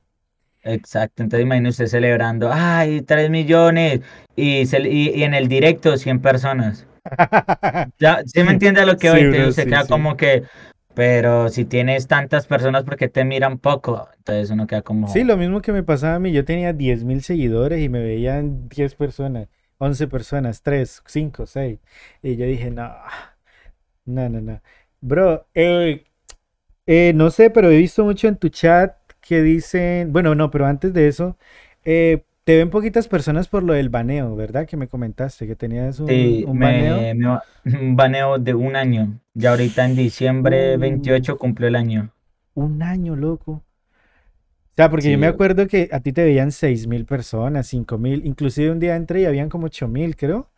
Exacto, 0.63 1.23
entonces 1.23 1.45
imagínese 1.45 1.83
usted 1.83 1.97
celebrando, 1.97 2.49
ay, 2.51 3.01
3 3.01 3.29
millones 3.29 4.01
y, 4.35 4.63
cel- 4.63 4.87
y, 4.91 5.09
y 5.17 5.23
en 5.23 5.33
el 5.33 5.47
directo 5.47 5.97
100 5.97 6.21
personas. 6.21 6.85
Ya, 7.99 8.21
¿sí 8.25 8.43
me 8.43 8.51
entiende 8.51 8.81
a 8.81 8.85
lo 8.85 8.97
que? 8.97 9.07
Sí, 9.07 9.17
Entonces 9.19 9.29
bro, 9.29 9.51
usted 9.51 9.67
sí, 9.67 9.67
queda 9.67 9.87
sí. 9.87 9.87
como 9.87 10.15
que, 10.17 10.43
pero 10.93 11.49
si 11.49 11.65
tienes 11.65 12.07
tantas 12.07 12.47
personas, 12.47 12.83
¿por 12.83 12.95
qué 12.97 13.09
te 13.09 13.25
miran 13.25 13.59
poco? 13.59 14.09
Entonces 14.17 14.49
uno 14.51 14.67
queda 14.67 14.81
Sí, 15.03 15.23
como, 15.23 15.23
lo 15.23 15.37
mismo 15.37 15.61
que 15.61 15.71
me 15.71 15.83
pasaba 15.83 16.15
a 16.15 16.19
mí. 16.19 16.31
Yo 16.31 16.45
tenía 16.45 16.71
10.000 16.73 17.23
seguidores 17.23 17.81
y 17.81 17.89
me 17.89 18.01
veían 18.01 18.69
10 18.69 18.95
personas, 18.95 19.47
11 19.77 20.07
personas, 20.07 20.61
3, 20.61 21.01
5, 21.07 21.45
6. 21.47 21.79
Y 22.21 22.35
yo 22.37 22.45
dije, 22.45 22.69
no, 22.69 22.93
no, 24.05 24.29
no, 24.29 24.41
no. 24.41 24.61
Bro, 25.01 25.47
eh, 25.53 26.03
eh, 26.87 27.13
no 27.15 27.31
sé, 27.31 27.51
pero 27.51 27.71
he 27.71 27.77
visto 27.77 28.05
mucho 28.05 28.29
en 28.29 28.37
tu 28.37 28.49
chat 28.49 28.97
que 29.29 29.43
dicen, 29.43 30.11
bueno, 30.13 30.35
no, 30.35 30.51
pero 30.51 30.65
antes 30.67 30.93
de 30.93 31.07
eso, 31.07 31.37
eh, 31.85 32.25
te 32.45 32.57
ven 32.57 32.69
poquitas 32.71 33.07
personas 33.07 33.47
por 33.47 33.63
lo 33.63 33.73
del 33.73 33.89
baneo, 33.89 34.35
¿verdad? 34.35 34.67
Que 34.67 34.77
me 34.77 34.87
comentaste 34.89 35.47
que 35.47 35.55
tenías 35.55 35.99
un, 36.01 36.41
sí, 36.41 36.47
un 36.47 36.59
baneo. 36.59 37.05
me, 37.05 37.13
me 37.13 37.27
va- 37.27 37.43
un 37.65 37.95
baneo 37.95 38.37
de 38.37 38.53
un 38.53 38.75
año. 38.75 39.19
Ya 39.33 39.51
ahorita 39.51 39.85
en 39.85 39.95
diciembre 39.95 40.75
Uh, 40.75 40.77
28 40.77 41.37
cumplió 41.37 41.67
el 41.69 41.75
año. 41.75 42.11
un 42.53 42.83
año, 42.83 43.15
loco. 43.15 43.65
O 44.73 44.81
sea, 44.81 44.89
porque 44.89 45.11
yo 45.11 45.17
me 45.19 45.27
acuerdo 45.27 45.67
que 45.67 45.89
a 45.91 45.99
ti 45.99 46.13
te 46.13 46.23
veían 46.23 46.51
seis 46.53 46.87
mil 46.87 47.05
personas, 47.05 47.67
cinco 47.67 47.97
mil, 47.97 48.25
inclusive 48.25 48.71
un 48.71 48.79
día 48.79 48.95
entré 48.95 49.21
y 49.21 49.25
habían 49.25 49.49
como 49.49 49.65
ocho 49.67 49.87
mil, 49.89 50.15
creo, 50.15 50.49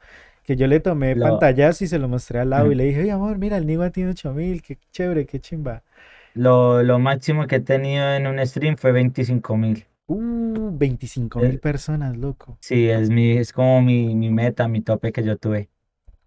que 0.44 0.56
yo 0.56 0.68
le 0.68 0.80
tomé 0.80 1.16
lo, 1.16 1.18
pantallazo 1.18 1.84
y 1.86 1.88
se 1.88 1.98
lo 2.00 2.08
mostré 2.08 2.40
al 2.40 2.52
lado 2.52 2.72
y 2.72 2.76
le 2.76 2.84
dije, 2.86 3.02
oye, 3.02 3.12
amor, 3.12 3.38
mira, 3.40 3.58
el 3.58 3.66
Nigua 3.68 3.90
tiene 3.92 4.12
ocho 4.12 4.34
mil, 4.34 4.62
qué 4.62 4.78
chévere, 4.92 5.26
qué 5.26 5.40
chimba. 5.40 5.84
Lo, 6.34 6.84
lo 6.84 7.00
máximo 7.00 7.48
que 7.48 7.58
he 7.58 7.60
tenido 7.60 8.14
en 8.14 8.28
un 8.28 8.46
stream 8.46 8.78
fue 8.78 8.92
25 8.92 9.58
mil. 9.58 9.86
Uh, 10.08 10.72
veinticinco 10.78 11.40
mil 11.40 11.60
personas, 11.60 12.18
loco. 12.18 12.58
Sí, 12.60 12.90
es 12.90 13.10
mi, 13.10 13.38
es 13.38 13.54
como 13.54 13.82
mi, 13.82 14.16
mi 14.16 14.30
meta, 14.30 14.68
mi 14.68 14.82
tope 14.82 15.12
que 15.12 15.24
yo 15.24 15.38
tuve. 15.38 15.70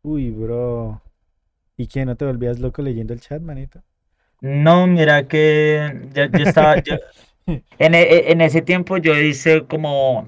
Uy, 0.02 0.30
bro. 0.30 1.02
¿Y 1.76 1.88
qué? 1.88 2.04
¿No 2.04 2.16
te 2.16 2.24
volvías 2.24 2.60
loco 2.60 2.82
leyendo 2.82 3.12
el 3.12 3.20
chat, 3.20 3.42
manito? 3.42 3.82
No, 4.40 4.86
mira 4.86 5.26
que 5.26 6.08
yo, 6.14 6.26
yo 6.26 6.44
estaba, 6.44 6.76
yo, 6.82 6.94
en, 7.46 7.94
e- 7.94 8.30
en 8.30 8.40
ese 8.40 8.62
tiempo 8.62 8.98
yo 8.98 9.14
hice 9.18 9.66
como, 9.66 10.26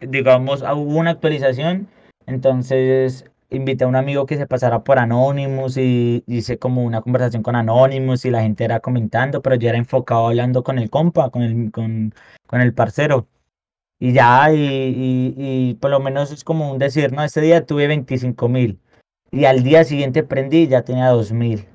digamos, 0.00 0.62
hubo 0.62 0.98
una 0.98 1.10
actualización, 1.12 1.88
entonces 2.26 3.29
invité 3.50 3.84
a 3.84 3.88
un 3.88 3.96
amigo 3.96 4.26
que 4.26 4.36
se 4.36 4.46
pasara 4.46 4.84
por 4.84 4.98
Anonymous 4.98 5.76
y 5.76 6.24
hice 6.26 6.58
como 6.58 6.84
una 6.84 7.02
conversación 7.02 7.42
con 7.42 7.56
Anonymous 7.56 8.24
y 8.24 8.30
la 8.30 8.42
gente 8.42 8.64
era 8.64 8.80
comentando, 8.80 9.42
pero 9.42 9.56
yo 9.56 9.68
era 9.68 9.78
enfocado 9.78 10.28
hablando 10.28 10.62
con 10.62 10.78
el 10.78 10.90
compa, 10.90 11.30
con 11.30 11.42
el, 11.42 11.70
con, 11.72 12.14
con 12.46 12.60
el 12.60 12.74
parcero. 12.74 13.26
Y 13.98 14.12
ya, 14.12 14.52
y, 14.52 14.56
y, 14.56 15.34
y 15.36 15.74
por 15.74 15.90
lo 15.90 16.00
menos 16.00 16.32
es 16.32 16.44
como 16.44 16.72
un 16.72 16.78
decir, 16.78 17.12
no, 17.12 17.22
este 17.22 17.40
día 17.42 17.66
tuve 17.66 17.86
25 17.86 18.48
mil 18.48 18.80
y 19.30 19.44
al 19.44 19.62
día 19.62 19.84
siguiente 19.84 20.22
prendí 20.22 20.62
y 20.62 20.68
ya 20.68 20.82
tenía 20.82 21.08
2 21.08 21.32
mil. 21.32 21.66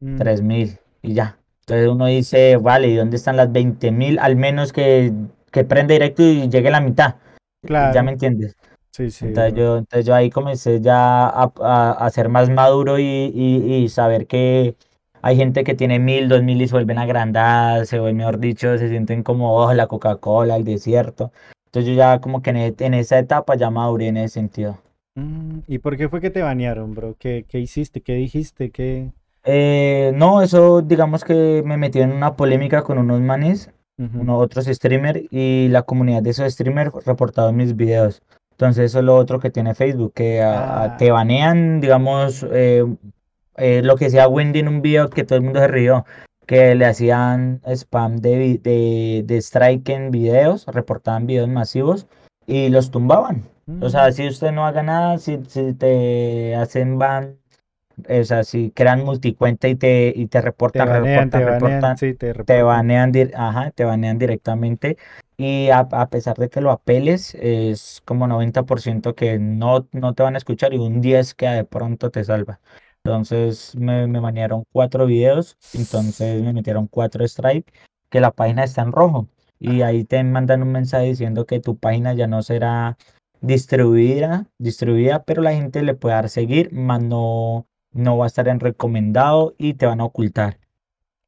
Mm, 0.00 0.16
tres 0.16 0.42
mil 0.42 0.78
y 1.02 1.14
ya. 1.14 1.38
Entonces 1.60 1.88
uno 1.88 2.06
dice, 2.06 2.56
vale, 2.56 2.88
¿y 2.88 2.96
dónde 2.96 3.16
están 3.16 3.36
las 3.36 3.52
veinte 3.52 3.90
mil? 3.90 4.18
Al 4.18 4.34
menos 4.36 4.72
que, 4.72 5.12
que 5.52 5.64
prenda 5.64 5.92
directo 5.92 6.22
y 6.22 6.48
llegue 6.48 6.70
la 6.70 6.80
mitad. 6.80 7.16
Ya 7.62 7.68
me 7.68 7.90
claro. 7.90 8.08
entiendes. 8.08 8.56
Sí, 8.92 9.10
sí, 9.10 9.26
Entonces 9.26 9.54
yo, 9.54 9.76
entonces 9.78 10.06
yo 10.06 10.14
ahí 10.14 10.30
comencé 10.30 10.80
ya 10.80 11.26
a, 11.28 11.52
a, 11.60 11.90
a 11.92 12.10
ser 12.10 12.28
más 12.28 12.48
maduro 12.50 12.98
y, 12.98 13.02
y, 13.04 13.74
y 13.74 13.88
saber 13.88 14.26
que 14.26 14.76
hay 15.22 15.36
gente 15.36 15.62
que 15.64 15.74
tiene 15.74 15.98
mil, 15.98 16.28
dos 16.28 16.42
mil 16.42 16.60
y 16.62 16.66
se 16.68 16.74
vuelven 16.74 16.98
agrandadas, 16.98 17.88
se 17.88 17.98
vuelven, 17.98 18.16
mejor 18.18 18.38
dicho, 18.38 18.78
se 18.78 18.88
sienten 18.88 19.22
como 19.22 19.54
oh, 19.56 19.72
la 19.74 19.86
Coca-Cola, 19.86 20.56
el 20.56 20.64
desierto. 20.64 21.32
Entonces 21.66 21.90
yo 21.90 21.96
ya 21.96 22.20
como 22.20 22.40
que 22.42 22.50
en, 22.50 22.56
e- 22.56 22.74
en 22.78 22.94
esa 22.94 23.18
etapa 23.18 23.56
ya 23.56 23.70
maduré 23.70 24.08
en 24.08 24.16
ese 24.16 24.34
sentido. 24.34 24.78
Mm, 25.14 25.60
¿y 25.66 25.78
por 25.78 25.96
qué 25.96 26.08
fue 26.08 26.20
que 26.20 26.30
te 26.30 26.42
banearon, 26.42 26.94
bro? 26.94 27.14
¿Qué, 27.18 27.44
qué 27.48 27.58
hiciste? 27.60 28.00
¿Qué 28.00 28.14
dijiste? 28.14 28.70
¿Qué? 28.70 29.12
Eh, 29.44 30.12
no, 30.14 30.42
eso 30.42 30.82
digamos 30.82 31.24
que 31.24 31.62
me 31.64 31.76
metió 31.78 32.02
en 32.02 32.12
una 32.12 32.36
polémica 32.36 32.82
con 32.82 32.98
unos 32.98 33.20
manes 33.20 33.70
Ujú. 33.98 34.20
unos 34.20 34.42
otros 34.42 34.66
streamers 34.66 35.20
y 35.30 35.68
la 35.68 35.82
comunidad 35.82 36.22
de 36.22 36.30
esos 36.30 36.52
streamers 36.52 36.92
reportaron 37.06 37.56
mis 37.56 37.74
videos. 37.76 38.22
Entonces 38.60 38.90
eso 38.90 38.98
es 38.98 39.04
lo 39.06 39.16
otro 39.16 39.40
que 39.40 39.48
tiene 39.48 39.74
Facebook, 39.74 40.12
que 40.12 40.42
a- 40.42 40.82
a- 40.84 40.96
te 40.98 41.08
Ah, 41.08 41.14
banean, 41.14 41.80
digamos, 41.80 42.46
eh, 42.52 42.84
eh, 43.56 43.80
lo 43.82 43.96
que 43.96 44.04
decía 44.04 44.28
Wendy 44.28 44.58
en 44.58 44.68
un 44.68 44.82
video 44.82 45.08
que 45.08 45.24
todo 45.24 45.38
el 45.38 45.44
mundo 45.44 45.60
se 45.60 45.68
rió, 45.68 46.04
que 46.46 46.74
le 46.74 46.84
hacían 46.84 47.62
spam 47.64 48.16
de, 48.18 48.58
de, 48.62 49.22
de 49.24 49.36
strike 49.38 49.88
en 49.88 50.10
videos, 50.10 50.66
reportaban 50.66 51.26
videos 51.26 51.48
masivos 51.48 52.06
y 52.46 52.68
los 52.68 52.90
tumbaban. 52.90 53.44
O 53.80 53.88
sea, 53.88 54.08
mm, 54.08 54.12
si 54.12 54.28
usted 54.28 54.52
no 54.52 54.66
haga 54.66 54.82
nada, 54.82 55.16
si, 55.16 55.38
si 55.48 55.72
te 55.72 56.54
hacen 56.54 56.98
ban, 56.98 57.38
o 58.08 58.24
sea, 58.24 58.44
si 58.44 58.70
crean 58.72 59.04
multicuenta 59.04 59.68
y 59.68 59.76
te, 59.76 60.12
y 60.14 60.26
te 60.26 60.40
te 60.72 60.84
reportan, 60.84 60.88
banean, 60.88 61.30
reportan, 61.30 61.30
te 61.30 61.44
banean, 61.44 61.84
reportan 61.84 61.96
sí, 61.96 62.14
te 62.14 62.32
te 62.44 62.62
reportan. 62.62 62.62
banean, 62.62 63.12
ajá, 63.34 63.70
te 63.72 63.84
banean 63.84 64.18
directamente 64.18 64.96
y 65.36 65.70
a, 65.70 65.80
a 65.80 66.10
pesar 66.10 66.36
de 66.36 66.48
que 66.50 66.60
lo 66.60 66.70
apeles, 66.70 67.34
es 67.36 68.02
como 68.04 68.26
90% 68.26 69.14
que 69.14 69.38
no, 69.38 69.88
no 69.92 70.14
te 70.14 70.22
van 70.22 70.34
a 70.34 70.38
escuchar 70.38 70.74
y 70.74 70.78
un 70.78 71.00
10 71.00 71.34
que 71.34 71.46
de 71.48 71.64
pronto 71.64 72.10
te 72.10 72.24
salva. 72.24 72.60
Entonces 73.04 73.74
me, 73.76 74.06
me 74.06 74.20
banearon 74.20 74.64
cuatro 74.72 75.06
videos, 75.06 75.56
entonces 75.72 76.42
me 76.42 76.52
metieron 76.52 76.86
cuatro 76.86 77.24
strike, 77.24 77.72
que 78.10 78.20
la 78.20 78.32
página 78.32 78.64
está 78.64 78.82
en 78.82 78.92
rojo 78.92 79.28
y 79.58 79.82
ahí 79.82 80.04
te 80.04 80.22
mandan 80.24 80.62
un 80.62 80.72
mensaje 80.72 81.06
diciendo 81.06 81.46
que 81.46 81.60
tu 81.60 81.78
página 81.78 82.12
ya 82.14 82.26
no 82.26 82.42
será 82.42 82.96
distribuida, 83.40 84.46
distribuida, 84.58 85.24
pero 85.24 85.42
la 85.42 85.52
gente 85.54 85.82
le 85.82 85.94
puede 85.94 86.14
dar 86.14 86.28
seguir, 86.28 86.72
más 86.72 87.02
no, 87.02 87.66
no 87.92 88.16
va 88.18 88.24
a 88.24 88.28
estar 88.28 88.48
en 88.48 88.60
recomendado 88.60 89.54
y 89.58 89.74
te 89.74 89.86
van 89.86 90.00
a 90.00 90.04
ocultar 90.04 90.58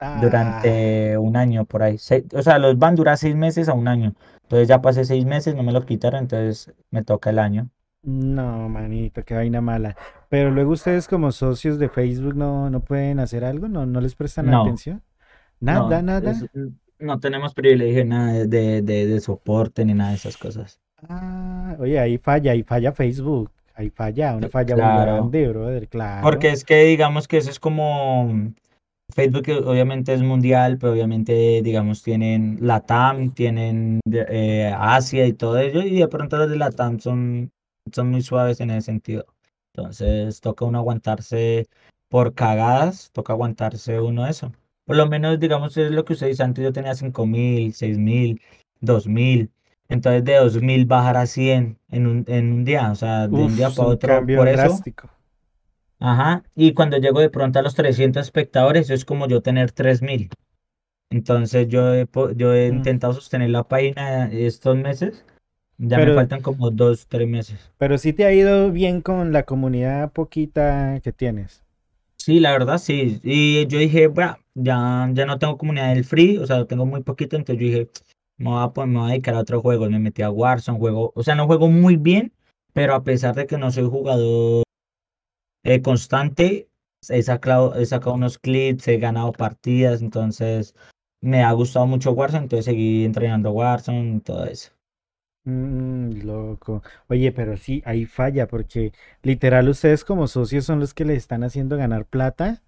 Ah, 0.00 0.18
durante 0.20 1.16
un 1.18 1.36
año 1.36 1.64
por 1.64 1.82
ahí. 1.82 1.98
Se- 1.98 2.26
o 2.34 2.42
sea, 2.42 2.58
los 2.58 2.78
van 2.78 2.94
a 2.94 2.96
durar 2.96 3.18
seis 3.18 3.36
meses 3.36 3.68
a 3.68 3.74
un 3.74 3.86
año. 3.88 4.14
Entonces 4.42 4.68
ya 4.68 4.82
pasé 4.82 5.04
seis 5.04 5.24
meses, 5.24 5.54
no 5.54 5.62
me 5.62 5.72
lo 5.72 5.86
quitaron, 5.86 6.20
entonces 6.22 6.72
me 6.90 7.02
toca 7.04 7.30
el 7.30 7.38
año. 7.38 7.70
no, 8.02 8.68
manito, 8.68 9.22
qué 9.24 9.34
vaina 9.34 9.60
mala. 9.60 9.96
Pero 10.28 10.50
luego 10.50 10.72
ustedes 10.72 11.06
como 11.06 11.30
socios 11.30 11.78
de 11.78 11.88
Facebook 11.88 12.34
no, 12.34 12.68
no 12.68 12.80
pueden 12.80 13.20
hacer 13.20 13.44
algo, 13.44 13.68
no, 13.68 13.86
no 13.86 14.00
les 14.00 14.14
prestan 14.16 14.46
No, 14.46 14.62
atención. 14.62 15.02
Nada, 15.60 16.02
no, 16.02 16.28
es- 16.28 16.42
nada. 16.42 16.48
no 16.98 17.20
tenemos 17.20 17.54
privilegio 17.54 18.04
nada 18.04 18.32
de, 18.32 18.46
de, 18.48 18.82
de- 18.82 19.06
de 19.06 19.20
soporte 19.20 19.84
ni 19.84 19.94
nada 19.94 20.10
de 20.10 20.16
esas 20.16 20.36
cosas. 20.36 20.80
Ah, 21.08 21.76
oye, 21.78 21.98
ahí 22.00 22.18
falla, 22.18 22.52
ahí 22.52 22.64
falla 22.64 22.92
Facebook. 22.92 23.50
Hay 23.82 23.90
falla, 23.90 24.36
una 24.36 24.48
falla 24.48 24.76
muy 24.76 24.84
Claro. 24.84 25.12
grande, 25.12 25.48
brother, 25.48 25.88
claro. 25.88 26.22
Porque 26.22 26.50
es 26.50 26.64
que 26.64 26.84
digamos 26.84 27.26
que 27.26 27.38
eso 27.38 27.50
es 27.50 27.58
como 27.58 28.52
Facebook 29.12 29.42
obviamente 29.66 30.14
es 30.14 30.22
mundial, 30.22 30.78
pero 30.78 30.92
obviamente 30.92 31.62
digamos 31.62 32.04
tienen 32.04 32.58
LATAM, 32.60 33.32
tienen 33.34 34.00
eh, 34.12 34.72
Asia 34.78 35.26
y 35.26 35.32
todo 35.32 35.58
ello, 35.58 35.82
y 35.82 35.98
de 35.98 36.06
pronto 36.06 36.36
los 36.36 36.48
de 36.48 36.56
LATAM 36.56 37.00
son, 37.00 37.50
son 37.92 38.10
muy 38.12 38.22
suaves 38.22 38.60
en 38.60 38.70
ese 38.70 38.86
sentido. 38.86 39.26
Entonces 39.74 40.40
toca 40.40 40.64
uno 40.64 40.78
aguantarse 40.78 41.66
por 42.08 42.34
cagadas, 42.34 43.10
toca 43.10 43.32
aguantarse 43.32 43.98
uno 43.98 44.28
eso. 44.28 44.52
Por 44.84 44.94
lo 44.94 45.08
menos 45.08 45.40
digamos 45.40 45.76
es 45.76 45.90
lo 45.90 46.04
que 46.04 46.12
usted 46.12 46.28
dice, 46.28 46.44
antes 46.44 46.62
yo 46.62 46.72
tenía 46.72 46.94
cinco 46.94 47.26
mil, 47.26 47.74
seis 47.74 47.98
mil, 47.98 48.40
dos 48.80 49.08
mil, 49.08 49.50
entonces 49.92 50.24
de 50.24 50.36
dos 50.36 50.60
mil 50.62 50.86
bajar 50.86 51.16
a 51.16 51.26
100 51.26 51.78
en 51.90 52.06
un, 52.06 52.24
en 52.28 52.52
un 52.52 52.64
día, 52.64 52.90
o 52.92 52.94
sea, 52.96 53.28
de 53.28 53.44
un 53.44 53.56
día 53.56 53.70
para 53.74 53.88
otro, 53.90 54.28
cambio 54.28 54.34
por 54.34 54.48
eso. 54.48 54.84
drástico. 54.84 55.08
Ajá, 56.00 56.42
y 56.54 56.74
cuando 56.74 56.98
llego 56.98 57.20
de 57.20 57.30
pronto 57.30 57.58
a 57.58 57.62
los 57.62 57.74
300 57.74 58.24
espectadores, 58.26 58.82
eso 58.86 58.94
es 58.94 59.04
como 59.04 59.26
yo 59.28 59.40
tener 59.42 59.72
3000. 59.72 60.28
Entonces 61.10 61.68
yo 61.68 61.94
he, 61.94 62.08
yo 62.36 62.54
he 62.54 62.68
Mm, 62.68 62.68
intentado 62.68 63.12
sostener 63.14 63.50
la 63.50 63.68
página 63.68 64.28
estos 64.32 64.76
meses, 64.76 65.24
ya 65.78 66.00
me 66.00 66.12
faltan 66.12 66.42
como 66.42 66.70
dos, 66.70 67.08
tres 67.08 67.28
meses. 67.28 67.72
pero 67.76 67.98
sí 67.98 68.14
te 68.14 68.24
ha 68.24 68.32
ido 68.32 68.72
bien 68.72 69.02
con 69.02 69.30
la 69.32 69.42
comunidad 69.42 70.10
poquita 70.12 71.00
que 71.04 71.12
tienes. 71.12 71.62
Sí, 72.16 72.38
la 72.40 72.52
verdad 72.52 72.78
sí. 72.78 73.20
Y 73.24 73.66
yo 73.66 73.78
dije, 73.78 74.06
bueno, 74.06 74.38
ya, 74.54 75.08
ya 75.12 75.26
no 75.26 75.38
tengo 75.38 75.58
comunidad 75.58 75.88
del 75.94 76.04
free, 76.04 76.38
o 76.38 76.46
sea, 76.46 76.64
tengo 76.66 76.86
muy 76.86 77.02
poquito, 77.02 77.36
entonces 77.36 77.60
yo 77.60 77.66
dije, 77.66 77.90
me 78.38 78.50
voy 78.50 78.72
a, 78.76 78.86
me 78.86 79.00
a 79.00 79.06
dedicar 79.08 79.34
a 79.34 79.40
otros 79.40 79.62
juegos. 79.62 79.90
Me 79.90 79.98
metí 79.98 80.22
a 80.22 80.30
Warzone, 80.30 80.78
juego, 80.78 81.12
o 81.14 81.22
sea, 81.22 81.34
no 81.34 81.46
juego 81.46 81.68
muy 81.68 81.96
bien, 81.96 82.32
pero 82.72 82.94
a 82.94 83.04
pesar 83.04 83.34
de 83.34 83.46
que 83.46 83.58
no 83.58 83.70
soy 83.70 83.88
jugador 83.88 84.64
eh, 85.64 85.82
constante, 85.82 86.68
he 87.08 87.22
sacado, 87.22 87.74
he 87.76 87.86
sacado 87.86 88.14
unos 88.14 88.38
clips, 88.38 88.88
he 88.88 88.98
ganado 88.98 89.32
partidas, 89.32 90.02
entonces 90.02 90.74
me 91.20 91.42
ha 91.42 91.52
gustado 91.52 91.86
mucho 91.86 92.12
Warzone, 92.12 92.44
entonces 92.44 92.64
seguí 92.66 93.04
entrenando 93.04 93.52
Warzone 93.52 94.16
y 94.16 94.20
todo 94.20 94.44
eso. 94.46 94.72
Mm, 95.44 96.24
loco. 96.24 96.82
Oye, 97.08 97.32
pero 97.32 97.56
sí, 97.56 97.82
ahí 97.84 98.06
falla, 98.06 98.46
porque 98.46 98.92
literal 99.22 99.68
ustedes 99.68 100.04
como 100.04 100.28
socios 100.28 100.64
son 100.64 100.78
los 100.80 100.94
que 100.94 101.04
les 101.04 101.18
están 101.18 101.42
haciendo 101.44 101.76
ganar 101.76 102.06
plata 102.06 102.62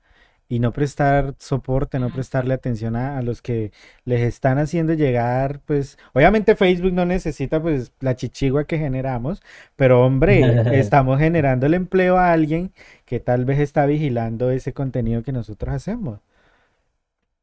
y 0.48 0.58
no 0.60 0.72
prestar 0.72 1.34
soporte, 1.38 1.98
no 1.98 2.10
prestarle 2.10 2.54
atención 2.54 2.96
a, 2.96 3.18
a 3.18 3.22
los 3.22 3.42
que 3.42 3.72
les 4.04 4.20
están 4.22 4.58
haciendo 4.58 4.92
llegar, 4.94 5.60
pues, 5.66 5.98
obviamente 6.12 6.56
Facebook 6.56 6.92
no 6.92 7.06
necesita 7.06 7.60
pues 7.62 7.92
la 8.00 8.16
chichigua 8.16 8.64
que 8.66 8.78
generamos, 8.78 9.42
pero 9.76 10.04
hombre, 10.04 10.56
estamos 10.78 11.18
generando 11.18 11.66
el 11.66 11.74
empleo 11.74 12.18
a 12.18 12.32
alguien 12.32 12.72
que 13.06 13.20
tal 13.20 13.44
vez 13.44 13.58
está 13.60 13.86
vigilando 13.86 14.50
ese 14.50 14.72
contenido 14.74 15.22
que 15.22 15.32
nosotros 15.32 15.74
hacemos. 15.74 16.18
O 16.18 16.22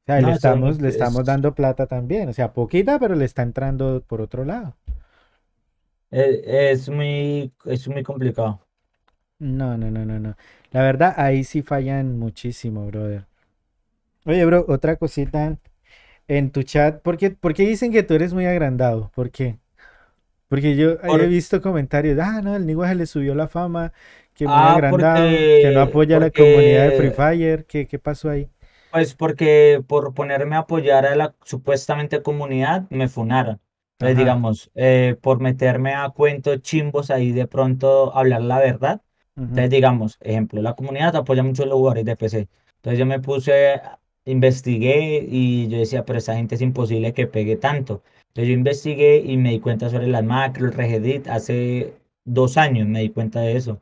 sea, 0.05 0.21
le 0.21 0.31
No, 0.31 0.37
muy, 0.43 0.61
estamos, 0.61 0.79
le 0.81 0.89
estamos 0.89 1.25
es, 1.25 1.25
dando 1.25 1.55
plata 1.55 1.87
también, 1.87 2.29
o 2.29 2.33
sea, 2.33 2.53
poquita, 2.53 2.99
pero 2.99 3.15
le 3.15 3.25
está 3.25 3.41
entrando 3.43 4.03
por 4.07 4.21
otro 4.21 4.45
lado. 4.45 4.75
es, 6.09 6.41
es 6.45 6.89
muy, 6.89 7.53
es 7.65 7.87
muy 7.87 8.03
complicado. 8.03 8.61
No, 9.41 9.75
no, 9.77 9.89
no, 9.91 10.05
no, 10.05 10.19
no. 10.19 10.35
La 10.71 10.83
verdad, 10.83 11.13
ahí 11.17 11.43
sí 11.43 11.61
fallan 11.63 12.17
muchísimo, 12.19 12.85
brother. 12.87 13.25
Oye, 14.25 14.45
bro, 14.45 14.65
otra 14.69 14.97
cosita 14.97 15.57
en 16.27 16.51
tu 16.51 16.63
chat. 16.63 17.01
¿Por 17.01 17.17
qué, 17.17 17.31
por 17.31 17.53
qué 17.53 17.65
dicen 17.67 17.91
que 17.91 18.03
tú 18.03 18.15
eres 18.15 18.33
muy 18.33 18.45
agrandado? 18.47 19.11
¿Por 19.15 19.31
qué? 19.31 19.59
Porque 20.49 20.75
yo 20.77 20.97
he 21.03 21.27
visto 21.27 21.61
comentarios, 21.61 22.19
ah, 22.21 22.41
no, 22.43 22.55
el 22.55 22.65
Nigua 22.67 22.89
se 22.89 22.95
le 22.95 23.05
subió 23.07 23.35
la 23.35 23.47
fama, 23.49 23.93
que 24.35 24.47
muy 24.49 24.67
ah, 24.67 24.69
agrandado, 24.69 25.49
que 25.59 25.71
no 25.71 25.81
porque, 25.81 25.81
apoya 25.81 26.17
a 26.17 26.19
la 26.19 26.31
comunidad 26.31 26.85
de 26.85 26.93
Free 26.93 27.11
Fire. 27.11 27.65
¿Qué, 27.67 27.87
qué 27.87 27.99
pasó 27.99 28.29
ahí? 28.29 28.49
Pues 28.89 29.15
porque 29.15 29.81
por 29.87 30.13
ponerme 30.13 30.55
a 30.57 30.59
apoyar 30.59 31.05
a 31.05 31.15
la 31.15 31.35
supuestamente 31.43 32.21
comunidad 32.21 32.87
me 32.89 33.07
funaron. 33.07 33.61
Entonces, 33.93 34.17
Ajá. 34.17 34.17
digamos, 34.17 34.69
eh, 34.75 35.15
por 35.21 35.39
meterme 35.39 35.93
a 35.93 36.09
cuentos 36.09 36.61
chimbos 36.61 37.09
ahí 37.09 37.31
de 37.31 37.47
pronto 37.47 38.13
hablar 38.15 38.41
la 38.41 38.59
verdad. 38.59 39.01
Entonces, 39.35 39.69
digamos, 39.71 40.17
ejemplo, 40.21 40.61
la 40.61 40.75
comunidad 40.75 41.15
apoya 41.15 41.43
mucho 41.43 41.65
los 41.65 41.75
jugadores 41.75 42.05
de 42.05 42.15
PC. 42.15 42.47
Entonces 42.77 42.99
yo 42.99 43.05
me 43.05 43.19
puse, 43.19 43.81
investigué 44.25 45.27
y 45.29 45.67
yo 45.67 45.77
decía, 45.79 46.05
pero 46.05 46.19
esa 46.19 46.35
gente 46.35 46.55
es 46.55 46.61
imposible 46.61 47.13
que 47.13 47.27
pegue 47.27 47.57
tanto. 47.57 48.03
Entonces 48.29 48.47
yo 48.49 48.53
investigué 48.53 49.17
y 49.25 49.37
me 49.37 49.51
di 49.51 49.59
cuenta 49.59 49.89
sobre 49.89 50.07
las 50.07 50.23
macros, 50.23 50.71
el 50.71 50.77
Regedit, 50.77 51.27
hace 51.27 51.93
dos 52.25 52.57
años 52.57 52.87
me 52.87 53.01
di 53.01 53.09
cuenta 53.09 53.41
de 53.41 53.57
eso. 53.57 53.81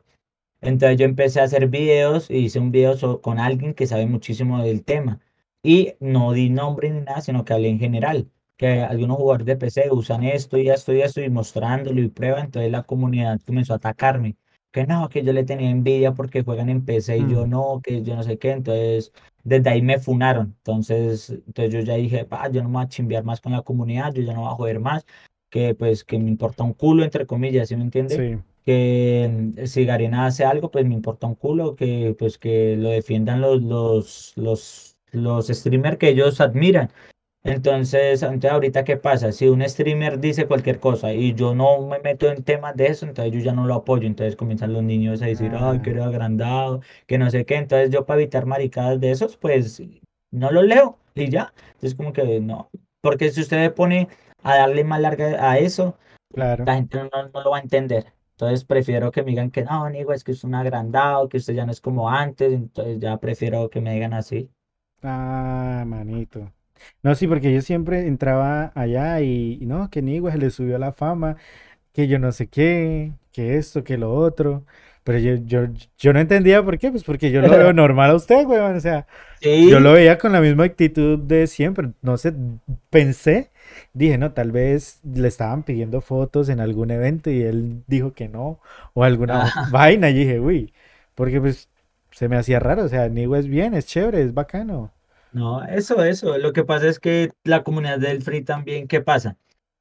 Entonces 0.60 0.98
yo 0.98 1.04
empecé 1.06 1.40
a 1.40 1.44
hacer 1.44 1.68
videos 1.68 2.30
y 2.30 2.36
hice 2.38 2.58
un 2.58 2.70
video 2.72 2.96
so- 2.96 3.20
con 3.20 3.38
alguien 3.38 3.74
que 3.74 3.86
sabe 3.86 4.06
muchísimo 4.06 4.62
del 4.62 4.84
tema. 4.84 5.20
Y 5.62 5.94
no 6.00 6.32
di 6.32 6.50
nombre 6.50 6.90
ni 6.90 7.00
nada, 7.00 7.20
sino 7.20 7.44
que 7.44 7.52
hablé 7.54 7.68
en 7.68 7.78
general. 7.78 8.28
Que 8.56 8.80
algunos 8.82 9.16
jugadores 9.18 9.46
de 9.46 9.56
PC 9.56 9.88
usan 9.90 10.22
esto 10.24 10.58
y 10.58 10.68
esto 10.70 10.92
y 10.92 11.00
esto 11.02 11.20
y 11.22 11.30
mostrándolo 11.30 12.00
y 12.02 12.08
prueba. 12.08 12.40
Entonces 12.40 12.70
la 12.70 12.82
comunidad 12.82 13.40
comenzó 13.46 13.72
a 13.74 13.76
atacarme. 13.76 14.36
Que 14.72 14.86
no, 14.86 15.08
que 15.08 15.24
yo 15.24 15.32
le 15.32 15.44
tenía 15.44 15.70
envidia 15.70 16.12
porque 16.14 16.42
juegan 16.44 16.68
en 16.70 16.84
PC 16.84 17.18
y 17.18 17.26
yo 17.26 17.46
mm, 17.46 17.50
no, 17.50 17.80
que 17.82 18.02
yo 18.02 18.14
no 18.16 18.22
sé 18.22 18.38
qué. 18.38 18.52
Entonces 18.52 19.12
desde 19.42 19.70
ahí 19.70 19.82
me 19.82 19.98
funaron. 19.98 20.54
Entonces, 20.58 21.30
entonces 21.30 21.72
yo 21.72 21.80
ya 21.80 21.94
dije, 21.94 22.24
"Pa, 22.24 22.48
yo 22.50 22.62
no 22.62 22.68
me 22.68 22.74
voy 22.76 22.84
a 22.84 22.88
chimbear 22.88 23.24
más 23.24 23.40
con 23.40 23.52
la 23.52 23.62
comunidad, 23.62 24.12
yo 24.14 24.22
ya 24.22 24.32
no 24.34 24.42
voy 24.42 24.50
a 24.52 24.54
joder 24.54 24.80
más. 24.80 25.04
Que 25.50 25.74
pues 25.74 26.04
que 26.04 26.18
me 26.18 26.28
importa 26.28 26.62
un 26.62 26.74
culo, 26.74 27.02
entre 27.04 27.26
comillas, 27.26 27.68
¿sí 27.68 27.76
me 27.76 27.82
entiende? 27.82 28.14
sí. 28.16 28.38
que 28.64 29.52
mm, 29.56 29.66
si 29.66 29.84
Garena 29.84 30.26
hace 30.26 30.44
algo, 30.44 30.70
pues 30.70 30.84
me 30.86 30.94
importa 30.94 31.26
un 31.26 31.34
culo, 31.34 31.74
que 31.76 32.14
pues 32.18 32.38
que 32.38 32.76
lo 32.76 32.90
defiendan 32.90 33.40
los, 33.40 33.62
los, 33.62 34.32
los, 34.36 34.96
los 35.12 35.48
streamers 35.48 35.96
que 35.98 36.10
ellos 36.10 36.40
admiran. 36.40 36.90
Entonces, 37.42 38.22
entonces, 38.22 38.50
ahorita, 38.50 38.84
¿qué 38.84 38.96
pasa? 38.98 39.32
Si 39.32 39.48
un 39.48 39.62
streamer 39.66 40.20
dice 40.20 40.46
cualquier 40.46 40.78
cosa 40.78 41.12
y 41.14 41.34
yo 41.34 41.54
no 41.54 41.86
me 41.86 41.98
meto 42.00 42.30
en 42.30 42.44
temas 42.44 42.76
de 42.76 42.88
eso, 42.88 43.06
entonces 43.06 43.32
yo 43.32 43.40
ya 43.40 43.52
no 43.52 43.66
lo 43.66 43.74
apoyo. 43.74 44.06
Entonces 44.06 44.36
comienzan 44.36 44.72
los 44.74 44.82
niños 44.82 45.22
a 45.22 45.26
decir, 45.26 45.54
ay, 45.56 45.80
que 45.80 45.90
Ah, 45.90 45.92
eres 45.92 46.04
agrandado, 46.04 46.80
que 47.06 47.16
no 47.18 47.30
sé 47.30 47.46
qué. 47.46 47.56
Entonces 47.56 47.90
yo 47.90 48.04
para 48.04 48.20
evitar 48.20 48.44
maricadas 48.46 49.00
de 49.00 49.10
esos, 49.10 49.36
pues 49.38 49.82
no 50.30 50.50
los 50.50 50.64
leo 50.64 50.98
y 51.14 51.30
ya. 51.30 51.52
Entonces 51.74 51.94
como 51.94 52.12
que 52.12 52.40
no. 52.40 52.70
Porque 53.00 53.30
si 53.30 53.40
usted 53.40 53.72
pone 53.74 54.08
a 54.42 54.56
darle 54.58 54.84
más 54.84 55.00
larga 55.00 55.50
a 55.50 55.58
eso, 55.58 55.96
claro. 56.32 56.66
la 56.66 56.74
gente 56.76 56.98
no, 56.98 57.28
no 57.34 57.42
lo 57.42 57.50
va 57.50 57.58
a 57.58 57.60
entender. 57.60 58.12
Entonces 58.32 58.64
prefiero 58.64 59.10
que 59.12 59.22
me 59.22 59.30
digan 59.30 59.50
que 59.50 59.62
no, 59.64 59.88
Nico, 59.90 60.12
es 60.12 60.24
que 60.24 60.32
es 60.32 60.44
un 60.44 60.54
agrandado, 60.54 61.28
que 61.28 61.36
usted 61.38 61.54
ya 61.54 61.66
no 61.66 61.72
es 61.72 61.80
como 61.80 62.08
antes, 62.10 62.52
entonces 62.52 62.98
ya 63.00 63.18
prefiero 63.18 63.68
que 63.70 63.80
me 63.80 63.92
digan 63.94 64.14
así. 64.14 64.50
Ah, 65.02 65.84
manito. 65.86 66.40
No, 67.02 67.14
sí, 67.14 67.26
porque 67.26 67.52
yo 67.52 67.60
siempre 67.62 68.06
entraba 68.06 68.72
allá 68.74 69.20
y, 69.20 69.58
y 69.60 69.66
no, 69.66 69.90
que 69.90 70.02
Nigua 70.02 70.32
se 70.32 70.38
le 70.38 70.50
subió 70.50 70.78
la 70.78 70.92
fama. 70.92 71.36
que 71.92 72.08
yo 72.08 72.18
no 72.18 72.32
sé 72.32 72.48
qué, 72.48 73.12
que 73.32 73.56
esto, 73.58 73.84
que 73.84 73.98
lo 73.98 74.14
otro. 74.14 74.64
Pero 75.04 75.18
yo, 75.18 75.34
yo, 75.44 75.66
yo 75.98 76.12
no 76.12 76.20
entendía 76.20 76.62
por 76.62 76.78
qué, 76.78 76.90
pues 76.90 77.04
porque 77.04 77.30
yo 77.30 77.40
lo 77.42 77.50
veo 77.50 77.72
normal 77.74 78.10
a 78.10 78.14
usted, 78.16 78.46
weón. 78.46 78.76
O 78.76 78.80
sea, 78.80 79.06
yo 79.40 79.80
lo 79.80 79.92
veía 79.92 80.18
con 80.18 80.32
la 80.32 80.40
misma 80.40 80.64
actitud 80.64 81.18
de 81.18 81.46
siempre. 81.46 81.92
No 82.02 82.16
sé, 82.18 82.34
pensé, 82.90 83.50
dije, 83.94 84.18
no, 84.18 84.32
tal 84.32 84.52
vez 84.52 85.00
le 85.04 85.28
estaban 85.28 85.62
pidiendo 85.64 86.00
fotos 86.00 86.48
en 86.48 86.60
algún 86.60 86.90
evento 86.90 87.30
y 87.30 87.42
él 87.42 87.82
dijo 87.86 88.12
que 88.12 88.28
no, 88.28 88.60
o 88.94 89.04
alguna 89.04 89.44
ah, 89.46 89.68
vaina. 89.72 90.10
Y 90.10 90.14
dije, 90.14 90.40
uy, 90.40 90.72
porque 91.14 91.40
pues 91.40 91.68
se 92.12 92.28
me 92.28 92.36
hacía 92.36 92.60
raro. 92.60 92.84
O 92.84 92.88
sea, 92.88 93.08
Nigo 93.08 93.36
es 93.36 93.48
bien, 93.48 93.74
es 93.74 93.86
chévere, 93.86 94.22
es 94.22 94.34
bacano. 94.34 94.92
No, 95.32 95.64
eso, 95.64 96.02
eso. 96.04 96.38
Lo 96.38 96.52
que 96.52 96.64
pasa 96.64 96.88
es 96.88 96.98
que 96.98 97.30
la 97.44 97.62
comunidad 97.62 97.98
del 97.98 98.22
Free 98.22 98.42
también, 98.42 98.88
¿qué 98.88 99.00
pasa? 99.00 99.36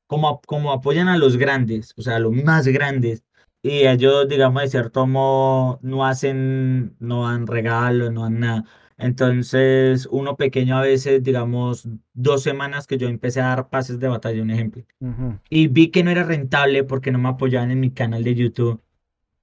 Como, 0.07 0.41
como 0.41 0.71
apoyan 0.71 1.07
a 1.07 1.17
los 1.17 1.37
grandes, 1.37 1.93
o 1.97 2.01
sea, 2.01 2.17
a 2.17 2.19
los 2.19 2.33
más 2.33 2.67
grandes, 2.67 3.23
y 3.61 3.87
ellos, 3.87 4.27
digamos, 4.27 4.63
de 4.63 4.69
cierto 4.69 5.05
modo, 5.05 5.79
no 5.81 6.05
hacen, 6.05 6.95
no 6.99 7.23
dan 7.29 7.45
regalos, 7.47 8.11
no 8.11 8.23
dan 8.23 8.39
nada. 8.39 8.65
Entonces, 8.97 10.07
uno 10.11 10.35
pequeño 10.37 10.77
a 10.77 10.81
veces, 10.81 11.23
digamos, 11.23 11.87
dos 12.13 12.43
semanas 12.43 12.85
que 12.87 12.97
yo 12.97 13.07
empecé 13.07 13.41
a 13.41 13.47
dar 13.47 13.69
pases 13.69 13.99
de 13.99 14.09
batalla, 14.09 14.41
un 14.41 14.51
ejemplo. 14.51 14.83
Y 15.49 15.67
vi 15.67 15.89
que 15.89 16.03
no 16.03 16.11
era 16.11 16.23
rentable 16.23 16.83
porque 16.83 17.11
no 17.11 17.19
me 17.19 17.29
apoyaban 17.29 17.71
en 17.71 17.79
mi 17.79 17.91
canal 17.91 18.23
de 18.23 18.35
YouTube. 18.35 18.81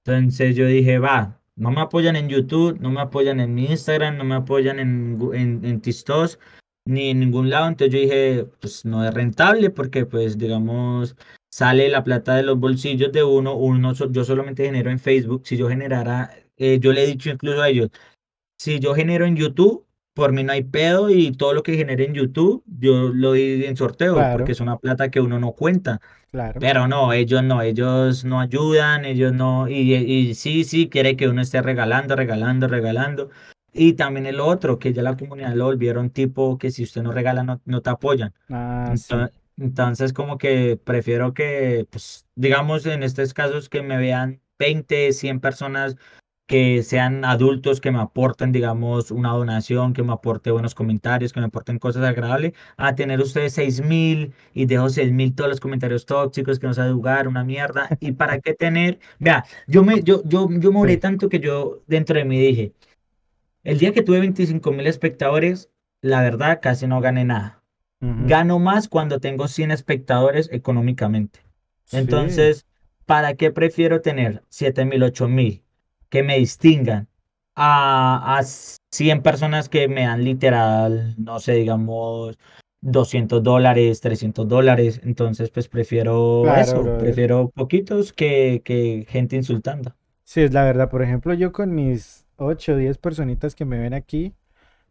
Entonces 0.05 0.55
yo 0.55 0.65
dije, 0.67 0.99
va, 0.99 1.39
no 1.57 1.71
me 1.71 1.81
apoyan 1.81 2.15
en 2.15 2.29
YouTube, 2.29 2.79
no 2.79 2.91
me 2.91 3.01
apoyan 3.01 3.39
en 3.39 3.53
mi 3.55 3.65
Instagram, 3.65 4.17
no 4.17 4.23
me 4.23 4.35
apoyan 4.35 4.79
en, 4.79 5.19
en, 5.33 5.65
en 5.65 5.81
TikTok, 5.81 6.39
ni 6.85 7.09
en 7.09 7.19
ningún 7.19 7.49
lado. 7.49 7.67
Entonces 7.67 7.93
yo 7.93 7.99
dije, 7.99 8.45
pues 8.61 8.85
no 8.85 9.05
es 9.05 9.13
rentable 9.13 9.69
porque 9.71 10.05
pues 10.05 10.37
digamos, 10.37 11.15
sale 11.51 11.89
la 11.89 12.03
plata 12.03 12.35
de 12.35 12.43
los 12.43 12.59
bolsillos 12.59 13.11
de 13.11 13.23
uno, 13.23 13.55
uno 13.55 13.93
yo 13.93 14.23
solamente 14.23 14.65
genero 14.65 14.91
en 14.91 14.99
Facebook. 14.99 15.41
Si 15.45 15.57
yo 15.57 15.67
generara, 15.67 16.31
eh, 16.57 16.79
yo 16.79 16.93
le 16.93 17.03
he 17.03 17.07
dicho 17.07 17.29
incluso 17.31 17.61
a 17.61 17.69
ellos, 17.69 17.89
si 18.59 18.79
yo 18.79 18.93
genero 18.95 19.25
en 19.25 19.35
YouTube, 19.35 19.86
por 20.17 20.33
mí 20.33 20.43
no 20.43 20.51
hay 20.51 20.63
pedo 20.63 21.11
y 21.11 21.31
todo 21.31 21.53
lo 21.53 21.61
que 21.61 21.77
genere 21.77 22.05
en 22.05 22.15
YouTube, 22.15 22.63
yo 22.65 23.09
lo 23.13 23.29
doy 23.29 23.65
en 23.65 23.77
sorteo, 23.77 24.15
Claro. 24.15 24.37
porque 24.39 24.51
es 24.53 24.59
una 24.59 24.77
plata 24.77 25.09
que 25.11 25.21
uno 25.21 25.39
no 25.39 25.51
cuenta. 25.51 26.01
Claro. 26.31 26.59
Pero 26.59 26.87
no, 26.87 27.13
ellos 27.13 27.43
no, 27.43 27.61
ellos 27.61 28.25
no 28.25 28.39
ayudan, 28.39 29.05
ellos 29.05 29.31
no, 29.31 29.67
y, 29.69 29.93
y 29.93 30.33
sí, 30.33 30.63
sí, 30.63 30.89
quiere 30.89 31.15
que 31.15 31.29
uno 31.29 31.41
esté 31.43 31.61
regalando, 31.61 32.15
regalando, 32.15 32.67
regalando. 32.67 33.29
Y 33.71 33.93
también 33.93 34.25
el 34.25 34.39
otro, 34.39 34.79
que 34.79 34.91
ya 34.91 35.03
la 35.03 35.15
comunidad 35.15 35.53
lo 35.53 35.65
volvieron 35.65 36.09
tipo 36.09 36.57
que 36.57 36.71
si 36.71 36.81
usted 36.83 37.03
no 37.03 37.11
regala, 37.11 37.43
no, 37.43 37.61
no 37.65 37.81
te 37.81 37.91
apoyan. 37.91 38.33
Ah, 38.49 38.93
sí. 38.97 39.13
Ento- 39.13 39.31
Entonces, 39.59 40.13
como 40.13 40.39
que 40.39 40.79
prefiero 40.83 41.35
que, 41.35 41.85
pues, 41.91 42.25
digamos, 42.35 42.87
en 42.87 43.03
estos 43.03 43.35
casos 43.35 43.69
que 43.69 43.83
me 43.83 43.97
vean 43.97 44.41
20, 44.57 45.13
100 45.13 45.39
personas 45.39 45.95
que 46.47 46.81
sean 46.83 47.25
adultos, 47.25 47.81
que 47.81 47.91
me 47.91 47.99
aporten, 47.99 48.53
digamos, 48.53 49.11
una 49.11 49.31
donación, 49.33 49.93
que 49.93 50.01
me 50.03 50.13
aporte 50.13 50.49
buenos 50.51 50.75
comentarios, 50.75 51.33
que 51.33 51.41
me 51.41 51.47
aporten 51.47 51.77
cosas 51.77 52.03
agradables, 52.05 52.53
a 52.77 52.95
tener 52.95 53.19
ustedes 53.19 53.53
6000 53.53 54.33
y 54.53 54.65
dejo 54.65 54.89
6000 54.89 55.35
todos 55.35 55.49
los 55.49 55.59
comentarios 55.59 56.05
tóxicos, 56.05 56.57
que 56.59 56.67
no 56.67 56.73
sabe 56.73 56.93
jugar, 56.93 57.27
una 57.27 57.43
mierda. 57.43 57.89
¿Y 57.99 58.13
para 58.13 58.39
qué 58.39 58.53
tener? 58.53 58.99
Vea, 59.19 59.45
yo 59.67 59.83
me, 59.83 60.01
yo, 60.03 60.23
yo, 60.25 60.47
yo 60.49 60.71
me 60.71 60.79
oré 60.79 60.97
Sí. 60.97 60.99
tanto 60.99 61.29
que 61.29 61.39
yo 61.41 61.83
dentro 61.87 62.17
de 62.17 62.25
mí 62.25 62.39
dije, 62.39 62.73
el 63.63 63.77
día 63.79 63.91
que 63.93 64.01
tuve 64.01 64.19
25 64.21 64.71
mil 64.71 64.87
espectadores, 64.87 65.69
la 66.01 66.21
verdad 66.21 66.59
casi 66.61 66.87
no 66.87 67.01
gané 67.01 67.25
nada. 67.25 67.63
Gano 67.99 68.59
más 68.59 68.87
cuando 68.87 69.19
tengo 69.19 69.47
100 69.47 69.71
espectadores 69.71 70.49
económicamente. 70.53 71.41
Sí. 71.85 71.97
Entonces, 71.97 72.67
¿para 73.05 73.33
qué 73.33 73.51
prefiero 73.51 74.01
tener 74.01 74.43
7000, 74.49 75.03
8000 75.03 75.66
que 76.09 76.23
me 76.23 76.37
distingan 76.37 77.07
a, 77.55 78.37
a 78.37 78.43
100 78.43 79.21
personas 79.21 79.69
que 79.69 79.87
me 79.87 80.03
dan 80.03 80.23
literal, 80.23 81.15
no 81.17 81.39
sé, 81.39 81.53
digamos, 81.53 82.37
200 82.81 83.43
dólares, 83.43 84.01
300 84.01 84.47
dólares? 84.47 85.01
Entonces, 85.03 85.49
pues 85.49 85.67
prefiero 85.67 86.41
Claro, 86.43 86.61
eso, 86.61 86.97
prefiero 86.97 87.49
poquitos 87.49 88.13
que, 88.13 88.61
que 88.63 89.05
gente 89.09 89.35
insultando. 89.35 89.95
Sí, 90.23 90.41
es 90.41 90.53
la 90.53 90.63
verdad. 90.63 90.89
Por 90.89 91.01
ejemplo, 91.01 91.33
yo 91.33 91.51
con 91.51 91.73
mis 91.73 92.25
8 92.37 92.73
o 92.73 92.75
10 92.75 92.97
personitas 92.97 93.55
que 93.55 93.65
me 93.65 93.79
ven 93.79 93.93
aquí, 93.93 94.33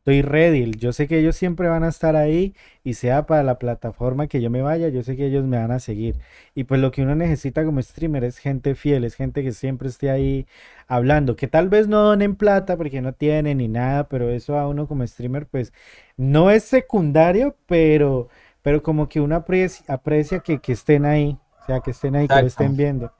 estoy 0.06 0.22
ready. 0.22 0.70
Yo 0.78 0.92
sé 0.92 1.08
que 1.08 1.18
ellos 1.18 1.34
siempre 1.34 1.68
van 1.68 1.82
a 1.82 1.88
estar 1.88 2.14
ahí 2.14 2.54
y 2.84 2.94
sea 2.94 3.26
para 3.26 3.42
la 3.42 3.58
plataforma 3.58 4.28
que 4.28 4.40
yo 4.40 4.50
me 4.50 4.62
vaya, 4.62 4.88
yo 4.88 5.02
sé 5.02 5.16
que 5.16 5.26
ellos 5.26 5.44
me 5.44 5.58
van 5.58 5.72
a 5.72 5.80
seguir. 5.80 6.14
Y 6.54 6.62
pues 6.62 6.80
lo 6.80 6.92
que 6.92 7.02
uno 7.02 7.16
necesita 7.16 7.64
como 7.64 7.82
streamer 7.82 8.22
es 8.22 8.38
gente 8.38 8.76
fiel, 8.76 9.02
es 9.02 9.16
gente 9.16 9.42
que 9.42 9.50
siempre 9.50 9.88
esté 9.88 10.10
ahí 10.10 10.46
hablando, 10.86 11.34
que 11.34 11.48
tal 11.48 11.68
vez 11.68 11.88
no 11.88 12.02
donen 12.02 12.36
plata 12.36 12.76
porque 12.76 13.00
no 13.00 13.14
tienen 13.14 13.58
ni 13.58 13.66
nada, 13.66 14.04
pero 14.08 14.30
eso 14.30 14.56
a 14.56 14.68
uno 14.68 14.86
como 14.86 15.04
streamer 15.04 15.46
pues 15.46 15.72
no 16.16 16.52
es 16.52 16.62
secundario, 16.62 17.56
pero, 17.66 18.28
pero 18.62 18.84
como 18.84 19.08
que 19.08 19.20
uno 19.20 19.34
aprecia, 19.34 19.84
aprecia 19.92 20.38
que, 20.38 20.60
que 20.60 20.72
estén 20.72 21.04
ahí, 21.04 21.36
o 21.62 21.66
sea, 21.66 21.80
que 21.80 21.90
estén 21.90 22.14
ahí, 22.14 22.28
que 22.28 22.42
lo 22.42 22.46
estén 22.46 22.76
viendo. 22.76 23.06
O 23.06 23.12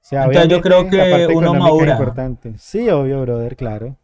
sea, 0.00 0.26
Entonces, 0.26 0.48
yo 0.48 0.60
creo 0.60 0.88
que 0.88 1.28
uno 1.34 1.54
madura. 1.54 1.90
importante. 1.92 2.54
Sí, 2.56 2.88
obvio, 2.88 3.20
brother, 3.20 3.56
claro. 3.56 3.96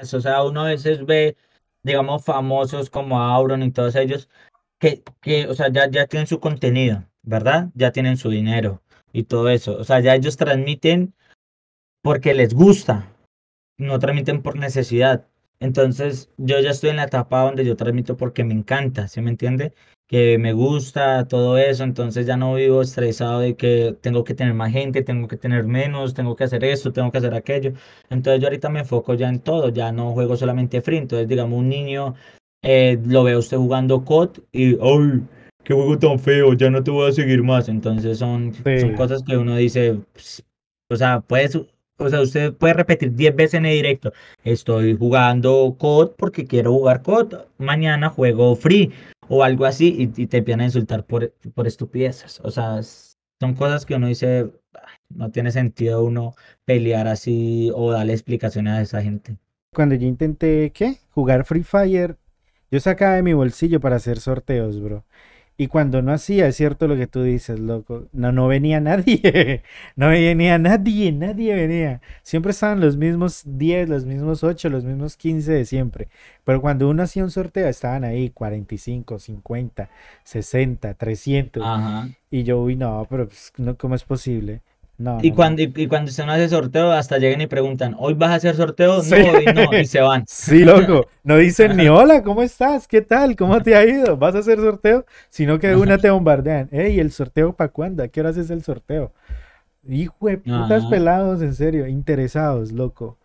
O 0.00 0.20
sea, 0.20 0.44
uno 0.44 0.60
a 0.62 0.68
veces 0.68 1.04
ve, 1.04 1.36
digamos, 1.84 2.24
famosos 2.24 2.90
como 2.90 3.20
Auron 3.20 3.62
y 3.62 3.70
todos 3.70 3.94
ellos, 3.94 4.28
que, 4.80 5.04
que 5.20 5.46
o 5.46 5.54
sea, 5.54 5.68
ya, 5.70 5.88
ya 5.88 6.06
tienen 6.06 6.26
su 6.26 6.40
contenido, 6.40 7.04
¿verdad? 7.22 7.70
Ya 7.74 7.92
tienen 7.92 8.16
su 8.16 8.30
dinero 8.30 8.82
y 9.12 9.24
todo 9.24 9.48
eso. 9.48 9.76
O 9.78 9.84
sea, 9.84 10.00
ya 10.00 10.14
ellos 10.14 10.36
transmiten 10.36 11.14
porque 12.02 12.34
les 12.34 12.54
gusta, 12.54 13.08
no 13.78 13.98
transmiten 13.98 14.42
por 14.42 14.56
necesidad. 14.56 15.28
Entonces, 15.60 16.30
yo 16.36 16.60
ya 16.60 16.70
estoy 16.70 16.90
en 16.90 16.96
la 16.96 17.04
etapa 17.04 17.42
donde 17.42 17.64
yo 17.64 17.76
transmito 17.76 18.16
porque 18.16 18.44
me 18.44 18.54
encanta, 18.54 19.08
¿sí 19.08 19.20
me 19.20 19.30
entiende? 19.30 19.72
Que 20.06 20.38
me 20.38 20.52
gusta 20.52 21.26
todo 21.26 21.56
eso, 21.56 21.84
entonces 21.84 22.26
ya 22.26 22.36
no 22.36 22.54
vivo 22.54 22.82
estresado 22.82 23.40
de 23.40 23.56
que 23.56 23.96
tengo 24.00 24.24
que 24.24 24.34
tener 24.34 24.54
más 24.54 24.72
gente, 24.72 25.02
tengo 25.02 25.28
que 25.28 25.36
tener 25.36 25.64
menos, 25.64 26.14
tengo 26.14 26.36
que 26.36 26.44
hacer 26.44 26.64
esto, 26.64 26.92
tengo 26.92 27.10
que 27.10 27.18
hacer 27.18 27.34
aquello. 27.34 27.72
Entonces 28.10 28.40
yo 28.40 28.48
ahorita 28.48 28.68
me 28.68 28.80
enfoco 28.80 29.14
ya 29.14 29.28
en 29.28 29.40
todo, 29.40 29.70
ya 29.70 29.92
no 29.92 30.12
juego 30.12 30.36
solamente 30.36 30.82
free. 30.82 30.98
Entonces, 30.98 31.28
digamos, 31.28 31.58
un 31.58 31.68
niño 31.68 32.14
eh, 32.62 32.98
lo 33.06 33.24
ve 33.24 33.32
a 33.32 33.38
usted 33.38 33.56
jugando 33.56 34.04
COD 34.04 34.40
y, 34.52 34.78
¡ay! 34.80 35.22
¡Qué 35.64 35.72
juego 35.74 35.98
tan 35.98 36.18
feo! 36.18 36.54
Ya 36.54 36.70
no 36.70 36.82
te 36.82 36.90
voy 36.90 37.08
a 37.08 37.12
seguir 37.12 37.42
más. 37.42 37.68
Entonces 37.68 38.18
son, 38.18 38.52
cosas 38.96 39.22
que 39.22 39.36
uno 39.36 39.56
dice, 39.56 40.00
pues, 40.12 40.44
o 40.90 40.96
sea, 40.96 41.20
puedes, 41.20 41.58
o 41.98 42.08
sea, 42.08 42.20
usted 42.20 42.52
puede 42.54 42.74
repetir 42.74 43.12
10 43.12 43.36
veces 43.36 43.54
en 43.54 43.66
el 43.66 43.76
directo. 43.76 44.12
Estoy 44.42 44.96
jugando 44.96 45.76
COD 45.78 46.12
porque 46.16 46.46
quiero 46.46 46.72
jugar 46.72 47.02
COD. 47.02 47.34
Mañana 47.58 48.10
juego 48.10 48.56
free 48.56 48.92
o 49.28 49.44
algo 49.44 49.64
así 49.64 49.96
y, 50.16 50.26
te 50.26 50.38
empiezan 50.38 50.60
a 50.60 50.64
insultar 50.64 51.04
por, 51.04 51.32
por 51.54 51.66
estupideces. 51.66 52.40
O 52.42 52.50
sea, 52.50 52.80
son 52.82 53.54
cosas 53.54 53.86
que 53.86 53.94
uno 53.94 54.08
dice, 54.08 54.50
"Ay, 54.74 54.96
no 55.10 55.30
tiene 55.30 55.50
sentido 55.52 56.04
uno 56.04 56.34
pelear 56.64 57.08
así 57.08 57.70
o 57.74 57.92
darle 57.92 58.12
explicaciones 58.12 58.74
a 58.74 58.82
esa 58.82 59.02
gente. 59.02 59.36
Cuando 59.72 59.94
yo 59.94 60.06
intenté, 60.06 60.70
¿qué? 60.72 60.98
Jugar 61.10 61.44
Free 61.44 61.62
Fire, 61.62 62.16
yo 62.70 62.80
sacaba 62.80 63.14
de 63.14 63.22
mi 63.22 63.32
bolsillo 63.32 63.80
para 63.80 63.96
hacer 63.96 64.20
sorteos, 64.20 64.80
bro. 64.80 65.04
Y 65.56 65.68
cuando 65.68 66.02
no 66.02 66.12
hacía, 66.12 66.48
es 66.48 66.56
cierto 66.56 66.88
lo 66.88 66.96
que 66.96 67.06
tú 67.06 67.22
dices, 67.22 67.60
loco. 67.60 68.08
No, 68.12 68.32
no 68.32 68.48
venía 68.48 68.80
nadie. 68.82 69.62
No 69.94 70.08
venía 70.08 70.58
nadie, 70.58 71.12
nadie 71.12 71.54
venía. 71.54 72.00
Siempre 72.22 72.50
estaban 72.50 72.80
los 72.80 72.96
mismos 72.96 73.42
10, 73.44 73.88
los 73.88 74.04
mismos 74.04 74.42
8, 74.42 74.68
los 74.68 74.84
mismos 74.84 75.16
15 75.16 75.52
de 75.52 75.64
siempre. 75.64 76.08
Pero 76.44 76.60
cuando 76.60 76.88
uno 76.88 77.04
hacía 77.04 77.22
un 77.22 77.30
sorteo, 77.30 77.68
estaban 77.68 78.04
ahí 78.04 78.30
45, 78.30 79.18
50, 79.18 79.90
60, 80.24 80.94
300. 80.94 81.62
Ajá. 81.64 82.08
Y 82.30 82.42
yo, 82.42 82.60
uy, 82.60 82.74
no, 82.74 83.06
pero 83.08 83.28
pues, 83.28 83.52
no, 83.56 83.76
¿cómo 83.76 83.94
es 83.94 84.02
posible? 84.02 84.60
No, 84.96 85.18
Y 85.22 85.30
no, 85.30 85.36
cuando, 85.36 85.60
y, 85.62 85.72
y 85.74 85.86
cuando 85.88 86.08
usted 86.10 86.24
no 86.24 86.32
hace 86.32 86.48
sorteo, 86.48 86.92
hasta 86.92 87.18
llegan 87.18 87.40
y 87.40 87.46
preguntan, 87.48 87.96
¿hoy 87.98 88.14
vas 88.14 88.30
a 88.30 88.34
hacer 88.36 88.54
sorteo? 88.54 89.02
Sí. 89.02 89.10
No, 89.10 89.32
hoy 89.32 89.44
no, 89.52 89.76
y 89.76 89.86
se 89.86 90.00
van. 90.00 90.24
Sí, 90.28 90.64
loco. 90.64 91.08
No 91.24 91.36
dicen 91.36 91.76
ni 91.76 91.88
hola, 91.88 92.22
¿cómo 92.22 92.42
estás? 92.42 92.86
¿Qué 92.86 93.02
tal? 93.02 93.34
¿Cómo 93.34 93.60
te 93.60 93.74
ha 93.74 93.84
ido? 93.84 94.16
¿Vas 94.16 94.34
a 94.36 94.38
hacer 94.38 94.58
sorteo? 94.58 95.04
Sino 95.30 95.58
que 95.58 95.68
de 95.68 95.76
una 95.76 95.98
te 95.98 96.10
bombardean. 96.10 96.68
Ey, 96.70 97.00
¿el 97.00 97.10
sorteo 97.10 97.54
para 97.54 97.72
cuándo? 97.72 98.02
¿A 98.04 98.08
qué 98.08 98.20
horas 98.20 98.36
es 98.36 98.50
el 98.50 98.62
sorteo? 98.62 99.12
Hijo 99.88 100.28
de 100.28 100.38
putas 100.38 100.86
pelados, 100.86 101.42
en 101.42 101.54
serio, 101.54 101.86
interesados, 101.86 102.72
loco. 102.72 103.18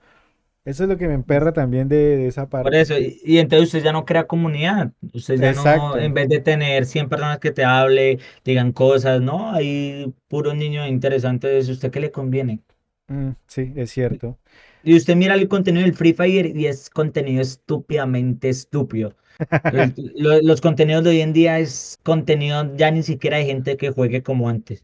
Eso 0.69 0.83
es 0.83 0.89
lo 0.89 0.97
que 0.97 1.07
me 1.07 1.15
emperra 1.15 1.51
también 1.53 1.89
de, 1.89 1.97
de 2.17 2.27
esa 2.27 2.49
Por 2.61 2.75
parte. 2.75 2.75
eso, 2.75 2.97
y, 2.97 3.21
y 3.23 3.37
entonces 3.37 3.67
usted 3.69 3.83
ya 3.83 3.93
no 3.93 4.05
crea 4.05 4.27
comunidad. 4.27 4.91
Usted 5.13 5.39
ya 5.39 5.53
no, 5.53 5.97
en 5.97 6.13
vez 6.13 6.27
de 6.27 6.39
tener 6.41 6.85
100 6.85 7.07
personas 7.07 7.39
que 7.39 7.51
te 7.51 7.63
hable, 7.63 8.19
digan 8.43 8.73
cosas, 8.73 9.21
no, 9.21 9.51
hay 9.53 10.13
puros 10.27 10.55
niños 10.55 10.87
interesantes, 10.89 11.69
¿usted 11.69 11.89
qué 11.91 11.99
le 12.01 12.11
conviene? 12.11 12.61
Mm, 13.07 13.31
sí, 13.47 13.73
es 13.75 13.91
cierto. 13.91 14.39
Y 14.83 14.95
usted 14.95 15.15
mira 15.15 15.35
el 15.35 15.47
contenido 15.47 15.83
del 15.85 15.93
Free 15.95 16.13
Fire 16.13 16.55
y 16.55 16.65
es 16.67 16.89
contenido 16.89 17.41
estúpidamente 17.41 18.49
estúpido. 18.49 19.15
Los 20.15 20.61
contenidos 20.61 21.03
de 21.03 21.09
hoy 21.11 21.21
en 21.21 21.33
día 21.33 21.59
es 21.59 21.99
contenido 22.03 22.75
ya 22.75 22.91
ni 22.91 23.03
siquiera 23.03 23.37
de 23.37 23.45
gente 23.45 23.77
que 23.77 23.91
juegue 23.91 24.23
como 24.23 24.49
antes. 24.49 24.83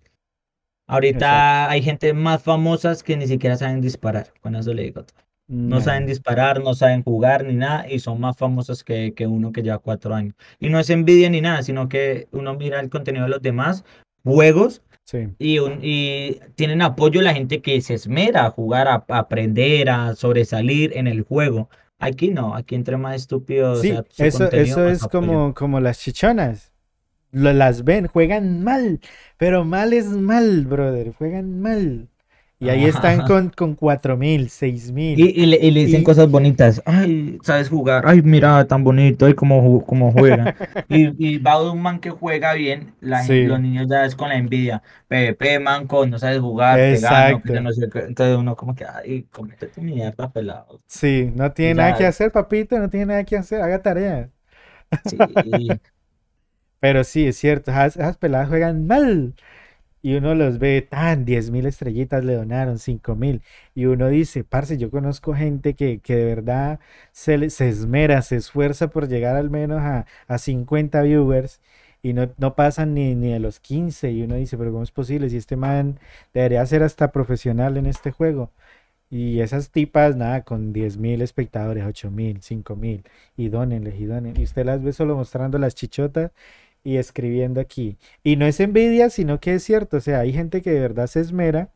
Ahorita 0.88 1.70
Exacto. 1.70 1.70
hay 1.70 1.84
gente 1.84 2.14
más 2.14 2.44
famosas 2.44 3.04
que 3.04 3.18
ni 3.18 3.28
siquiera 3.28 3.58
saben 3.58 3.82
disparar. 3.82 4.34
Con 4.42 4.56
eso 4.56 4.74
le 4.74 4.84
digo 4.84 5.04
todo. 5.06 5.25
No 5.48 5.80
saben 5.80 6.08
disparar, 6.08 6.64
no 6.64 6.74
saben 6.74 7.04
jugar 7.04 7.46
ni 7.46 7.54
nada 7.54 7.88
y 7.90 8.00
son 8.00 8.20
más 8.20 8.36
famosos 8.36 8.84
que, 8.84 9.14
que 9.14 9.28
uno 9.28 9.52
que 9.52 9.62
lleva 9.62 9.78
cuatro 9.78 10.16
años. 10.16 10.34
Y 10.60 10.70
no 10.70 10.80
es 10.80 10.90
envidia 10.90 11.30
ni 11.30 11.40
nada, 11.42 11.62
sino 11.62 11.88
que 11.88 12.28
uno 12.32 12.56
mira 12.56 12.80
el 12.80 12.90
contenido 12.90 13.26
de 13.26 13.30
los 13.30 13.42
demás 13.42 13.84
juegos 14.24 14.82
Sí. 15.04 15.28
y, 15.38 15.60
un- 15.60 15.80
y 15.84 16.40
tienen 16.56 16.82
apoyo 16.82 17.22
la 17.22 17.36
gente 17.36 17.62
que 17.62 17.80
se 17.82 17.94
esmera 17.94 18.48
a 18.48 18.50
jugar, 18.50 18.88
a, 18.88 19.06
a 19.08 19.18
aprender, 19.20 19.88
a 19.92 20.16
sobresalir 20.16 20.98
en 20.98 21.06
el 21.06 21.22
juego. 21.22 21.70
Aquí 22.00 22.32
no, 22.32 22.56
aquí 22.56 22.74
entre 22.74 22.98
más 22.98 23.16
estúpido 23.18 23.76
Sí, 23.76 23.90
sea 24.10 24.26
eso, 24.28 24.52
eso 24.52 24.88
es 24.90 25.04
apoyo. 25.04 25.28
como, 25.28 25.54
como 25.54 25.80
las 25.80 26.00
chichonas. 26.00 26.74
Lo- 27.32 27.54
las 27.54 27.84
ven, 27.84 28.08
juegan 28.08 28.64
mal, 28.64 29.00
pero 29.38 29.64
mal 29.64 29.94
es 29.94 30.08
mal, 30.08 30.66
brother, 30.66 31.14
juegan 31.14 31.60
mal. 31.62 32.08
Y 32.58 32.70
ahí 32.70 32.86
están 32.86 33.20
Ajá. 33.20 33.28
con, 33.28 33.50
con 33.50 33.76
cuatro 33.76 34.16
mil, 34.18 34.50
seis 34.50 34.92
mil. 34.92 35.20
Y, 35.20 35.44
y 35.44 35.46
le, 35.46 35.58
y 35.58 35.72
le 35.72 35.82
dicen 35.82 36.02
Y- 36.02 36.04
cosas 36.04 36.30
bonitas. 36.32 36.82
Ay, 36.86 37.38
sabes 37.44 37.70
jugar. 37.70 38.04
Ay, 38.08 38.22
mira, 38.22 38.66
tan 38.66 38.84
bonito. 38.84 39.26
Ay, 39.26 39.34
cómo, 39.34 39.86
cómo 39.86 40.12
juega. 40.12 40.56
y, 40.90 41.34
y 41.36 41.38
va 41.38 41.60
de 41.62 41.70
un 41.70 41.82
man 41.82 42.00
que 42.00 42.10
juega 42.12 42.54
bien. 42.54 42.96
La 43.02 43.24
gen- 43.24 43.44
Sí. 43.44 43.46
Los 43.48 43.60
niños 43.60 43.88
ya 43.90 44.06
es 44.06 44.16
con 44.16 44.30
la 44.30 44.36
envidia. 44.38 44.82
PvP, 45.08 45.60
manco, 45.60 46.06
no 46.08 46.18
sabes 46.18 46.40
jugar, 46.40 46.78
te 46.78 46.98
gano. 47.00 47.42
no 47.62 47.72
sé 47.74 47.90
qué. 47.90 48.00
Entonces 48.00 48.38
uno 48.38 48.56
como 48.56 48.74
que, 48.76 48.86
ay, 48.86 49.24
comete 49.32 49.68
tu 49.68 49.82
mierda, 49.82 50.32
pelado. 50.32 50.82
Sí, 50.88 51.32
no 51.36 51.52
tiene 51.52 51.76
nada 51.76 51.96
que 51.96 52.06
hacer, 52.06 52.32
papito, 52.32 52.78
no 52.80 52.90
tiene 52.90 53.08
nada 53.08 53.24
que 53.24 53.38
hacer, 53.38 53.62
haga 53.62 53.82
tarea. 53.82 54.32
sí. 55.06 55.18
Pero 56.80 57.04
sí, 57.04 57.26
es 57.28 57.38
cierto, 57.38 57.72
esas, 57.72 57.98
esas 57.98 58.18
peladas 58.18 58.50
juegan 58.50 58.86
mal. 58.88 59.36
Y 60.06 60.14
uno 60.14 60.36
los 60.36 60.60
ve 60.60 60.84
tan 60.84 61.26
10 61.26 61.50
mil 61.50 61.66
estrellitas 61.66 62.24
le 62.24 62.36
donaron 62.36 62.78
5 62.78 63.16
mil 63.16 63.42
y 63.74 63.86
uno 63.86 64.08
dice, 64.10 64.44
parce, 64.44 64.78
yo 64.78 64.92
conozco 64.92 65.34
gente 65.34 65.74
que, 65.74 65.98
que 66.00 66.16
de 66.16 66.26
verdad 66.26 66.80
se, 67.12 67.50
se 67.50 67.70
esmera, 67.70 68.22
se 68.22 68.36
esfuerza 68.36 68.90
por 68.90 69.08
llegar 69.08 69.36
al 69.36 69.50
menos 69.50 69.82
a, 69.82 70.06
a 70.28 70.38
50 70.38 71.02
viewers 71.02 71.60
y 72.04 72.14
no, 72.14 72.30
no 72.38 72.54
pasan 72.56 72.94
ni, 72.94 73.16
ni 73.16 73.32
de 73.32 73.40
los 73.40 73.60
15 73.60 74.12
y 74.12 74.22
uno 74.22 74.36
dice, 74.36 74.58
pero 74.60 74.72
¿cómo 74.72 74.84
es 74.84 74.92
posible 74.92 75.28
si 75.32 75.38
este 75.38 75.56
man 75.56 76.00
debería 76.36 76.64
ser 76.68 76.84
hasta 76.84 77.12
profesional 77.12 77.76
en 77.78 77.88
este 77.88 78.12
juego? 78.12 78.52
Y 79.10 79.40
esas 79.40 79.72
tipas, 79.72 80.16
nada, 80.16 80.44
con 80.44 80.74
10 80.74 80.98
mil 80.98 81.22
espectadores, 81.22 81.84
8 81.86 82.12
mil, 82.12 82.42
5 82.42 82.76
mil, 82.76 83.04
y 83.38 83.50
dónenles, 83.50 84.00
y 84.00 84.06
donen. 84.06 84.36
Y 84.40 84.44
usted 84.44 84.66
las 84.66 84.84
ve 84.84 84.94
solo 84.94 85.16
mostrando 85.16 85.58
las 85.60 85.76
chichotas 85.76 86.32
y 86.86 86.98
escribiendo 86.98 87.60
aquí. 87.60 87.98
Y 88.24 88.38
no 88.38 88.46
es 88.46 88.62
envidia, 88.62 89.10
sino 89.10 89.42
que 89.42 89.56
es 89.56 89.64
cierto. 89.64 89.98
O 89.98 90.02
sea, 90.02 90.22
hay 90.22 90.32
gente 90.32 90.62
que 90.62 90.72
de 90.72 90.80
verdad 90.80 91.08
se 91.08 91.20
esmera 91.20 91.72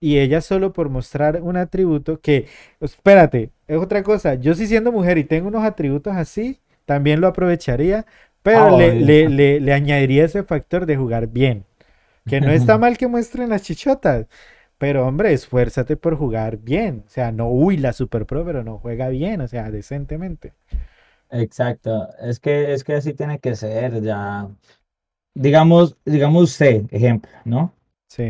y 0.00 0.18
ella 0.18 0.40
solo 0.40 0.72
por 0.72 0.88
mostrar 0.88 1.42
un 1.42 1.56
atributo 1.56 2.20
que, 2.20 2.46
espérate, 2.80 3.50
es 3.68 3.78
otra 3.78 4.02
cosa. 4.02 4.34
Yo 4.34 4.54
si 4.54 4.66
siendo 4.66 4.92
mujer 4.92 5.18
y 5.18 5.24
tengo 5.24 5.48
unos 5.48 5.64
atributos 5.64 6.16
así, 6.16 6.60
también 6.86 7.20
lo 7.20 7.28
aprovecharía, 7.28 8.06
pero 8.42 8.78
le, 8.78 8.94
le, 8.94 9.28
le, 9.28 9.60
le 9.60 9.72
añadiría 9.74 10.24
ese 10.24 10.44
factor 10.44 10.86
de 10.86 10.96
jugar 10.96 11.28
bien. 11.28 11.64
Que 12.26 12.40
no 12.40 12.52
está 12.52 12.78
mal 12.78 12.98
que 12.98 13.08
muestren 13.08 13.50
las 13.50 13.62
chichotas. 13.62 14.26
Pero 14.78 15.06
hombre, 15.06 15.32
esfuérzate 15.34 15.96
por 15.96 16.16
jugar 16.16 16.58
bien. 16.58 17.04
O 17.06 17.10
sea, 17.10 17.32
no, 17.32 17.50
uy, 17.50 17.76
la 17.78 17.92
super 17.92 18.26
pro, 18.26 18.44
pero 18.44 18.64
no 18.64 18.78
juega 18.78 19.08
bien, 19.10 19.40
o 19.42 19.48
sea, 19.48 19.70
decentemente. 19.70 20.54
Exacto, 21.32 22.08
es 22.20 22.40
que, 22.40 22.72
es 22.72 22.82
que 22.82 22.94
así 22.94 23.14
tiene 23.14 23.38
que 23.38 23.54
ser, 23.54 24.02
ya. 24.02 24.48
Digamos, 25.34 25.96
digamos 26.04 26.44
usted, 26.44 26.84
ejemplo, 26.90 27.30
¿no? 27.44 27.74
Sí, 28.08 28.22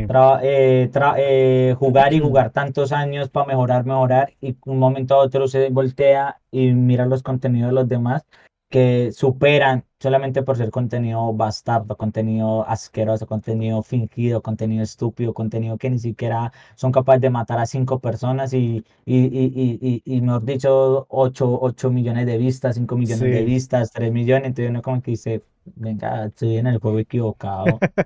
eh, 0.43 0.89
tra- 0.91 1.15
eh, 1.17 1.75
jugar 1.79 2.13
y 2.13 2.19
jugar 2.21 2.51
tantos 2.51 2.91
años 2.91 3.29
para 3.29 3.47
mejorar, 3.47 3.85
mejorar, 3.85 4.33
y 4.41 4.57
un 4.65 4.79
momento 4.79 5.15
a 5.15 5.19
otro 5.19 5.47
se 5.47 5.69
voltea 5.69 6.41
y 6.51 6.73
mira 6.73 7.05
los 7.05 7.23
contenidos 7.23 7.69
de 7.71 7.75
los 7.75 7.87
demás 7.89 8.23
que 8.71 9.11
superan 9.13 9.85
solamente 9.99 10.43
por 10.43 10.57
ser 10.57 10.71
contenido 10.71 11.33
bastardo, 11.33 11.97
contenido 11.97 12.67
asqueroso, 12.67 13.27
contenido 13.27 13.83
fingido, 13.83 14.41
contenido 14.41 14.83
estúpido, 14.83 15.33
contenido 15.35 15.77
que 15.77 15.91
ni 15.91 15.99
siquiera 15.99 16.51
son 16.75 16.91
capaces 16.91 17.21
de 17.21 17.29
matar 17.29 17.59
a 17.59 17.67
cinco 17.67 17.99
personas 17.99 18.53
y, 18.53 18.83
y, 19.05 19.17
y, 19.17 19.79
y, 19.81 20.01
y, 20.05 20.21
mejor 20.21 20.45
dicho, 20.45 21.05
ocho, 21.09 21.59
ocho 21.61 21.91
millones 21.91 22.25
de 22.25 22.37
vistas, 22.39 22.75
cinco 22.75 22.97
millones 22.97 23.29
de 23.29 23.43
vistas, 23.43 23.91
tres 23.91 24.11
millones, 24.11 24.47
entonces 24.47 24.71
uno 24.71 24.81
como 24.81 25.01
que 25.03 25.11
dice, 25.11 25.43
venga, 25.65 26.25
estoy 26.27 26.57
en 26.57 26.67
el 26.67 26.79
juego 26.79 26.99
equivocado. 26.99 27.83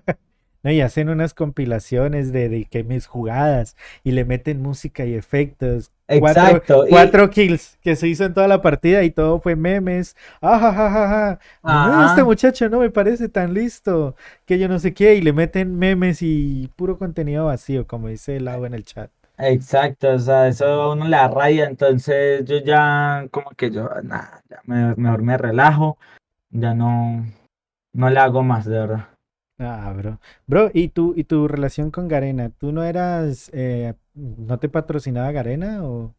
No, 0.63 0.71
y 0.71 0.81
hacen 0.81 1.09
unas 1.09 1.33
compilaciones 1.35 2.31
de, 2.31 2.49
de 2.49 2.65
que 2.65 2.83
mis 2.83 3.05
jugadas 3.07 3.75
y 4.03 4.11
le 4.11 4.25
meten 4.25 4.61
música 4.61 5.05
y 5.05 5.13
efectos. 5.13 5.91
Cuatro, 6.13 6.63
Exacto, 6.63 6.87
y, 6.87 6.89
cuatro 6.89 7.29
kills 7.29 7.77
que 7.81 7.95
se 7.95 8.07
hizo 8.07 8.23
en 8.25 8.33
toda 8.33 8.47
la 8.47 8.61
partida 8.61 9.03
y 9.03 9.11
todo 9.11 9.39
fue 9.41 9.55
memes. 9.55 10.15
Ajajajaja. 10.41 11.39
No, 11.65 12.01
este 12.03 12.23
muchacho 12.23 12.69
no 12.69 12.79
me 12.79 12.89
parece 12.89 13.27
tan 13.29 13.53
listo. 13.53 14.15
Que 14.45 14.57
yo 14.59 14.67
no 14.69 14.79
sé 14.79 14.93
qué. 14.93 15.15
Y 15.15 15.21
le 15.21 15.33
meten 15.33 15.77
memes 15.77 16.21
y 16.21 16.71
puro 16.75 16.97
contenido 16.97 17.45
vacío, 17.45 17.85
como 17.87 18.07
dice 18.07 18.37
el 18.37 18.47
agua 18.47 18.67
en 18.67 18.73
el 18.75 18.85
chat. 18.85 19.11
exacto, 19.37 20.11
o 20.13 20.19
sea, 20.19 20.47
eso 20.47 20.65
a 20.65 20.93
uno 20.93 21.07
le 21.07 21.27
rabia, 21.27 21.65
entonces 21.65 22.43
yo 22.45 22.57
ya 22.59 23.27
como 23.31 23.51
que 23.51 23.71
yo, 23.71 23.89
nada, 24.03 24.43
ya 24.49 24.59
me- 24.65 24.95
mejor 24.95 25.21
me 25.23 25.37
relajo, 25.37 25.97
ya 26.51 26.73
no, 26.73 27.25
no 27.93 28.09
le 28.09 28.19
hago 28.19 28.43
más, 28.43 28.65
de 28.65 28.79
verdad. 28.79 29.09
Ah, 29.57 29.93
bro. 29.95 30.19
Bro, 30.47 30.71
¿y 30.73 30.89
tu, 30.89 31.13
y 31.15 31.23
tu 31.23 31.47
relación 31.47 31.89
con 31.91 32.07
Garena? 32.09 32.49
¿Tú 32.49 32.71
no 32.73 32.83
eras, 32.83 33.49
eh, 33.53 33.93
no 34.15 34.59
te 34.59 34.69
patrocinaba 34.69 35.31
Garena 35.31 35.83
o 35.85 36.15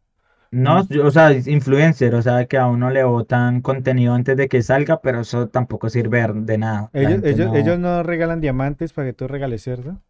No, 0.51 0.79
no? 0.79 0.87
o 1.03 1.11
sea, 1.11 1.31
es 1.31 1.45
influencer, 1.47 2.15
o 2.15 2.21
sea, 2.21 2.45
que 2.47 2.57
a 2.57 2.67
uno 2.67 2.89
le 2.89 3.03
botan 3.03 3.61
contenido 3.61 4.13
antes 4.13 4.37
de 4.37 4.47
que 4.47 4.61
salga, 4.61 5.01
pero 5.01 5.21
eso 5.21 5.49
tampoco 5.49 5.89
sirve 5.89 6.25
de 6.33 6.57
nada. 6.57 6.89
La 6.97 7.11
Ellos, 7.11 7.21
gente 7.21 7.35
ellos, 7.35 7.49
ellos 7.53 7.79
no. 7.79 7.79
no 7.79 8.03
regalan 8.03 8.41
diamantes 8.41 8.91
para 8.93 9.07
que 9.07 9.13
tú 9.13 9.25
regales, 9.29 9.63
¿cierto? 9.63 10.01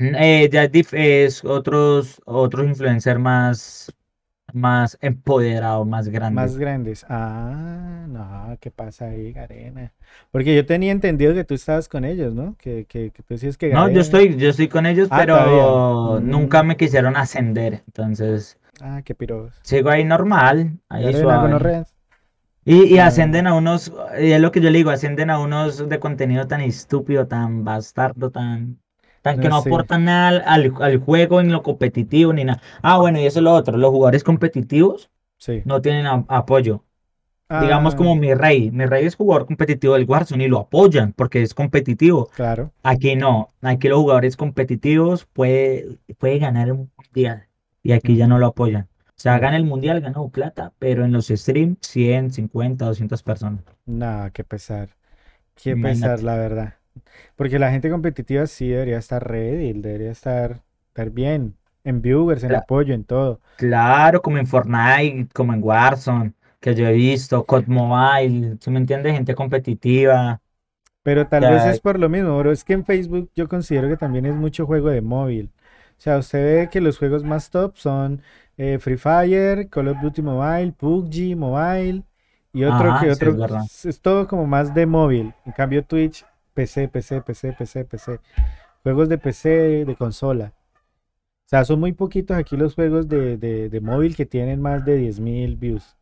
Eh, 0.00 0.48
ya 0.52 0.64
es, 0.64 0.92
es 0.92 1.44
otros, 1.44 2.22
otros 2.24 2.66
influencers 2.66 3.18
más, 3.18 3.92
más 4.52 4.98
empoderados, 5.00 5.86
más 5.86 6.08
Más 6.30 6.56
grandes. 6.56 6.58
grandes. 6.58 7.04
Ah, 7.08 8.04
no, 8.08 8.56
¿qué 8.60 8.70
pasa 8.70 9.06
ahí, 9.06 9.32
Garena? 9.32 9.94
Porque 10.30 10.54
yo 10.54 10.66
tenía 10.66 10.92
entendido 10.92 11.34
que 11.34 11.44
tú 11.44 11.54
estabas 11.54 11.88
con 11.88 12.04
ellos, 12.04 12.34
¿no? 12.34 12.56
Que, 12.58 12.84
que, 12.86 13.10
que 13.10 13.22
tú 13.22 13.34
decías 13.34 13.56
que 13.56 13.70
No, 13.70 13.88
yo 13.90 14.00
estoy, 14.00 14.36
yo 14.36 14.50
estoy 14.50 14.68
con 14.68 14.84
ellos, 14.86 15.10
Ah, 15.10 15.26
todavía. 15.28 15.82
pero 16.02 16.20
nunca 16.22 16.62
Mm, 16.62 16.64
me 16.64 16.76
quisieron 16.76 17.16
ascender, 17.16 17.82
entonces 17.86 18.58
ah, 18.80 19.02
qué 19.04 19.14
piros. 19.14 19.52
sigo 19.62 19.90
ahí 19.90 20.04
normal, 20.04 20.80
ahí 20.88 21.04
Garena, 21.04 21.38
suave. 21.38 21.60
Y, 22.64 22.84
y 22.94 22.98
Ah, 22.98 23.00
ascenden 23.00 23.46
a 23.46 23.54
unos, 23.54 23.92
y 24.20 24.32
es 24.32 24.40
lo 24.40 24.52
que 24.52 24.60
yo 24.60 24.70
le 24.70 24.78
digo, 24.78 24.90
ascenden 24.90 25.30
a 25.30 25.38
unos 25.40 25.88
de 25.88 25.98
contenido 26.00 26.46
tan 26.46 26.60
estúpido, 26.60 27.26
tan 27.26 27.64
bastardo, 27.64 28.30
tan 28.30 28.80
que 29.22 29.48
no 29.48 29.56
no 29.56 29.62
sé. 29.62 29.68
aportan 29.68 30.04
nada 30.04 30.28
al, 30.46 30.74
al, 30.80 30.98
juego, 30.98 31.40
en 31.40 31.52
lo 31.52 31.62
competitivo, 31.62 32.32
ni 32.32 32.44
nada. 32.44 32.60
Ah, 32.82 32.98
bueno, 32.98 33.20
y 33.20 33.26
eso 33.26 33.40
es 33.40 33.42
lo 33.44 33.54
otro, 33.54 33.76
los 33.76 33.90
jugadores 33.90 34.24
competitivos 34.24 35.10
Sí. 35.38 35.62
no 35.64 35.80
tienen 35.80 36.06
a- 36.06 36.24
apoyo. 36.28 36.84
Digamos 37.50 37.94
como 37.94 38.12
Ah, 38.12 38.16
mi 38.16 38.34
rey, 38.34 38.70
mi 38.70 38.84
rey 38.84 39.06
es 39.06 39.16
jugador 39.16 39.46
competitivo 39.46 39.94
del 39.94 40.04
Warzone 40.04 40.44
y 40.44 40.48
lo 40.48 40.58
apoyan 40.58 41.14
porque 41.14 41.42
es 41.42 41.54
competitivo. 41.54 42.28
claro. 42.34 42.72
Aquí 42.82 43.16
no, 43.16 43.54
aquí 43.62 43.88
los 43.88 44.00
jugadores 44.00 44.36
competitivos 44.36 45.24
puede, 45.32 45.98
puede 46.18 46.38
ganar 46.38 46.70
un 46.72 46.90
mundial 46.96 47.48
y 47.82 47.92
aquí 47.92 48.16
ya 48.16 48.26
no 48.26 48.38
lo 48.38 48.46
apoyan. 48.48 48.88
O 49.08 49.20
sea, 49.20 49.38
gana 49.38 49.56
el 49.56 49.64
mundial, 49.64 50.00
gana 50.02 50.18
plata, 50.30 50.72
pero 50.78 51.04
en 51.06 51.12
los 51.12 51.28
streams 51.28 51.78
100, 51.80 52.30
50, 52.32 52.84
200 52.84 53.22
personas. 53.22 53.64
no, 53.86 54.30
qué 54.32 54.44
pesar. 54.44 54.90
Qué 55.54 55.76
pesar, 55.76 56.20
Imagínate. 56.20 56.22
la 56.22 56.36
verdad. 56.36 56.74
Porque 57.36 57.58
la 57.58 57.70
gente 57.70 57.90
competitiva 57.90 58.46
sí 58.46 58.68
debería 58.68 58.98
estar 58.98 59.26
ready, 59.26 59.72
debería 59.74 60.10
estar, 60.10 60.62
estar 60.88 61.10
bien. 61.10 61.54
En 61.84 62.02
viewers, 62.02 62.42
en 62.44 62.54
apoyo, 62.54 62.92
en 62.92 63.04
todo. 63.04 63.40
Claro, 63.56 64.20
como 64.20 64.38
en 64.38 64.46
Fortnite, 64.46 65.28
como 65.32 65.54
en 65.54 65.62
Warzone, 65.62 66.34
que 66.60 66.74
yo 66.74 66.86
he 66.86 66.92
visto, 66.92 67.44
COD 67.44 67.66
Mobile, 67.66 68.58
¿sí 68.60 68.70
me 68.70 68.78
entiendes? 68.78 69.14
Gente 69.14 69.34
competitiva. 69.34 70.40
Pero 71.02 71.26
tal 71.26 71.40
vez 71.50 71.64
es 71.64 71.80
por 71.80 71.98
lo 71.98 72.08
mismo, 72.08 72.36
bro. 72.38 72.52
Es 72.52 72.64
que 72.64 72.74
en 72.74 72.84
Facebook 72.84 73.30
yo 73.34 73.48
considero 73.48 73.88
que 73.88 73.96
también 73.96 74.26
es 74.26 74.34
mucho 74.34 74.66
juego 74.66 74.90
de 74.90 75.00
móvil. 75.00 75.50
O 75.98 76.00
sea, 76.00 76.18
usted 76.18 76.44
ve 76.44 76.68
que 76.70 76.80
los 76.80 76.98
juegos 76.98 77.24
más 77.24 77.50
top 77.50 77.76
son 77.76 78.22
eh, 78.58 78.78
Free 78.78 78.98
Fire, 78.98 79.68
Call 79.70 79.88
of 79.88 80.00
Duty 80.02 80.22
Mobile, 80.22 80.72
PUBG 80.72 81.36
Mobile 81.36 82.02
y 82.52 82.64
otro 82.64 82.88
que 82.88 82.88
ajá, 82.88 83.00
sí, 83.00 83.08
es 83.08 83.22
otro. 83.22 83.60
es 83.84 84.00
todo 84.00 84.28
como 84.28 84.46
más 84.46 84.74
de 84.74 84.86
móvil. 84.86 85.34
En 85.44 85.52
cambio, 85.52 85.84
Twitch, 85.84 86.24
PC, 86.58 86.88
PC, 86.88 87.20
PC, 87.20 87.52
PC, 87.52 87.84
PC. 87.84 88.20
Juegos 88.82 89.08
de 89.08 89.16
PC, 89.16 89.84
de 89.84 89.94
consola. 89.94 90.52
O 91.46 91.48
sea, 91.48 91.64
son 91.64 91.78
muy 91.78 91.92
poquitos 91.92 92.36
aquí 92.36 92.56
los 92.56 92.74
juegos 92.74 93.08
de, 93.08 93.36
de, 93.36 93.68
de 93.68 93.80
móvil 93.80 94.16
que 94.16 94.26
tienen 94.26 94.60
más 94.60 94.84
de 94.84 94.98
10.000 94.98 95.56
views. 95.56 95.96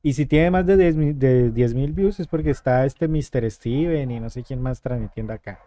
Y 0.00 0.12
si 0.12 0.24
tiene 0.24 0.52
más 0.52 0.64
de 0.66 0.76
10.000 0.76 1.18
de 1.18 1.50
10.000 1.52 1.92
views 1.94 2.20
es 2.20 2.28
porque 2.28 2.50
está 2.50 2.86
este 2.86 3.08
Mr. 3.08 3.50
Steven 3.50 4.08
y 4.12 4.20
no 4.20 4.30
sé 4.30 4.44
quién 4.44 4.62
más 4.62 4.80
transmitiendo 4.80 5.32
acá. 5.32 5.58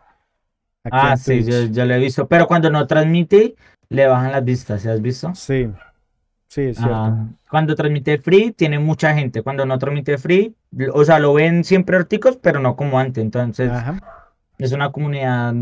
Aquí 0.86 0.96
Ah, 0.98 1.18
sí, 1.18 1.44
yo, 1.44 1.66
yo 1.66 1.86
lo 1.86 1.94
he 1.94 2.00
visto, 2.00 2.26
pero 2.26 2.48
cuando 2.48 2.70
no 2.70 2.88
transmite, 2.88 3.56
le 3.90 4.08
bajan 4.08 4.32
las 4.32 4.46
vistas, 4.46 4.82
¿sí 4.82 4.88
has 4.88 5.02
visto? 5.02 5.36
Sí, 5.36 5.70
sí, 6.48 6.62
es 6.62 6.78
cierto. 6.78 6.94
Ah, 6.94 7.28
cuando 7.50 7.76
transmite 7.76 8.18
free, 8.18 8.54
tiene 8.54 8.80
mucha 8.80 9.14
gente. 9.14 9.42
Cuando 9.44 9.66
no 9.66 9.78
transmite 9.78 10.18
free, 10.18 10.56
o 10.94 11.04
sea, 11.04 11.20
lo 11.20 11.34
ven 11.34 11.66
siempre 11.66 11.98
articos, 11.98 12.38
pero 12.38 12.62
no 12.62 12.78
como 12.78 12.98
antes. 12.98 13.22
Entonces, 13.22 13.70
Ajá. 13.70 14.21
Es 14.62 14.72
una 14.72 14.92
comunidad 14.92 15.54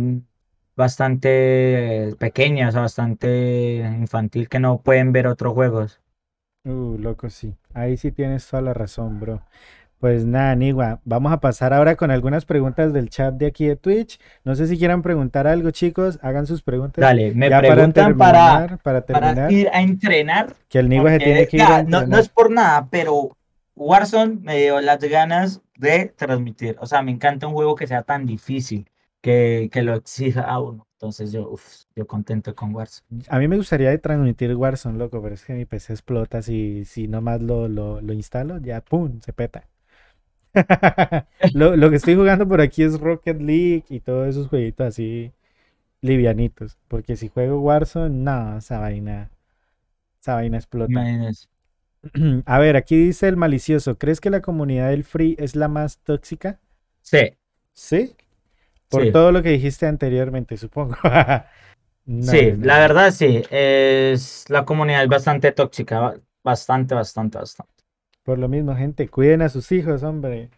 bastante 0.75 2.15
pequeña, 2.19 2.69
o 2.69 2.71
sea, 2.71 2.81
bastante 2.81 3.77
infantil 3.97 4.49
que 4.49 4.59
no 4.59 4.81
pueden 4.81 5.11
ver 5.11 5.27
otros 5.27 5.53
juegos. 5.53 6.01
Uh, 6.65 6.97
loco, 6.97 7.29
sí. 7.29 7.55
Ahí 7.73 7.97
sí 7.97 8.11
tienes 8.11 8.47
toda 8.47 8.61
la 8.61 8.73
razón, 8.73 9.19
bro. 9.19 9.41
Pues 9.99 10.25
nada, 10.25 10.55
Nigua, 10.55 11.01
vamos 11.03 11.33
a 11.33 11.41
pasar 11.41 11.73
ahora 11.73 11.97
con 11.97 12.09
algunas 12.09 12.45
preguntas 12.45 12.93
del 12.93 13.09
chat 13.09 13.33
de 13.33 13.47
aquí 13.47 13.67
de 13.67 13.75
Twitch. 13.75 14.19
No 14.45 14.55
sé 14.55 14.67
si 14.67 14.77
quieran 14.77 15.01
preguntar 15.01 15.45
algo, 15.45 15.71
chicos. 15.71 16.19
Hagan 16.21 16.45
sus 16.45 16.61
preguntas. 16.61 17.01
Dale, 17.01 17.33
me 17.33 17.49
Ya 17.49 17.59
preguntan 17.59 18.17
para, 18.17 18.59
terminar, 18.59 18.79
para 18.81 19.05
para 19.05 19.21
terminar, 19.21 19.51
ir 19.51 19.69
a 19.73 19.81
entrenar, 19.81 20.55
que 20.69 20.79
el 20.79 20.87
Nigua 20.87 21.11
se 21.11 21.19
tiene 21.19 21.47
que 21.47 21.57
ir 21.57 21.63
a 21.63 21.83
no, 21.83 22.07
no 22.07 22.17
es 22.17 22.29
por 22.29 22.49
nada, 22.49 22.87
pero 22.89 23.35
Warzone 23.75 24.39
me 24.41 24.57
dio 24.57 24.79
las 24.79 24.99
ganas 24.99 25.61
de 25.77 26.13
transmitir. 26.15 26.77
O 26.79 26.85
sea, 26.85 27.01
me 27.01 27.11
encanta 27.11 27.47
un 27.47 27.53
juego 27.53 27.75
que 27.75 27.87
sea 27.87 28.03
tan 28.03 28.25
difícil, 28.25 28.88
que, 29.21 29.69
que 29.71 29.81
lo 29.81 29.95
exija 29.95 30.43
a 30.43 30.59
uno. 30.61 30.87
Entonces 30.93 31.31
yo, 31.31 31.49
uf, 31.49 31.83
yo 31.95 32.05
contento 32.07 32.53
con 32.55 32.73
Warzone. 32.75 33.23
A 33.29 33.39
mí 33.39 33.47
me 33.47 33.57
gustaría 33.57 33.97
transmitir 34.01 34.53
Warzone, 34.55 34.97
loco, 34.97 35.21
pero 35.21 35.35
es 35.35 35.45
que 35.45 35.53
mi 35.53 35.65
PC 35.65 35.93
explota 35.93 36.41
si, 36.41 36.83
si 36.85 37.07
nomás 37.07 37.41
lo, 37.41 37.67
lo, 37.67 38.01
lo 38.01 38.13
instalo, 38.13 38.59
ya 38.59 38.81
pum, 38.81 39.19
se 39.21 39.33
peta. 39.33 39.65
Lo, 41.53 41.75
lo 41.75 41.89
que 41.89 41.97
estoy 41.97 42.15
jugando 42.15 42.47
por 42.47 42.59
aquí 42.61 42.83
es 42.83 42.99
Rocket 42.99 43.39
League 43.41 43.85
y 43.89 43.99
todos 43.99 44.27
esos 44.29 44.47
jueguitos 44.47 44.87
así 44.87 45.31
livianitos. 46.01 46.77
Porque 46.87 47.15
si 47.17 47.29
juego 47.29 47.59
Warzone, 47.61 48.15
no, 48.23 48.57
esa 48.59 48.79
vaina, 48.79 49.31
esa 50.21 50.35
vaina 50.35 50.57
explota. 50.57 51.05
A 52.45 52.59
ver, 52.59 52.75
aquí 52.75 52.97
dice 52.97 53.27
el 53.27 53.37
malicioso, 53.37 53.97
¿crees 53.97 54.21
que 54.21 54.29
la 54.29 54.41
comunidad 54.41 54.89
del 54.89 55.03
free 55.03 55.35
es 55.39 55.55
la 55.55 55.67
más 55.67 55.99
tóxica? 55.99 56.59
Sí, 57.01 57.37
Sí. 57.73 58.15
Por 58.89 59.05
sí. 59.05 59.11
todo 59.11 59.31
lo 59.31 59.43
que 59.43 59.49
dijiste 59.51 59.85
anteriormente, 59.87 60.57
supongo. 60.57 60.95
No, 62.05 62.41
Sí, 62.41 62.53
no, 62.57 62.57
la 62.59 62.79
verdad 62.79 63.11
sí, 63.11 63.43
es 63.49 64.45
la 64.49 64.65
comunidad 64.65 65.03
es 65.03 65.09
bastante 65.09 65.51
tóxica, 65.51 65.99
ba- 65.99 66.15
bastante, 66.43 66.93
bastante, 66.95 67.37
bastante. 67.37 67.83
Por 68.23 68.39
lo 68.39 68.47
mismo, 68.47 68.75
gente, 68.77 69.09
cuiden 69.09 69.41
a 69.41 69.49
sus 69.49 69.73
hijos, 69.73 70.03
hombre. 70.03 70.49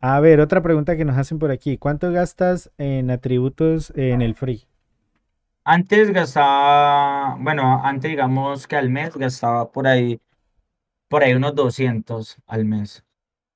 A 0.00 0.20
ver, 0.20 0.40
otra 0.40 0.62
pregunta 0.62 0.96
que 0.96 1.04
nos 1.04 1.18
hacen 1.18 1.38
por 1.38 1.50
aquí. 1.52 1.78
¿Cuánto 1.78 2.12
gastas 2.12 2.72
en 2.78 3.10
atributos 3.10 3.92
en 3.96 4.22
el 4.22 4.34
free? 4.34 4.66
Antes 5.64 6.10
gastaba, 6.12 7.36
bueno, 7.38 7.80
antes 7.84 8.10
digamos 8.10 8.66
que 8.66 8.76
al 8.76 8.90
mes 8.90 9.16
gastaba 9.16 9.70
por 9.70 9.86
ahí, 9.86 10.20
por 11.08 11.22
ahí 11.24 11.34
unos 11.34 11.54
200 11.54 12.36
al 12.46 12.64
mes. 12.66 13.04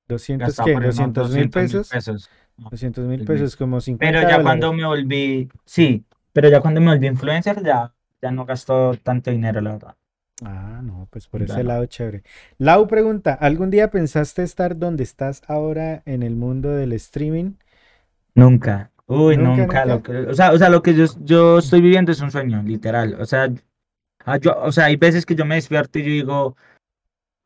¿200 0.07 0.37
Gastaba 0.37 0.69
qué? 0.69 0.71
por 0.71 0.83
ahí 0.83 0.91
unos 0.91 1.13
¿200 1.13 1.29
mil 1.31 1.49
200 1.49 1.65
mil 1.65 1.83
pesos? 1.83 1.87
pesos. 1.87 2.29
No, 2.57 2.69
200 2.69 3.05
mil 3.05 3.23
pesos, 3.25 3.55
como 3.55 3.79
50 3.81 4.19
Pero 4.19 4.29
ya 4.29 4.41
cuando 4.41 4.73
me 4.73 4.85
volví, 4.85 5.49
sí, 5.65 6.05
pero 6.33 6.49
ya 6.49 6.59
cuando 6.61 6.81
me 6.81 6.91
volví 6.91 7.07
influencer 7.07 7.63
ya, 7.63 7.93
ya 8.21 8.31
no 8.31 8.45
gasto 8.45 8.95
tanto 9.03 9.31
dinero, 9.31 9.61
la 9.61 9.73
verdad. 9.73 9.95
Ah, 10.43 10.81
no, 10.83 11.07
pues 11.11 11.27
por 11.27 11.41
Ya 11.41 11.45
ese 11.45 11.63
no. 11.63 11.69
lado 11.69 11.85
chévere. 11.85 12.23
Lau 12.57 12.87
pregunta, 12.87 13.33
¿algún 13.33 13.69
día 13.69 13.89
pensaste 13.89 14.43
estar 14.43 14.77
donde 14.77 15.03
estás 15.03 15.41
ahora 15.47 16.03
en 16.05 16.21
el 16.23 16.35
mundo 16.35 16.69
del 16.69 16.93
streaming? 16.93 17.53
Nunca. 18.35 18.91
Uy, 19.07 19.37
Nunca, 19.37 19.61
nunca. 19.63 19.85
Lo 19.85 20.03
que, 20.03 20.11
o 20.17 20.33
sea, 20.33 20.51
o 20.51 20.57
sea, 20.57 20.69
lo 20.69 20.81
que 20.81 20.93
yo, 20.93 21.05
yo 21.23 21.59
estoy 21.59 21.81
viviendo 21.81 22.11
es 22.11 22.21
un 22.21 22.29
sueño, 22.31 22.61
literal. 22.63 23.15
O 23.19 23.25
sea, 23.25 23.49
ah, 24.25 24.37
yo, 24.37 24.55
o 24.61 24.71
sea, 24.71 24.85
hay 24.85 24.95
veces 24.97 25.25
que 25.25 25.35
yo 25.35 25.45
me 25.45 25.55
despierto 25.55 25.99
y 25.99 26.03
yo 26.03 26.09
digo, 26.09 26.57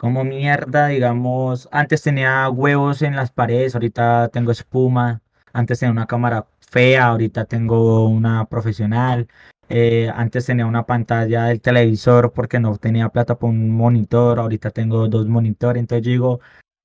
como 0.01 0.23
mierda, 0.23 0.87
digamos, 0.87 1.69
antes 1.71 2.01
tenía 2.01 2.49
huevos 2.49 3.03
en 3.03 3.15
las 3.15 3.31
paredes, 3.31 3.75
ahorita 3.75 4.29
tengo 4.29 4.49
espuma, 4.51 5.21
antes 5.53 5.77
tenía 5.79 5.91
una 5.91 6.07
cámara 6.07 6.47
fea, 6.59 7.05
ahorita 7.09 7.45
tengo 7.45 8.07
una 8.07 8.45
profesional, 8.45 9.27
eh, 9.69 10.09
antes 10.15 10.47
tenía 10.47 10.65
una 10.65 10.87
pantalla 10.87 11.45
del 11.45 11.61
televisor 11.61 12.33
porque 12.33 12.59
no 12.59 12.75
tenía 12.77 13.09
plata 13.09 13.37
para 13.37 13.51
un 13.51 13.69
monitor, 13.69 14.39
ahorita 14.39 14.71
tengo 14.71 15.07
dos 15.07 15.27
monitores, 15.27 15.81
entonces 15.81 16.03
digo, 16.03 16.39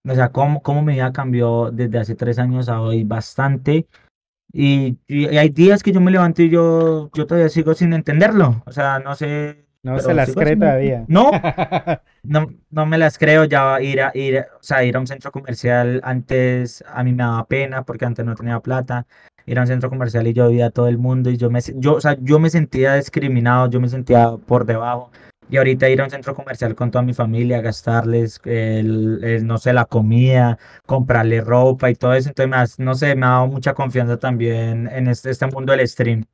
o 0.06 0.14
sea, 0.14 0.30
cómo, 0.30 0.60
cómo 0.60 0.82
mi 0.82 0.92
vida 0.92 1.10
cambió 1.14 1.70
desde 1.70 1.98
hace 1.98 2.16
tres 2.16 2.38
años 2.38 2.68
a 2.68 2.82
hoy 2.82 3.04
bastante. 3.04 3.88
Y, 4.52 4.98
y 5.08 5.26
hay 5.38 5.48
días 5.48 5.82
que 5.82 5.92
yo 5.92 6.02
me 6.02 6.10
levanto 6.10 6.42
y 6.42 6.50
yo, 6.50 7.10
yo 7.14 7.26
todavía 7.26 7.48
sigo 7.48 7.74
sin 7.74 7.94
entenderlo. 7.94 8.62
O 8.66 8.72
sea, 8.72 8.98
no 8.98 9.14
sé, 9.14 9.65
No 9.92 10.00
se 10.00 10.14
las 10.14 10.28
cree 10.34 10.56
todavía. 10.56 11.04
No, 11.08 11.30
no, 12.22 12.46
no 12.70 12.86
me 12.86 12.98
las 12.98 13.18
creo. 13.18 13.44
Ya 13.44 13.80
ir 13.80 14.00
a, 14.02 14.10
ir, 14.14 14.38
a- 14.38 14.46
o 14.58 14.62
sea, 14.62 14.84
ir 14.84 14.96
a 14.96 15.00
un 15.00 15.06
centro 15.06 15.30
comercial 15.32 16.00
antes 16.04 16.84
a 16.88 17.02
mí 17.04 17.12
me 17.12 17.22
daba 17.22 17.46
pena 17.46 17.84
porque 17.84 18.04
antes 18.04 18.24
no 18.24 18.34
tenía 18.34 18.60
plata. 18.60 19.06
Ir 19.46 19.58
a 19.58 19.62
un 19.62 19.68
centro 19.68 19.88
comercial 19.90 20.26
y 20.26 20.32
yo 20.32 20.48
veía 20.48 20.66
a 20.66 20.70
todo 20.70 20.88
el 20.88 20.98
mundo 20.98 21.30
y 21.30 21.36
yo 21.36 21.50
me, 21.50 21.60
yo, 21.76 21.94
o 21.94 22.00
sea, 22.00 22.16
yo 22.20 22.38
me 22.40 22.50
sentía 22.50 22.94
discriminado, 22.96 23.70
yo 23.70 23.80
me 23.80 23.88
sentía 23.88 24.30
por 24.46 24.66
debajo. 24.66 25.10
Y 25.48 25.58
ahorita 25.58 25.88
ir 25.88 26.00
a 26.00 26.04
un 26.04 26.10
centro 26.10 26.34
comercial 26.34 26.74
con 26.74 26.90
toda 26.90 27.02
mi 27.04 27.14
familia, 27.14 27.60
gastarles, 27.60 28.40
el, 28.44 29.20
el, 29.22 29.46
no 29.46 29.58
sé, 29.58 29.72
la 29.72 29.84
comida, 29.84 30.58
comprarle 30.86 31.40
ropa 31.40 31.88
y 31.88 31.94
todo 31.94 32.14
eso. 32.14 32.30
Entonces, 32.30 32.50
me 32.50 32.56
has- 32.56 32.78
no 32.80 32.96
sé, 32.96 33.14
me 33.14 33.26
ha 33.26 33.30
dado 33.30 33.46
mucha 33.46 33.72
confianza 33.74 34.16
también 34.18 34.88
en 34.92 35.06
este, 35.06 35.30
este 35.30 35.46
mundo 35.46 35.72
del 35.72 35.86
stream. 35.86 36.24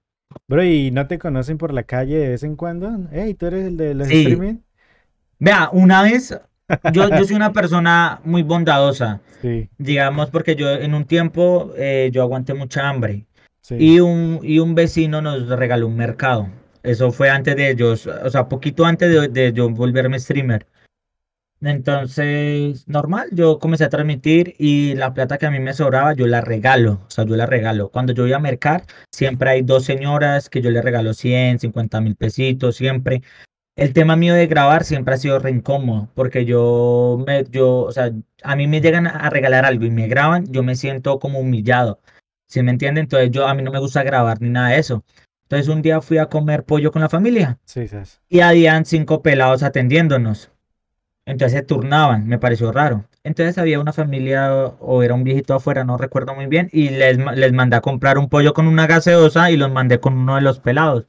Bro, 0.49 0.65
¿y 0.65 0.91
no 0.91 1.07
te 1.07 1.19
conocen 1.19 1.59
por 1.59 1.73
la 1.73 1.85
calle 1.85 2.19
de 2.19 2.29
vez 2.31 2.43
en 2.43 2.57
cuando? 2.57 2.91
Hey, 3.13 3.35
¿tú 3.35 3.47
eres 3.47 3.67
el 3.67 3.77
de 3.77 3.95
los 3.95 4.09
Sí. 4.09 4.19
streaming? 4.19 4.57
Vea, 5.39 5.71
una 5.73 6.03
vez, 6.03 6.39
yo, 6.93 7.09
yo 7.09 7.25
soy 7.25 7.37
una 7.37 7.53
persona 7.53 8.21
muy 8.25 8.43
bondadosa, 8.43 9.21
Sí, 9.41 9.69
digamos, 9.79 10.31
porque 10.31 10.55
yo 10.55 10.71
en 10.71 10.95
un 10.95 11.05
tiempo 11.05 11.73
eh, 11.77 12.11
yo 12.13 12.23
aguanté 12.23 12.55
mucha 12.55 12.89
hambre 12.89 13.27
sí. 13.61 13.77
y 13.79 14.01
un, 14.01 14.39
y 14.43 14.59
un 14.61 14.75
vecino 14.75 15.21
nos 15.21 15.49
regaló 15.49 15.89
un 15.89 15.97
mercado. 15.97 16.49
Eso 16.83 17.11
fue 17.13 17.31
antes 17.31 17.57
de 17.57 17.71
ellos, 17.71 18.07
o 18.07 18.31
sea, 18.31 18.49
poquito 18.49 18.85
antes 18.85 19.11
de, 19.13 19.29
de 19.29 19.53
yo 19.53 19.71
volverme 19.71 20.19
streamer. 20.19 20.67
Entonces, 21.65 22.89
normal, 22.89 23.29
yo 23.33 23.59
comencé 23.61 23.85
a 23.85 23.89
transmitir 23.89 24.55
y 24.59 24.95
la 24.95 25.15
plata 25.15 25.39
que 25.39 25.47
a 25.47 25.51
mí 25.51 25.61
me 25.61 25.75
sobraba, 25.75 26.13
yo 26.13 26.27
la 26.27 26.41
regalo, 26.41 27.01
o 27.07 27.11
sea, 27.11 27.25
yo 27.25 27.37
la 27.37 27.47
regalo. 27.47 27.89
Cuando 27.91 28.13
yo 28.13 28.25
voy 28.25 28.33
a 28.33 28.41
mercar, 28.41 28.85
siempre 29.13 29.51
hay 29.51 29.63
dos 29.63 29.85
señoras 29.85 30.51
que 30.51 30.61
yo 30.61 30.71
les 30.71 30.83
regalo 30.83 31.15
100, 31.15 31.61
50 31.61 32.01
mil 32.01 32.17
pesitos, 32.17 32.75
siempre. 32.77 33.23
El 33.77 33.93
tema 33.93 34.17
mío 34.17 34.35
de 34.35 34.49
grabar 34.49 34.85
siempre 34.85 35.15
ha 35.15 35.19
sido 35.19 35.39
re 35.39 35.51
incómodo, 35.51 36.09
porque 36.15 36.45
yo, 36.45 37.23
me, 37.27 37.45
yo, 37.45 37.83
o 37.83 37.93
sea, 37.93 38.11
a 38.43 38.57
mí 38.57 38.67
me 38.67 38.81
llegan 38.81 39.07
a 39.07 39.31
regalar 39.31 39.65
algo 39.65 39.85
y 39.85 39.91
me 39.91 40.09
graban, 40.09 40.47
yo 40.53 40.63
me 40.63 40.75
siento 40.75 41.19
como 41.21 41.39
humillado, 41.39 42.01
¿sí 42.49 42.63
me 42.63 42.73
entienden? 42.73 43.05
Entonces 43.05 43.31
yo, 43.31 43.47
a 43.47 43.55
mí 43.55 43.63
no 43.63 43.71
me 43.71 43.79
gusta 43.79 44.03
grabar 44.03 44.41
ni 44.43 44.51
nada 44.51 44.71
de 44.71 44.79
eso. 44.79 45.05
Entonces 45.45 45.69
un 45.69 45.83
día 45.83 46.01
fui 46.01 46.19
a 46.19 46.27
comer 46.27 46.65
pollo 46.65 46.91
con 46.93 47.03
la 47.03 47.09
familia 47.09 47.59
Sí, 47.67 47.87
y 48.29 48.41
habían 48.41 48.85
cinco 48.85 49.23
pelados 49.23 49.63
atendiéndonos. 49.63 50.52
Entonces 51.25 51.59
se 51.59 51.65
turnaban, 51.65 52.27
me 52.27 52.39
pareció 52.39 52.73
raro. 52.73 53.05
Entonces 53.25 53.57
había 53.59 53.79
una 53.81 53.93
familia 53.93 54.53
o 54.81 55.03
era 55.03 55.15
un 55.15 55.23
viejito 55.25 55.55
afuera, 55.55 55.85
no 55.85 55.97
recuerdo 55.97 56.35
muy 56.35 56.47
bien, 56.47 56.69
y 56.73 56.89
les, 56.89 57.17
les 57.19 57.53
mandé 57.53 57.77
a 57.77 57.81
comprar 57.81 58.19
un 58.19 58.29
pollo 58.29 58.53
con 58.55 58.67
una 58.67 58.87
gaseosa 58.89 59.51
y 59.51 59.57
los 59.57 59.71
mandé 59.71 60.01
con 60.01 60.15
uno 60.15 60.35
de 60.35 60.41
los 60.43 60.59
pelados. 60.59 61.07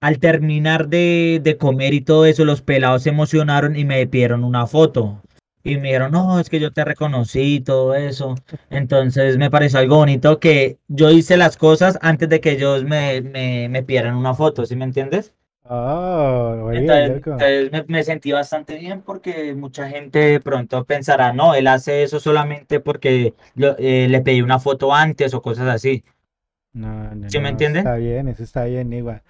Al 0.00 0.18
terminar 0.18 0.88
de, 0.88 1.40
de 1.42 1.56
comer 1.56 1.94
y 1.94 2.00
todo 2.00 2.24
eso, 2.26 2.44
los 2.44 2.62
pelados 2.62 3.02
se 3.02 3.10
emocionaron 3.10 3.76
y 3.76 3.84
me 3.84 4.06
pidieron 4.06 4.44
una 4.44 4.66
foto. 4.66 5.22
Y 5.64 5.76
me 5.76 5.88
dijeron, 5.88 6.12
no, 6.12 6.40
es 6.40 6.48
que 6.48 6.60
yo 6.60 6.72
te 6.72 6.84
reconocí 6.84 7.56
y 7.56 7.60
todo 7.60 7.94
eso. 7.94 8.36
Entonces 8.70 9.38
me 9.38 9.50
pareció 9.50 9.80
algo 9.80 9.96
bonito 9.96 10.40
que 10.40 10.78
yo 10.88 11.10
hice 11.10 11.36
las 11.36 11.56
cosas 11.56 11.98
antes 12.00 12.28
de 12.28 12.40
que 12.40 12.52
ellos 12.52 12.84
me, 12.84 13.20
me, 13.20 13.68
me 13.68 13.82
pidieran 13.82 14.16
una 14.16 14.34
foto, 14.34 14.66
¿sí 14.66 14.76
me 14.76 14.84
entiendes? 14.84 15.34
Oh, 15.70 16.64
oye, 16.66 17.00
Entonces, 17.00 17.12
loco. 17.12 17.32
entonces 17.38 17.72
me, 17.72 17.84
me 17.88 18.04
sentí 18.04 18.32
bastante 18.32 18.76
bien 18.76 19.00
porque 19.02 19.54
mucha 19.54 19.88
gente 19.88 20.18
de 20.18 20.40
pronto 20.40 20.84
pensará, 20.84 21.32
no, 21.32 21.54
él 21.54 21.66
hace 21.66 22.02
eso 22.02 22.20
solamente 22.20 22.80
porque 22.80 23.34
lo- 23.54 23.76
eh, 23.78 24.06
le 24.08 24.20
pedí 24.20 24.42
una 24.42 24.58
foto 24.58 24.94
antes 24.94 25.32
o 25.34 25.40
cosas 25.42 25.68
así. 25.68 26.04
No, 26.72 27.14
no, 27.14 27.30
¿Sí 27.30 27.38
me 27.40 27.48
no, 27.48 27.50
entiende? 27.50 27.88
Está 27.88 27.96
bien, 27.96 28.28
eso 28.28 28.42
está 28.44 28.64
bien, 28.64 28.92
igual. 28.92 29.22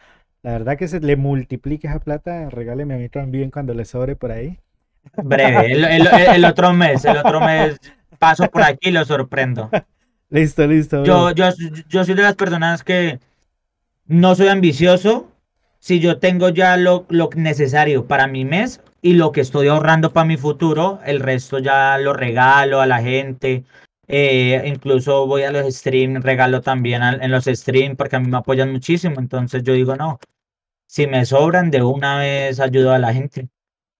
La 0.42 0.52
verdad 0.52 0.76
que 0.78 0.86
se 0.88 1.00
le 1.00 1.16
multiplique 1.16 1.86
esa 1.88 1.98
plata, 2.00 2.48
regáleme 2.50 2.94
a 2.94 2.98
mí 2.98 3.08
también 3.08 3.50
cuando 3.50 3.74
le 3.74 3.84
sobre 3.84 4.14
por 4.16 4.30
ahí. 4.32 4.58
Breve, 5.20 5.72
el, 5.72 5.84
el- 5.84 6.06
el- 6.08 6.44
otro 6.44 6.72
mes, 6.72 7.04
el 7.04 7.16
otro 7.16 7.40
mes 7.40 7.78
paso 8.18 8.50
por 8.50 8.62
aquí 8.62 8.88
y 8.88 8.92
lo 8.92 9.04
sorprendo. 9.04 9.72
Listo, 10.30 10.66
listo, 10.66 10.98
Yo, 11.02 11.30
yo, 11.32 11.50
yo 11.88 12.04
soy 12.04 12.14
de 12.14 12.22
las 12.22 12.34
personas 12.36 12.82
que 12.84 13.20
no 14.06 14.34
soy 14.36 14.48
ambicioso. 14.48 15.32
Si 15.80 16.00
yo 16.00 16.18
tengo 16.18 16.48
ya 16.50 16.76
lo, 16.76 17.06
lo 17.08 17.30
necesario 17.36 18.06
para 18.06 18.26
mi 18.26 18.44
mes 18.44 18.80
y 19.02 19.14
lo 19.14 19.32
que 19.32 19.40
estoy 19.40 19.68
ahorrando 19.68 20.12
para 20.12 20.26
mi 20.26 20.36
futuro, 20.36 20.98
el 21.04 21.20
resto 21.20 21.58
ya 21.58 21.98
lo 21.98 22.12
regalo 22.12 22.80
a 22.80 22.86
la 22.86 23.00
gente. 23.02 23.64
Eh, 24.08 24.62
incluso 24.66 25.26
voy 25.26 25.42
a 25.42 25.52
los 25.52 25.66
streams, 25.74 26.22
regalo 26.24 26.60
también 26.62 27.02
al- 27.02 27.22
en 27.22 27.30
los 27.30 27.44
streams 27.44 27.96
porque 27.96 28.16
a 28.16 28.20
mí 28.20 28.28
me 28.28 28.38
apoyan 28.38 28.72
muchísimo. 28.72 29.20
Entonces 29.20 29.62
yo 29.62 29.72
digo, 29.74 29.96
no, 29.96 30.18
si 30.88 31.06
me 31.06 31.24
sobran, 31.26 31.70
de 31.70 31.82
una 31.82 32.18
vez 32.18 32.60
ayudo 32.60 32.92
a 32.92 32.98
la 32.98 33.12
gente. 33.14 33.48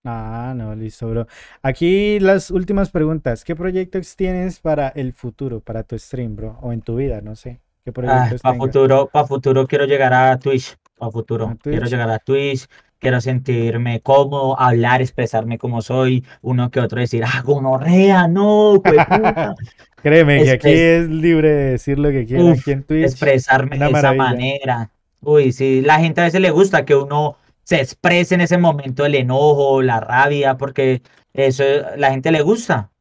Ah, 0.03 0.53
no, 0.55 0.75
listo, 0.75 1.09
bro. 1.09 1.27
Aquí 1.61 2.19
las 2.19 2.51
últimas 2.51 2.89
preguntas. 2.89 3.43
¿Qué 3.43 3.55
proyectos 3.55 4.15
tienes 4.15 4.59
para 4.59 4.87
el 4.89 5.13
futuro, 5.13 5.59
para 5.61 5.83
tu 5.83 5.97
stream, 5.99 6.35
bro? 6.35 6.57
O 6.61 6.71
en 6.71 6.81
tu 6.81 6.95
vida, 6.95 7.21
no 7.21 7.35
sé. 7.35 7.61
¿Qué 7.83 7.91
proyectos 7.91 8.41
para 8.41 8.55
tengas? 8.55 8.75
futuro, 8.75 9.07
para 9.11 9.27
futuro 9.27 9.67
quiero 9.67 9.85
llegar 9.85 10.13
a 10.13 10.37
Twitch. 10.39 10.75
Para 10.99 11.11
futuro 11.11 11.47
¿A 11.47 11.55
quiero 11.55 11.85
llegar 11.87 12.09
a 12.09 12.19
Twitch. 12.19 12.67
Quiero 12.99 13.21
sentirme 13.21 14.01
cómodo, 14.01 14.59
hablar, 14.59 15.01
expresarme 15.01 15.57
como 15.57 15.81
soy. 15.81 16.25
Uno 16.41 16.69
que 16.69 16.81
otro 16.81 16.99
decir, 16.99 17.23
ah, 17.25 17.41
gonorrea, 17.41 18.27
no, 18.27 18.81
puta. 18.83 19.55
Créeme 20.03 20.43
que 20.43 20.51
aquí 20.51 20.69
es 20.69 21.07
libre 21.07 21.49
de 21.49 21.71
decir 21.71 21.97
lo 21.97 22.09
que 22.09 22.25
quiera. 22.25 22.43
Uf, 22.43 22.59
Aquí 22.59 22.71
en 22.71 22.83
Twitch, 22.83 23.05
expresarme 23.05 23.79
de 23.79 23.89
esa 23.89 24.13
manera. 24.13 24.91
Uy, 25.21 25.53
sí, 25.53 25.81
la 25.81 25.99
gente 25.99 26.21
a 26.21 26.25
veces 26.25 26.41
le 26.41 26.51
gusta 26.51 26.83
que 26.83 26.95
uno 26.95 27.37
se 27.63 27.79
exprese 27.79 28.35
en 28.35 28.41
ese 28.41 28.57
momento 28.57 29.05
el 29.05 29.15
enojo, 29.15 29.81
la 29.81 29.99
rabia, 29.99 30.57
porque 30.57 31.01
eso 31.33 31.63
la 31.97 32.11
gente 32.11 32.31
le 32.31 32.41
gusta. 32.41 32.91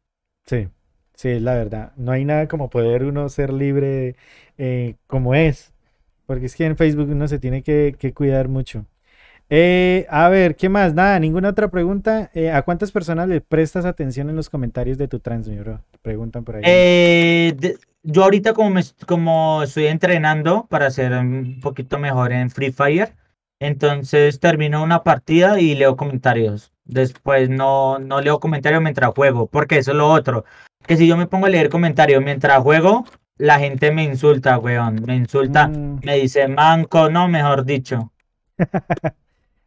Sí, 0.46 0.68
sí, 1.14 1.28
es 1.30 1.42
la 1.42 1.54
verdad. 1.54 1.92
No 1.96 2.12
hay 2.12 2.24
nada 2.24 2.46
como 2.46 2.70
poder 2.70 3.04
uno 3.04 3.28
ser 3.28 3.52
libre 3.52 4.14
eh, 4.58 4.94
como 5.06 5.34
es. 5.34 5.72
Porque 6.28 6.44
es 6.44 6.54
que 6.54 6.66
en 6.66 6.76
Facebook 6.76 7.08
uno 7.10 7.26
se 7.26 7.38
tiene 7.38 7.62
que, 7.62 7.96
que 7.98 8.12
cuidar 8.12 8.48
mucho. 8.48 8.84
Eh, 9.48 10.06
a 10.10 10.28
ver, 10.28 10.56
¿qué 10.56 10.68
más? 10.68 10.92
Nada, 10.92 11.18
ninguna 11.18 11.48
otra 11.48 11.68
pregunta. 11.68 12.30
Eh, 12.34 12.50
¿a 12.50 12.60
cuántas 12.60 12.92
personas 12.92 13.28
le 13.28 13.40
prestas 13.40 13.86
atención 13.86 14.28
en 14.28 14.36
los 14.36 14.50
comentarios 14.50 14.98
de 14.98 15.08
tu 15.08 15.20
trans, 15.20 15.48
bro? 15.48 15.80
Preguntan 16.02 16.44
por 16.44 16.56
ahí. 16.56 16.62
Eh, 16.66 17.54
de- 17.56 17.78
yo 18.02 18.24
ahorita 18.24 18.52
como, 18.52 18.68
me, 18.68 18.82
como 19.06 19.62
estoy 19.62 19.86
entrenando 19.86 20.66
para 20.68 20.90
ser 20.90 21.12
un 21.12 21.60
poquito 21.62 21.98
mejor 21.98 22.32
en 22.32 22.50
Free 22.50 22.72
Fire, 22.72 23.14
entonces 23.58 24.38
termino 24.38 24.82
una 24.82 25.02
partida 25.02 25.58
y 25.58 25.74
leo 25.76 25.96
comentarios. 25.96 26.72
Después 26.84 27.48
no, 27.48 27.98
no 27.98 28.20
leo 28.20 28.38
comentarios 28.38 28.82
mientras 28.82 29.14
juego, 29.14 29.46
porque 29.46 29.78
eso 29.78 29.92
es 29.92 29.96
lo 29.96 30.10
otro. 30.10 30.44
Que 30.86 30.98
si 30.98 31.06
yo 31.06 31.16
me 31.16 31.26
pongo 31.26 31.46
a 31.46 31.50
leer 31.50 31.70
comentarios 31.70 32.22
mientras 32.22 32.58
juego, 32.62 33.06
la 33.38 33.58
gente 33.58 33.90
me 33.92 34.04
insulta, 34.04 34.58
weón. 34.58 35.02
Me 35.06 35.16
insulta, 35.16 35.68
Mm. 35.68 36.00
me 36.04 36.16
dice 36.16 36.46
manco, 36.48 37.08
no, 37.10 37.28
mejor 37.28 37.64
dicho. 37.64 38.12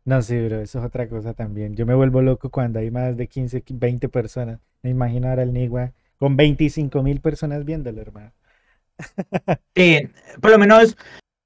No, 0.04 0.24
sí, 0.24 0.36
bro, 0.44 0.62
eso 0.62 0.80
es 0.80 0.86
otra 0.86 1.08
cosa 1.08 1.36
también. 1.36 1.76
Yo 1.76 1.86
me 1.86 1.94
vuelvo 1.94 2.24
loco 2.24 2.50
cuando 2.50 2.80
hay 2.80 2.90
más 2.90 3.16
de 3.16 3.28
15, 3.28 3.64
20 3.70 4.10
personas. 4.10 4.60
Me 4.82 4.90
imagino 4.90 5.30
ahora 5.30 5.44
el 5.44 5.54
Nigua 5.54 5.92
con 6.18 6.36
25 6.36 7.04
mil 7.04 7.22
personas 7.22 7.64
viéndolo, 7.66 8.02
hermano. 8.02 8.32
Sí, 9.76 10.00
por 10.42 10.50
lo 10.52 10.58
menos 10.58 10.98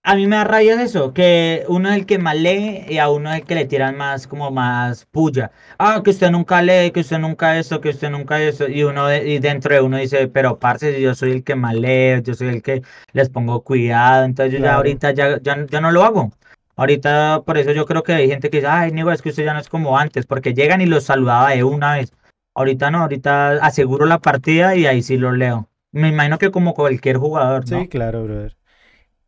a 0.05 0.15
mí 0.15 0.27
me 0.27 0.35
da 0.35 0.43
rabia 0.43 0.79
eso, 0.83 1.13
que 1.13 1.65
uno 1.67 1.89
es 1.89 1.95
el 1.95 2.05
que 2.05 2.19
más 2.19 2.35
lee 2.35 2.85
y 2.87 2.99
a 2.99 3.09
uno 3.09 3.33
es 3.33 3.41
el 3.41 3.47
que 3.47 3.55
le 3.55 3.65
tiran 3.65 3.97
más, 3.97 4.27
como 4.27 4.51
más 4.51 5.05
puya. 5.05 5.51
Ah, 5.79 6.01
que 6.03 6.11
usted 6.11 6.29
nunca 6.29 6.61
lee, 6.61 6.91
que 6.91 6.99
usted 6.99 7.17
nunca 7.17 7.57
esto, 7.57 7.81
que 7.81 7.89
usted 7.89 8.11
nunca 8.11 8.39
eso. 8.39 8.67
Y 8.67 8.83
uno 8.83 9.11
y 9.11 9.39
dentro 9.39 9.73
de 9.73 9.81
uno 9.81 9.97
dice, 9.97 10.27
pero 10.27 10.59
parce, 10.59 11.01
yo 11.01 11.15
soy 11.15 11.31
el 11.31 11.43
que 11.43 11.55
más 11.55 11.73
lee, 11.73 12.21
yo 12.23 12.35
soy 12.35 12.49
el 12.49 12.61
que 12.61 12.83
les 13.13 13.29
pongo 13.29 13.63
cuidado. 13.63 14.25
Entonces 14.25 14.53
yo 14.53 14.59
ya 14.63 14.75
ahorita 14.75 15.11
ya, 15.11 15.41
ya, 15.41 15.65
ya 15.65 15.81
no 15.81 15.91
lo 15.91 16.03
hago. 16.03 16.31
Ahorita 16.75 17.41
por 17.43 17.57
eso 17.57 17.71
yo 17.71 17.87
creo 17.87 18.03
que 18.03 18.13
hay 18.13 18.29
gente 18.29 18.51
que 18.51 18.57
dice, 18.57 18.67
ay, 18.67 18.91
Nico, 18.91 19.11
es 19.11 19.23
que 19.23 19.29
usted 19.29 19.43
ya 19.45 19.53
no 19.53 19.59
es 19.59 19.69
como 19.69 19.97
antes, 19.97 20.27
porque 20.27 20.53
llegan 20.53 20.81
y 20.81 20.85
los 20.85 21.05
saludaba 21.05 21.49
de 21.49 21.63
una 21.63 21.95
vez. 21.95 22.13
Ahorita 22.53 22.91
no, 22.91 22.99
ahorita 22.99 23.53
aseguro 23.53 24.05
la 24.05 24.19
partida 24.19 24.75
y 24.75 24.85
ahí 24.85 25.01
sí 25.01 25.17
lo 25.17 25.31
leo. 25.31 25.67
Me 25.91 26.09
imagino 26.09 26.37
que 26.37 26.51
como 26.51 26.75
cualquier 26.75 27.17
jugador, 27.17 27.67
¿no? 27.71 27.81
Sí, 27.81 27.87
claro, 27.87 28.23
brother. 28.23 28.55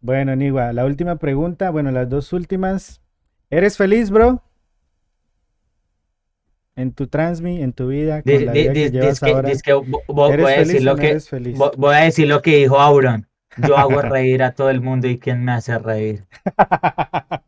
Bueno, 0.08 0.38
Nigua, 0.38 0.72
la 0.72 0.86
última 0.86 1.18
pregunta, 1.18 1.70
bueno, 1.70 1.92
las 1.92 2.08
dos 2.08 2.32
últimas. 2.32 3.02
¿Eres 3.50 3.76
feliz, 3.76 4.10
bro? 4.10 4.42
En 6.78 6.94
tu 6.94 7.08
transmi, 7.08 7.62
en 7.62 7.74
tu 7.74 7.90
vida, 7.90 8.22
voy 11.76 11.96
a 11.96 12.00
decir 12.00 12.30
lo 12.30 12.42
que 12.42 12.56
dijo 12.56 12.80
Auron. 12.80 13.28
Yo 13.58 13.78
hago 13.78 14.02
reír 14.02 14.44
a 14.44 14.54
todo 14.54 14.70
el 14.70 14.80
mundo 14.80 15.10
y 15.10 15.20
quién 15.20 15.44
me 15.44 15.52
hace 15.52 15.78
reír. 15.78 16.24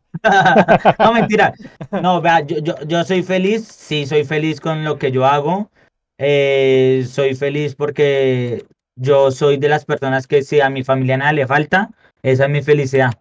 No, 1.00 1.14
mentira. 1.14 1.54
No, 2.02 2.20
vea, 2.20 2.42
yo, 2.42 2.58
yo, 2.58 2.76
yo 2.86 3.06
soy 3.06 3.24
feliz, 3.24 3.66
sí, 3.66 4.06
soy 4.06 4.26
feliz 4.26 4.60
con 4.60 4.84
lo 4.84 4.98
que 4.98 5.14
yo 5.14 5.26
hago. 5.26 5.72
Eh, 6.18 7.06
soy 7.08 7.36
feliz 7.36 7.74
porque 7.76 8.66
yo 8.98 9.32
soy 9.32 9.56
de 9.56 9.70
las 9.70 9.86
personas 9.86 10.28
que 10.28 10.42
si 10.42 10.60
a 10.60 10.70
mi 10.70 10.84
familia 10.84 11.16
nada 11.16 11.32
le 11.32 11.48
falta, 11.48 11.92
esa 12.24 12.46
es 12.46 12.50
mi 12.50 12.62
felicidad. 12.62 13.12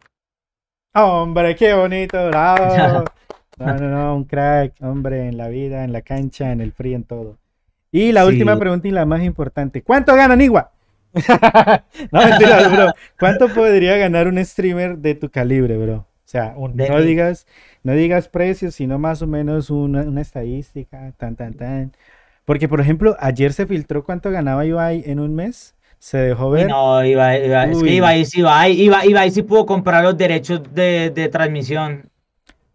Hombre, 0.94 1.54
qué 1.56 1.74
bonito, 1.74 2.26
bravo. 2.28 3.04
No, 3.58 3.74
no, 3.74 3.88
no, 3.90 4.14
un 4.14 4.22
crack, 4.24 4.74
hombre, 4.82 5.26
en 5.26 5.36
la 5.36 5.48
vida, 5.48 5.82
en 5.82 5.92
la 5.92 6.02
cancha, 6.02 6.52
en 6.52 6.60
el 6.60 6.70
frío, 6.70 6.94
en 6.94 7.02
todo. 7.02 7.38
Y 7.90 8.12
la 8.12 8.24
última 8.24 8.52
Sí. 8.54 8.60
pregunta 8.60 8.86
y 8.86 8.92
la 8.92 9.04
más 9.04 9.24
importante. 9.24 9.82
¿Cuánto 9.82 10.14
gana 10.14 10.36
Nigua? 10.36 10.70
no, 12.12 12.22
mentira, 12.24 12.68
bro. 12.68 12.92
¿Cuánto 13.18 13.48
podría 13.48 13.96
ganar 13.96 14.28
un 14.28 14.38
streamer 14.44 14.98
de 14.98 15.16
tu 15.16 15.28
calibre, 15.28 15.76
bro? 15.76 15.96
O 15.96 16.06
sea, 16.24 16.54
un- 16.56 16.76
no 16.76 17.00
digas, 17.00 17.48
no 17.82 17.94
digas 17.94 18.28
precios, 18.28 18.76
sino 18.76 19.00
más 19.00 19.22
o 19.22 19.26
menos 19.26 19.70
una, 19.70 20.02
una 20.02 20.20
estadística, 20.20 21.10
tan, 21.16 21.34
tan, 21.34 21.54
tan. 21.54 21.92
Porque, 22.44 22.68
por 22.68 22.80
ejemplo, 22.80 23.16
ayer 23.18 23.52
se 23.52 23.66
filtró 23.66 24.04
cuánto 24.04 24.30
ganaba 24.30 24.66
Ibai 24.66 25.02
en 25.04 25.18
un 25.18 25.34
mes. 25.34 25.74
Se 25.98 26.18
dejó 26.18 26.50
ver. 26.50 26.68
no, 26.68 27.04
iba, 27.04 27.36
iba- 27.36 27.64
es 27.64 27.82
que 27.82 27.94
Ibai 27.94 28.24
sí 28.24 28.42
va, 28.42 28.68
Ibai, 28.68 29.10
Ibai 29.10 29.30
sí 29.30 29.42
pudo 29.42 29.66
comprar 29.66 30.04
los 30.04 30.16
derechos 30.16 30.62
de, 30.72 31.10
de 31.10 31.28
transmisión. 31.28 32.10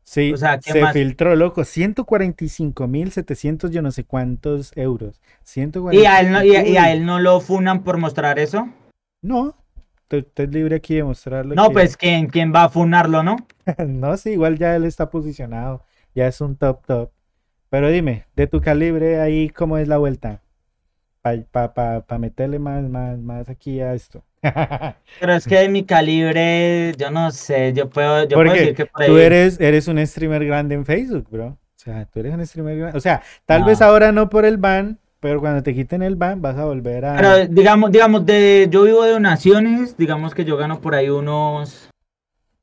Sí, 0.03 0.33
O 0.33 0.37
sea, 0.37 0.59
¿qué 0.59 0.73
se 0.73 0.81
más? 0.81 0.93
filtró, 0.93 1.35
loco, 1.35 1.63
145.700 1.63 3.71
yo 3.71 3.81
no 3.81 3.91
sé 3.91 4.03
cuántos 4.03 4.75
euros. 4.75 5.21
Y 5.91 6.05
a 6.05 6.19
él 6.19 6.31
no, 6.31 6.43
y 6.43 6.55
a, 6.55 6.67
y 6.67 6.77
a 6.77 6.91
él 6.91 7.05
no 7.05 7.19
lo 7.19 7.39
funan 7.39 7.83
por 7.83 7.97
mostrar 7.97 8.37
eso. 8.37 8.67
No, 9.21 9.55
usted 10.03 10.25
es 10.35 10.49
libre 10.49 10.75
aquí 10.75 10.95
de 10.95 11.03
mostrarlo. 11.03 11.55
No, 11.55 11.71
pues 11.71 11.97
¿quién, 11.97 12.27
quién 12.27 12.53
va 12.53 12.65
a 12.65 12.69
funarlo, 12.69 13.23
¿no? 13.23 13.37
No, 13.87 14.17
sí, 14.17 14.31
igual 14.31 14.57
ya 14.57 14.75
él 14.75 14.85
está 14.85 15.09
posicionado, 15.09 15.83
ya 16.13 16.27
es 16.27 16.41
un 16.41 16.57
top 16.57 16.85
top. 16.85 17.11
Pero 17.69 17.89
dime, 17.89 18.25
de 18.35 18.47
tu 18.47 18.61
calibre 18.61 19.19
ahí, 19.19 19.49
¿cómo 19.49 19.77
es 19.77 19.87
la 19.87 19.97
vuelta? 19.97 20.41
Para 21.23 21.41
pa, 21.41 21.73
pa, 21.73 22.01
pa 22.01 22.17
meterle 22.19 22.59
más, 22.59 22.83
más, 22.83 23.17
más 23.17 23.47
aquí 23.47 23.79
a 23.79 23.93
esto. 23.93 24.21
Pero 25.21 25.33
es 25.33 25.47
que 25.47 25.55
de 25.55 25.69
mi 25.69 25.85
calibre, 25.85 26.93
yo 26.97 27.11
no 27.11 27.31
sé, 27.31 27.71
yo 27.71 27.89
puedo, 27.89 28.27
yo 28.27 28.35
puedo 28.35 28.51
decir 28.51 28.75
que 28.75 28.85
por 28.85 29.05
tú 29.05 29.13
ahí- 29.15 29.21
eres, 29.21 29.57
eres 29.61 29.87
un 29.87 30.05
streamer 30.05 30.43
grande 30.45 30.75
en 30.75 30.85
Facebook, 30.85 31.27
bro. 31.31 31.47
O 31.47 31.57
sea, 31.77 32.05
tú 32.11 32.19
eres 32.19 32.33
un 32.33 32.45
streamer 32.45 32.77
grande. 32.77 32.97
O 32.97 32.99
sea, 33.01 33.23
tal 33.45 33.63
vez 33.63 33.81
ahora 33.81 34.11
no 34.11 34.29
por 34.29 34.43
el 34.43 34.57
ban, 34.57 34.99
pero 35.21 35.39
cuando 35.39 35.63
te 35.63 35.73
quiten 35.73 36.01
el 36.01 36.17
ban 36.17 36.41
vas 36.41 36.57
a 36.57 36.65
volver 36.65 37.05
a... 37.05 37.15
Pero 37.15 37.47
digamos, 37.47 37.89
digamos, 37.93 38.25
de, 38.25 38.67
yo 38.69 38.83
vivo 38.83 39.03
de 39.03 39.11
donaciones, 39.11 39.95
digamos 39.95 40.35
que 40.35 40.43
yo 40.43 40.57
gano 40.57 40.81
por 40.81 40.93
ahí 40.93 41.07
unos, 41.07 41.89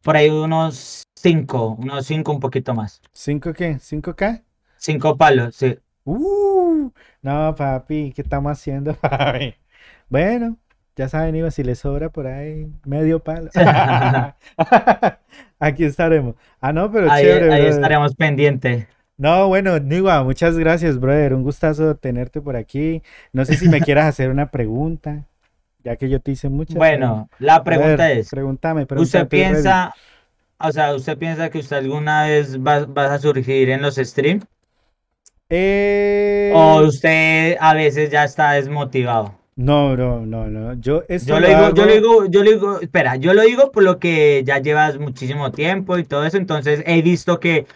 por 0.03 0.19
ahí 0.19 0.29
unos 0.29 1.03
cinco, 1.17 1.77
unos 1.81 2.05
cinco, 2.05 2.33
un 2.33 2.41
poquito 2.41 2.75
más. 2.75 3.01
¿Cinco 3.15 3.55
qué? 3.55 3.79
¿5K? 3.79 4.43
Cinco 4.77 5.17
palos, 5.17 5.57
sí. 5.57 5.79
Uh, 6.13 6.91
no, 7.23 7.55
papi, 7.55 8.13
¿qué 8.15 8.23
estamos 8.23 8.53
haciendo, 8.53 8.95
papi? 9.01 9.55
Bueno, 10.09 10.57
ya 10.97 11.09
saben, 11.09 11.37
Iba, 11.37 11.51
si 11.51 11.63
les 11.63 11.79
sobra 11.79 12.09
por 12.11 12.27
ahí 12.27 12.69
medio 12.85 13.21
palo. 13.21 13.51
Aquí 15.59 15.85
estaremos. 15.85 16.35
Ah, 16.61 16.73
no, 16.73 16.91
pero 16.91 17.11
Ahí, 17.11 17.25
chévere, 17.25 17.45
ahí 17.53 17.61
brother. 17.61 17.75
estaremos 17.75 18.15
pendientes. 18.15 18.87
No, 19.17 19.49
bueno, 19.49 19.79
Niwa, 19.79 20.23
muchas 20.25 20.57
gracias, 20.59 20.99
brother. 20.99 21.35
Un 21.35 21.43
gustazo 21.43 21.95
tenerte 21.97 22.41
por 22.41 22.57
aquí. 22.57 23.03
No 23.33 23.45
sé 23.45 23.57
si 23.57 23.69
me 23.69 23.81
quieras 23.81 24.07
hacer 24.07 24.31
una 24.31 24.51
pregunta, 24.51 25.25
ya 25.85 25.97
que 25.97 26.09
yo 26.09 26.21
te 26.21 26.33
hice 26.33 26.49
muchas. 26.49 26.77
Bueno, 26.77 27.29
la 27.39 27.63
pero- 27.63 27.81
pregunta 27.83 28.07
ver, 28.09 28.19
es, 28.19 28.31
Pregúntame. 28.31 28.87
¿usted 28.97 29.19
ready. 29.21 29.29
piensa, 29.29 29.95
o 30.59 30.73
sea, 30.73 30.95
usted 30.95 31.19
piensa 31.19 31.51
que 31.51 31.59
usted 31.59 31.77
alguna 31.77 32.25
vez 32.25 32.59
va, 32.59 32.87
vas 32.87 33.11
a 33.11 33.19
surgir 33.19 33.69
en 33.71 33.83
los 33.83 33.97
streams? 33.97 34.45
Eh, 35.51 36.53
¿O 36.55 36.83
usted 36.83 37.57
a 37.61 37.75
veces 37.75 38.11
ya 38.11 38.25
está 38.25 38.53
desmotivado? 38.53 39.35
No, 39.57 39.97
no, 39.97 40.25
no, 40.25 40.47
no. 40.47 40.75
Yo 40.75 41.03
lo 41.27 41.41
lo 41.41 41.49
digo, 41.49 41.75
yo 41.75 41.85
lo 41.85 41.93
digo, 41.93 42.27
yo 42.27 42.45
lo 42.45 42.51
digo, 42.51 42.81
espera, 42.81 43.17
yo 43.17 43.35
lo 43.35 43.43
digo 43.43 43.73
por 43.73 43.83
lo 43.83 43.99
que 43.99 44.43
ya 44.45 44.59
llevas 44.59 44.99
muchísimo 44.99 45.51
tiempo 45.53 45.99
y 45.99 46.05
todo 46.05 46.25
eso, 46.25 46.39
entonces 46.39 46.83
he 46.87 47.03
visto 47.03 47.41
que, 47.41 47.67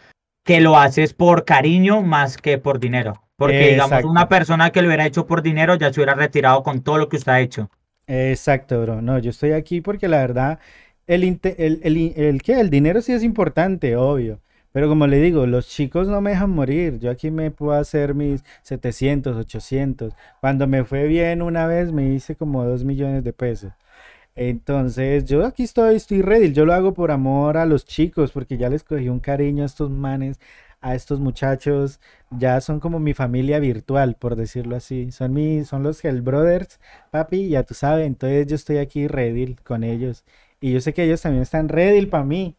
que 0.45 0.61
lo 0.61 0.79
haces 0.79 1.13
por 1.13 1.45
cariño 1.45 2.01
más 2.01 2.39
que 2.39 2.59
por 2.59 2.79
dinero. 2.79 3.21
Porque, 3.37 3.71
digamos, 3.71 4.05
una 4.05 4.29
persona 4.29 4.71
que 4.71 4.81
lo 4.81 4.87
hubiera 4.87 5.05
hecho 5.05 5.27
por 5.27 5.43
dinero 5.43 5.75
ya 5.75 5.93
se 5.93 6.01
hubiera 6.01 6.15
retirado 6.15 6.63
con 6.63 6.83
todo 6.83 6.99
lo 6.99 7.09
que 7.09 7.17
usted 7.17 7.33
ha 7.33 7.41
hecho. 7.41 7.69
Exacto, 8.07 8.81
bro. 8.81 9.03
No, 9.03 9.19
yo 9.19 9.31
estoy 9.31 9.53
aquí 9.53 9.81
porque 9.81 10.07
la 10.09 10.19
verdad, 10.19 10.61
el, 11.07 11.25
el, 11.43 11.81
el, 12.17 12.43
¿qué? 12.43 12.61
El 12.61 12.71
dinero 12.71 13.03
sí 13.03 13.13
es 13.13 13.25
importante, 13.25 13.97
obvio. 13.97 14.41
Pero 14.75 14.89
como 14.89 15.07
le 15.07 15.21
digo, 15.21 15.47
los 15.47 15.69
chicos 15.69 16.09
no 16.09 16.21
me 16.21 16.31
dejan 16.31 16.51
morir. 16.51 16.99
Yo 16.99 17.11
aquí 17.13 17.31
me 17.31 17.53
puedo 17.53 17.75
hacer 17.79 18.15
mis 18.15 18.45
700, 18.63 19.37
800. 19.37 20.15
Cuando 20.41 20.67
me 20.67 20.85
fue 20.85 21.07
bien 21.07 21.43
una 21.43 21.69
vez 21.69 21.93
me 21.93 22.09
hice 22.13 22.35
como 22.37 22.65
2 22.65 22.85
millones 22.85 23.23
de 23.23 23.33
pesos. 23.33 23.73
Entonces, 24.37 25.27
yo 25.27 25.47
aquí 25.47 25.63
estoy, 25.65 25.97
estoy 25.97 26.23
ready. 26.23 26.53
Yo 26.53 26.67
lo 26.67 26.75
hago 26.75 26.93
por 26.95 27.13
amor 27.13 27.57
a 27.57 27.67
los 27.67 27.85
chicos, 27.85 28.33
porque 28.33 28.57
ya 28.57 28.69
les 28.69 28.83
cogí 28.85 29.09
un 29.09 29.21
cariño 29.21 29.63
a 29.63 29.67
estos 29.67 29.91
manes, 29.91 30.41
a 30.81 30.95
estos 30.97 31.21
muchachos. 31.21 32.01
Ya 32.31 32.61
son 32.61 32.81
como 32.81 32.99
mi 32.99 33.15
familia 33.15 33.61
virtual, 33.61 34.17
por 34.17 34.37
decirlo 34.37 34.77
así. 34.77 35.13
Son 35.13 35.33
mi, 35.33 35.65
son 35.65 35.85
los 35.85 36.05
Hell 36.05 36.23
Brothers, 36.23 36.81
papi, 37.13 37.49
ya 37.49 37.63
tú 37.63 37.75
sabes. 37.75 38.07
Entonces 38.07 38.47
yo 38.49 38.57
estoy 38.57 38.79
aquí 38.79 39.07
ready 39.09 39.55
con 39.65 39.85
ellos. 39.85 40.25
Y 40.61 40.73
yo 40.73 40.81
sé 40.81 40.95
que 40.95 41.05
ellos 41.05 41.23
también 41.23 41.43
están 41.43 41.69
ready 41.69 42.07
para 42.07 42.25
mí. 42.25 42.57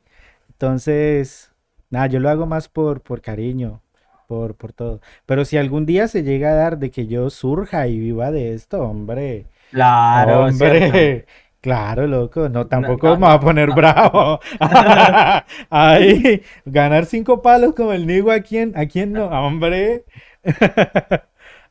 Entonces, 0.49 1.51
nada, 1.95 2.07
yo 2.07 2.19
lo 2.19 2.29
hago 2.29 2.45
más 2.45 2.67
por, 2.67 3.01
por 3.01 3.21
cariño, 3.21 3.81
por, 4.27 4.55
por 4.55 4.73
todo. 4.73 4.99
Pero 5.25 5.45
si 5.45 5.57
algún 5.57 5.85
día 5.85 6.07
se 6.07 6.23
llega 6.23 6.49
a 6.49 6.55
dar 6.55 6.77
de 6.77 6.91
que 6.91 7.07
yo 7.07 7.29
surja 7.29 7.87
y 7.87 7.97
viva 7.97 8.31
de 8.31 8.53
esto, 8.53 8.81
hombre. 8.81 9.45
Claro, 9.71 10.51
¿cierto? 10.51 10.75
Hombre, 10.75 11.25
claro, 11.61 12.05
loco, 12.05 12.49
no, 12.49 12.67
tampoco 12.67 13.07
no, 13.07 13.15
me 13.15 13.27
va 13.27 13.33
a 13.33 13.39
poner 13.39 13.71
bravo. 13.75 14.39
Ahí, 15.69 16.43
ganar 16.65 17.05
cinco 17.05 17.41
palos 17.41 17.73
como 17.73 17.93
el 17.93 18.05
Nigo, 18.05 18.29
¿a 18.31 18.41
quién? 18.41 18.77
¿A 18.77 18.85
quién 18.87 19.13
no? 19.13 19.27
Hombre. 19.27 20.03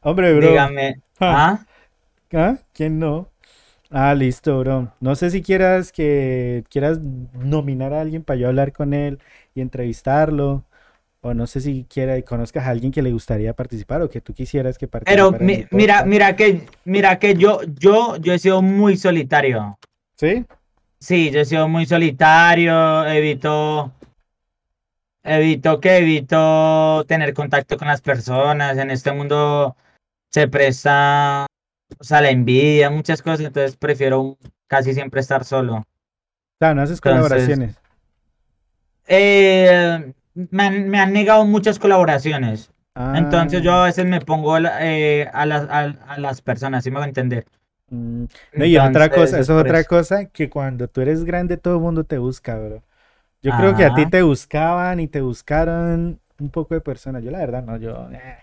Hombre, 0.00 0.34
bro. 0.34 0.48
Dígame, 0.48 1.02
¿ah? 1.20 1.60
¿Ah? 2.32 2.56
¿Quién 2.72 2.98
no? 2.98 3.28
Ah, 3.90 4.14
listo, 4.14 4.58
bro. 4.58 4.92
No 5.00 5.14
sé 5.14 5.30
si 5.30 5.42
quieras 5.42 5.92
que 5.92 6.64
quieras 6.68 6.98
nominar 7.00 7.92
a 7.92 8.00
alguien 8.00 8.24
para 8.24 8.38
yo 8.38 8.48
hablar 8.48 8.72
con 8.72 8.92
él 8.94 9.20
y 9.54 9.60
entrevistarlo. 9.60 10.64
o 11.20 11.32
no 11.32 11.46
sé 11.46 11.60
si 11.60 11.86
quiera, 11.88 12.20
conozcas 12.22 12.66
a 12.66 12.70
alguien 12.70 12.92
que 12.92 13.00
le 13.00 13.10
gustaría 13.10 13.54
participar 13.54 14.02
o 14.02 14.10
que 14.10 14.20
tú 14.20 14.34
quisieras 14.34 14.76
que 14.76 14.86
participara. 14.88 15.38
Pero 15.38 15.66
mira, 15.70 16.04
mira 16.04 16.36
que, 16.36 16.66
mira 16.84 17.18
que 17.18 17.34
yo, 17.34 17.60
yo, 17.78 18.16
yo 18.16 18.34
he 18.34 18.38
sido 18.38 18.60
muy 18.60 18.96
solitario. 18.98 19.78
¿Sí? 20.16 20.44
Sí, 20.98 21.30
yo 21.30 21.40
he 21.40 21.44
sido 21.44 21.66
muy 21.68 21.86
solitario, 21.86 23.06
evito, 23.06 23.92
evito 25.22 25.80
que 25.80 25.98
evito 25.98 27.04
tener 27.06 27.32
contacto 27.32 27.78
con 27.78 27.88
las 27.88 28.02
personas. 28.02 28.76
En 28.76 28.90
este 28.90 29.12
mundo 29.12 29.76
se 30.30 30.48
presta, 30.48 31.46
o 31.98 32.04
sea, 32.04 32.20
la 32.20 32.30
envidia, 32.30 32.90
muchas 32.90 33.22
cosas, 33.22 33.40
entonces 33.40 33.76
prefiero 33.76 34.36
casi 34.66 34.92
siempre 34.92 35.20
estar 35.20 35.44
solo. 35.44 35.84
Claro, 36.58 36.74
no 36.74 36.82
haces 36.82 37.00
colaboraciones. 37.00 37.76
Eh, 39.06 40.12
me 40.34 40.98
han, 40.98 41.12
negado 41.12 41.44
muchas 41.44 41.78
colaboraciones. 41.78 42.70
Entonces 42.94 43.62
yo 43.62 43.72
a 43.72 43.82
ah. 43.82 43.86
veces 43.86 44.06
me 44.06 44.20
pongo 44.20 44.56
eh, 44.58 45.28
a, 45.32 45.46
las, 45.46 45.68
a, 45.68 46.18
las 46.18 46.40
personas, 46.42 46.84
¿sí 46.84 46.90
me 46.90 46.98
voy 46.98 47.06
a 47.06 47.08
entender? 47.08 47.44
Mm, 47.90 48.24
no, 48.54 48.64
y 48.64 48.76
otra 48.78 49.10
cosa, 49.10 49.40
eso 49.40 49.58
es 49.58 49.66
otra 49.66 49.82
cosa, 49.84 50.26
que 50.26 50.48
cuando 50.48 50.86
tú 50.86 51.00
eres 51.00 51.24
grande 51.24 51.56
todo 51.56 51.74
el 51.74 51.80
mundo 51.80 52.04
te 52.04 52.18
busca, 52.18 52.56
bro. 52.56 52.82
Yo 53.42 53.52
creo 53.58 53.76
que 53.76 53.84
a 53.84 53.94
ti 53.94 54.06
te 54.06 54.22
buscaban 54.22 55.00
y 55.00 55.08
te 55.08 55.20
buscaron 55.20 56.18
un 56.38 56.50
poco 56.50 56.74
de 56.74 56.80
personas. 56.80 57.22
Yo 57.22 57.30
la 57.30 57.38
verdad 57.38 57.62
no, 57.62 57.76
yo... 57.76 58.08
Eh. 58.12 58.38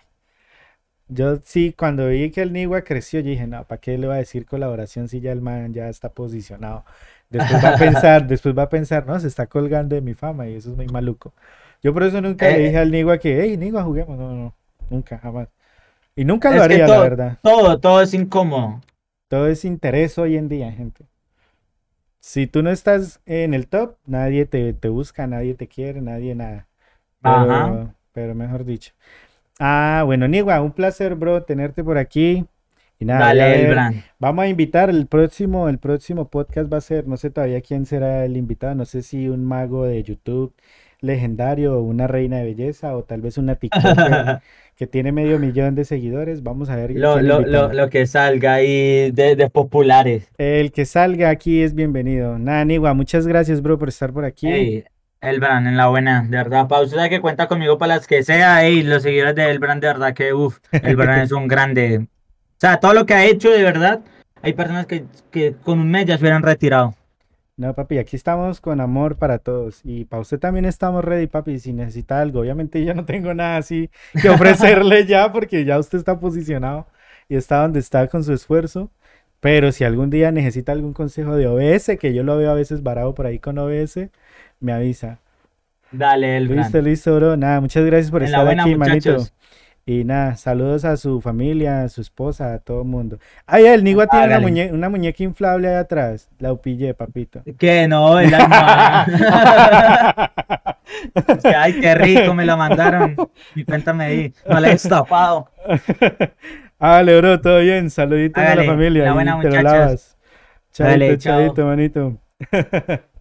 Yo 1.08 1.40
sí, 1.44 1.74
cuando 1.78 2.08
vi 2.08 2.32
que 2.32 2.42
el 2.42 2.54
Nigua 2.54 2.84
creció, 2.84 3.20
yo 3.20 3.32
dije, 3.32 3.46
no, 3.46 3.66
¿para 3.66 3.82
qué 3.82 3.98
le 3.98 4.08
va 4.08 4.14
a 4.14 4.18
decir 4.18 4.46
colaboración 4.46 5.10
si 5.10 5.20
ya 5.20 5.34
el 5.34 5.42
man 5.42 5.74
ya 5.74 5.90
está 5.90 6.10
posicionado? 6.10 6.86
Después 7.32 7.64
va 7.64 7.70
a 7.70 7.78
pensar, 7.80 8.28
después 8.28 8.56
va 8.56 8.64
a 8.64 8.70
pensar, 8.70 9.08
no, 9.08 9.20
se 9.20 9.28
está 9.28 9.48
colgando 9.48 9.96
de 9.96 10.02
mi 10.02 10.14
fama 10.14 10.48
y 10.48 10.56
eso 10.56 10.72
es 10.72 10.76
muy 10.76 10.88
maluco. 10.88 11.34
Yo 11.82 11.94
por 11.94 12.04
eso 12.04 12.22
nunca 12.22 12.48
le 12.48 12.58
eh, 12.58 12.66
dije 12.66 12.78
al 12.78 12.92
Nigua 12.92 13.18
que, 13.18 13.42
hey, 13.42 13.58
Nigua, 13.58 13.84
juguemos. 13.84 14.18
No, 14.18 14.34
no, 14.36 14.54
nunca, 14.90 15.18
jamás. 15.18 15.48
Y 16.16 16.26
nunca 16.26 16.52
lo 16.52 16.62
haría, 16.62 16.88
la 16.88 17.00
verdad. 17.00 17.38
Todo, 17.42 17.80
todo 17.80 18.02
es 18.02 18.14
incómodo. 18.14 18.82
Todo 19.30 19.48
es 19.48 19.66
interés 19.66 20.18
hoy 20.18 20.36
en 20.36 20.50
día, 20.50 20.72
gente. 20.72 21.06
Si 22.20 22.46
tú 22.46 22.62
no 22.62 22.70
estás 22.70 23.20
en 23.26 23.54
el 23.54 23.68
top, 23.68 23.96
nadie 24.06 24.46
te, 24.46 24.74
busca, 24.90 25.26
nadie 25.26 25.56
te 25.56 25.68
quiere, 25.68 26.02
nadie 26.02 26.36
nada. 26.36 26.68
Pero, 27.22 27.36
Ajá. 27.36 27.96
pero 28.12 28.36
mejor 28.36 28.66
dicho. 28.66 28.94
Ah, 29.58 30.04
bueno, 30.06 30.28
Nigua, 30.28 30.62
un 30.62 30.72
placer, 30.72 31.16
bro, 31.16 31.44
tenerte 31.44 31.84
por 31.84 31.98
aquí. 31.98 32.46
Y 33.02 33.06
nada, 33.06 33.34
Dale, 33.34 34.04
vamos 34.20 34.44
a 34.44 34.48
invitar 34.48 34.92
el 34.92 35.08
próximo, 35.08 35.68
el 35.68 35.80
próximo 35.80 36.30
podcast 36.30 36.72
va 36.72 36.78
a 36.78 36.82
ser, 36.82 37.08
no 37.08 37.18
sé 37.18 37.32
todavía 37.32 37.60
quién 37.62 37.88
será 37.88 38.26
el 38.26 38.38
invitado, 38.38 38.76
no 38.76 38.86
sé 38.86 39.02
si 39.02 39.28
un 39.28 39.44
mago 39.44 39.86
de 39.86 40.04
YouTube 40.04 40.54
legendario, 41.00 41.82
una 41.82 42.06
reina 42.06 42.38
de 42.38 42.44
belleza 42.44 42.96
o 42.96 43.04
tal 43.04 43.22
vez 43.22 43.40
una 43.40 43.56
TikToker 43.56 44.42
que 44.76 44.86
tiene 44.86 45.12
medio 45.12 45.40
millón 45.40 45.74
de 45.74 45.84
seguidores. 45.84 46.44
Vamos 46.44 46.70
a 46.70 46.76
ver. 46.76 46.92
Lo, 46.92 47.20
lo, 47.20 47.90
que 47.90 48.06
salga 48.06 48.54
ahí 48.54 49.10
de, 49.10 49.50
populares. 49.52 50.30
El 50.38 50.72
que 50.72 50.86
salga 50.86 51.30
aquí 51.30 51.64
es 51.64 51.74
bienvenido. 51.74 52.38
Nada, 52.38 52.94
muchas 52.94 53.26
gracias, 53.26 53.64
bro, 53.64 53.80
por 53.80 53.90
estar 53.90 54.14
por 54.14 54.26
aquí. 54.26 54.84
Elbran, 55.22 55.66
en 55.66 55.76
la 55.76 55.88
buena, 55.88 56.22
de 56.22 56.38
verdad. 56.38 56.68
Pausa 56.68 57.10
que 57.10 57.20
cuenta 57.20 57.48
conmigo 57.48 57.80
para 57.80 57.96
las 57.96 58.06
que 58.06 58.22
sea. 58.22 58.70
y 58.70 58.84
los 58.84 59.02
seguidores 59.02 59.34
de 59.34 59.50
Elbran, 59.50 59.80
de 59.80 59.88
verdad 59.88 60.14
que, 60.14 60.36
uff, 60.36 60.60
Elbran 60.72 61.22
es 61.22 61.32
un 61.32 61.48
grande. 61.48 62.06
O 62.62 62.68
sea, 62.68 62.80
todo 62.80 62.94
lo 62.94 63.08
que 63.08 63.16
ha 63.16 63.26
hecho, 63.26 63.50
de 63.50 63.64
verdad, 63.64 64.02
hay 64.44 64.54
personas 64.54 64.86
que, 64.86 65.06
que 65.32 65.56
con 65.64 65.80
un 65.80 65.90
mes 65.90 66.06
ya 66.06 66.16
se 66.16 66.22
hubieran 66.22 66.44
retirado. 66.44 66.94
No, 67.58 67.74
papi, 67.74 67.98
aquí 67.98 68.16
estamos 68.16 68.62
con 68.62 68.80
amor 68.80 69.16
para 69.16 69.40
todos. 69.40 69.82
Y 69.84 70.06
para 70.06 70.22
usted 70.22 70.38
también 70.38 70.66
estamos 70.66 71.04
ready, 71.04 71.26
papi, 71.26 71.58
si 71.58 71.74
necesita 71.74 72.22
algo. 72.22 72.42
Obviamente 72.42 72.86
yo 72.86 72.94
no 72.94 73.04
tengo 73.04 73.34
nada 73.34 73.58
así 73.58 73.90
que 74.22 74.30
ofrecerle 74.30 75.08
ya 75.08 75.32
porque 75.32 75.66
ya 75.66 75.80
usted 75.80 75.98
está 75.98 76.20
posicionado 76.20 76.86
y 77.28 77.36
está 77.36 77.64
donde 77.64 77.80
está 77.80 78.06
con 78.06 78.24
su 78.24 78.32
esfuerzo. 78.32 78.92
Pero 79.40 79.72
si 79.72 79.84
algún 79.84 80.12
día 80.12 80.32
necesita 80.32 80.72
algún 80.72 80.94
consejo 80.94 81.36
de 81.36 81.48
OBS, 81.48 81.98
que 82.00 82.14
yo 82.14 82.22
lo 82.22 82.38
veo 82.38 82.52
a 82.52 82.54
veces 82.54 82.84
varado 82.84 83.16
por 83.16 83.26
ahí 83.26 83.40
con 83.40 83.58
OBS, 83.58 84.10
me 84.60 84.72
avisa. 84.72 85.18
Dale, 85.92 86.38
el 86.38 86.46
Listo, 86.46 86.80
listo, 86.80 87.16
bro. 87.16 87.36
Nada, 87.38 87.60
muchas 87.60 87.84
gracias 87.84 88.12
por 88.12 88.22
estar 88.22 88.48
aquí, 88.48 88.76
manito. 88.76 89.18
Y 89.86 90.04
nada, 90.04 90.36
saludos 90.36 90.86
a 90.86 90.96
su 90.96 91.22
familia, 91.22 91.84
a 91.84 91.90
su 91.90 92.02
esposa, 92.02 92.54
a 92.54 92.60
todo 92.60 92.84
el 92.84 92.88
mundo. 92.88 93.18
Ay, 93.48 93.66
el 93.66 93.84
Nigua 93.84 94.06
tiene 94.06 94.28
una, 94.28 94.40
muñe 94.40 94.72
una, 94.72 94.90
muñeca 94.90 95.24
inflable 95.24 95.70
ahí 95.70 95.76
atrás. 95.76 96.30
La 96.38 96.54
upillé, 96.54 96.94
papito. 96.94 97.42
¿Qué? 97.58 97.88
No, 97.88 98.20
el 98.20 98.32
ay, 101.56 101.80
qué 101.82 101.96
rico, 101.96 102.36
me 102.36 102.46
la 102.46 102.56
mandaron. 102.56 103.16
Y 103.56 103.64
cuéntame 103.64 104.06
ahí, 104.06 104.34
no 104.48 104.60
la 104.60 104.70
he 104.70 104.74
estafado. 104.74 105.50
Dale, 106.80 107.18
bro, 107.22 107.42
todo 107.42 107.60
bien. 107.60 107.90
Saluditos 107.90 108.44
a 108.44 108.54
la 108.54 108.64
familia. 108.64 109.06
La 109.06 109.14
buena, 109.14 109.40
y 109.40 109.42
te 109.42 109.50
lo 109.50 109.64
lavas. 109.64 110.16
Chaito, 110.72 111.66
manito. 111.66 112.20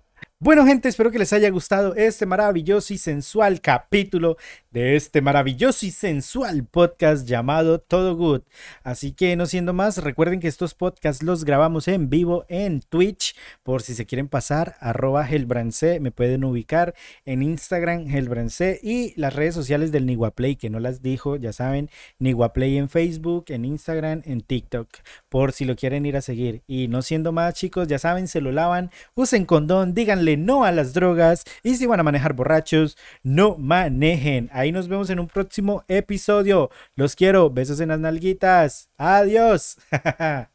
Bueno, 0.42 0.64
gente, 0.64 0.88
espero 0.88 1.11
que 1.11 1.18
les 1.18 1.34
haya 1.34 1.50
gustado 1.50 1.94
este 1.96 2.24
maravilloso 2.24 2.94
y 2.94 2.96
sensual 2.96 3.61
capítulo 3.61 4.38
de 4.71 4.95
este 4.95 5.21
maravilloso 5.21 5.85
y 5.85 5.91
sensual 5.91 6.64
podcast 6.64 7.27
llamado 7.27 7.81
Todo 7.81 8.14
Good. 8.14 8.43
Así 8.85 9.11
que 9.11 9.35
no 9.35 9.47
siendo 9.47 9.73
más, 9.73 9.99
recuerden 9.99 10.39
que 10.39 10.47
estos 10.47 10.75
podcasts 10.75 11.25
los 11.25 11.45
grabamos 11.45 11.89
en 11.89 12.09
vivo 12.09 12.45
en 12.49 12.81
Twitch. 12.81 13.35
Por 13.64 13.83
si 13.83 13.95
se 13.95 14.07
quieren 14.07 14.29
pasar, 14.29 14.77
arroba 14.79 15.29
Helbrance, 15.29 15.99
me 15.99 16.12
pueden 16.12 16.45
ubicar 16.45 16.95
en 17.25 17.43
Instagram 17.43 18.07
Helbrance 18.14 18.79
y 18.81 19.12
las 19.21 19.35
redes 19.35 19.55
sociales 19.55 19.91
del 19.91 20.07
Niguaplay, 20.07 20.55
que 20.55 20.71
no 20.71 20.79
las 20.79 21.03
dijo, 21.03 21.35
ya 21.35 21.53
saben, 21.53 21.91
Niguaplay 22.21 22.79
en 22.79 22.89
Facebook, 22.89 23.47
en 23.49 23.64
Instagram, 23.64 24.23
en 24.25 24.41
TikTok, 24.41 24.89
por 25.29 25.51
si 25.53 25.64
lo 25.64 25.75
quieren 25.75 26.07
ir 26.07 26.16
a 26.16 26.23
seguir. 26.23 26.62
Y 26.68 26.87
no 26.87 27.03
siendo 27.03 27.33
más, 27.33 27.55
chicos, 27.55 27.89
ya 27.89 27.99
saben, 27.99 28.29
se 28.29 28.41
lo 28.41 28.53
lavan, 28.53 28.93
usen 29.16 29.47
condón, 29.47 29.95
díganle 29.95 30.37
no 30.37 30.64
a 30.64 30.71
las 30.71 30.93
drogas 30.93 31.43
y 31.64 31.75
si 31.75 31.87
van 31.87 31.99
a 31.99 32.05
manejar 32.05 32.35
borrachos, 32.35 32.97
no 33.25 33.57
manejen. 33.59 34.49
Ahí 34.61 34.72
nos 34.72 34.88
vemos 34.88 35.08
en 35.08 35.18
un 35.18 35.26
próximo 35.26 35.84
episodio. 35.88 36.68
Los 36.94 37.16
quiero. 37.16 37.48
Besos 37.48 37.80
en 37.80 37.88
las 37.88 37.98
nalguitas. 37.98 38.90
Adiós. 38.98 39.78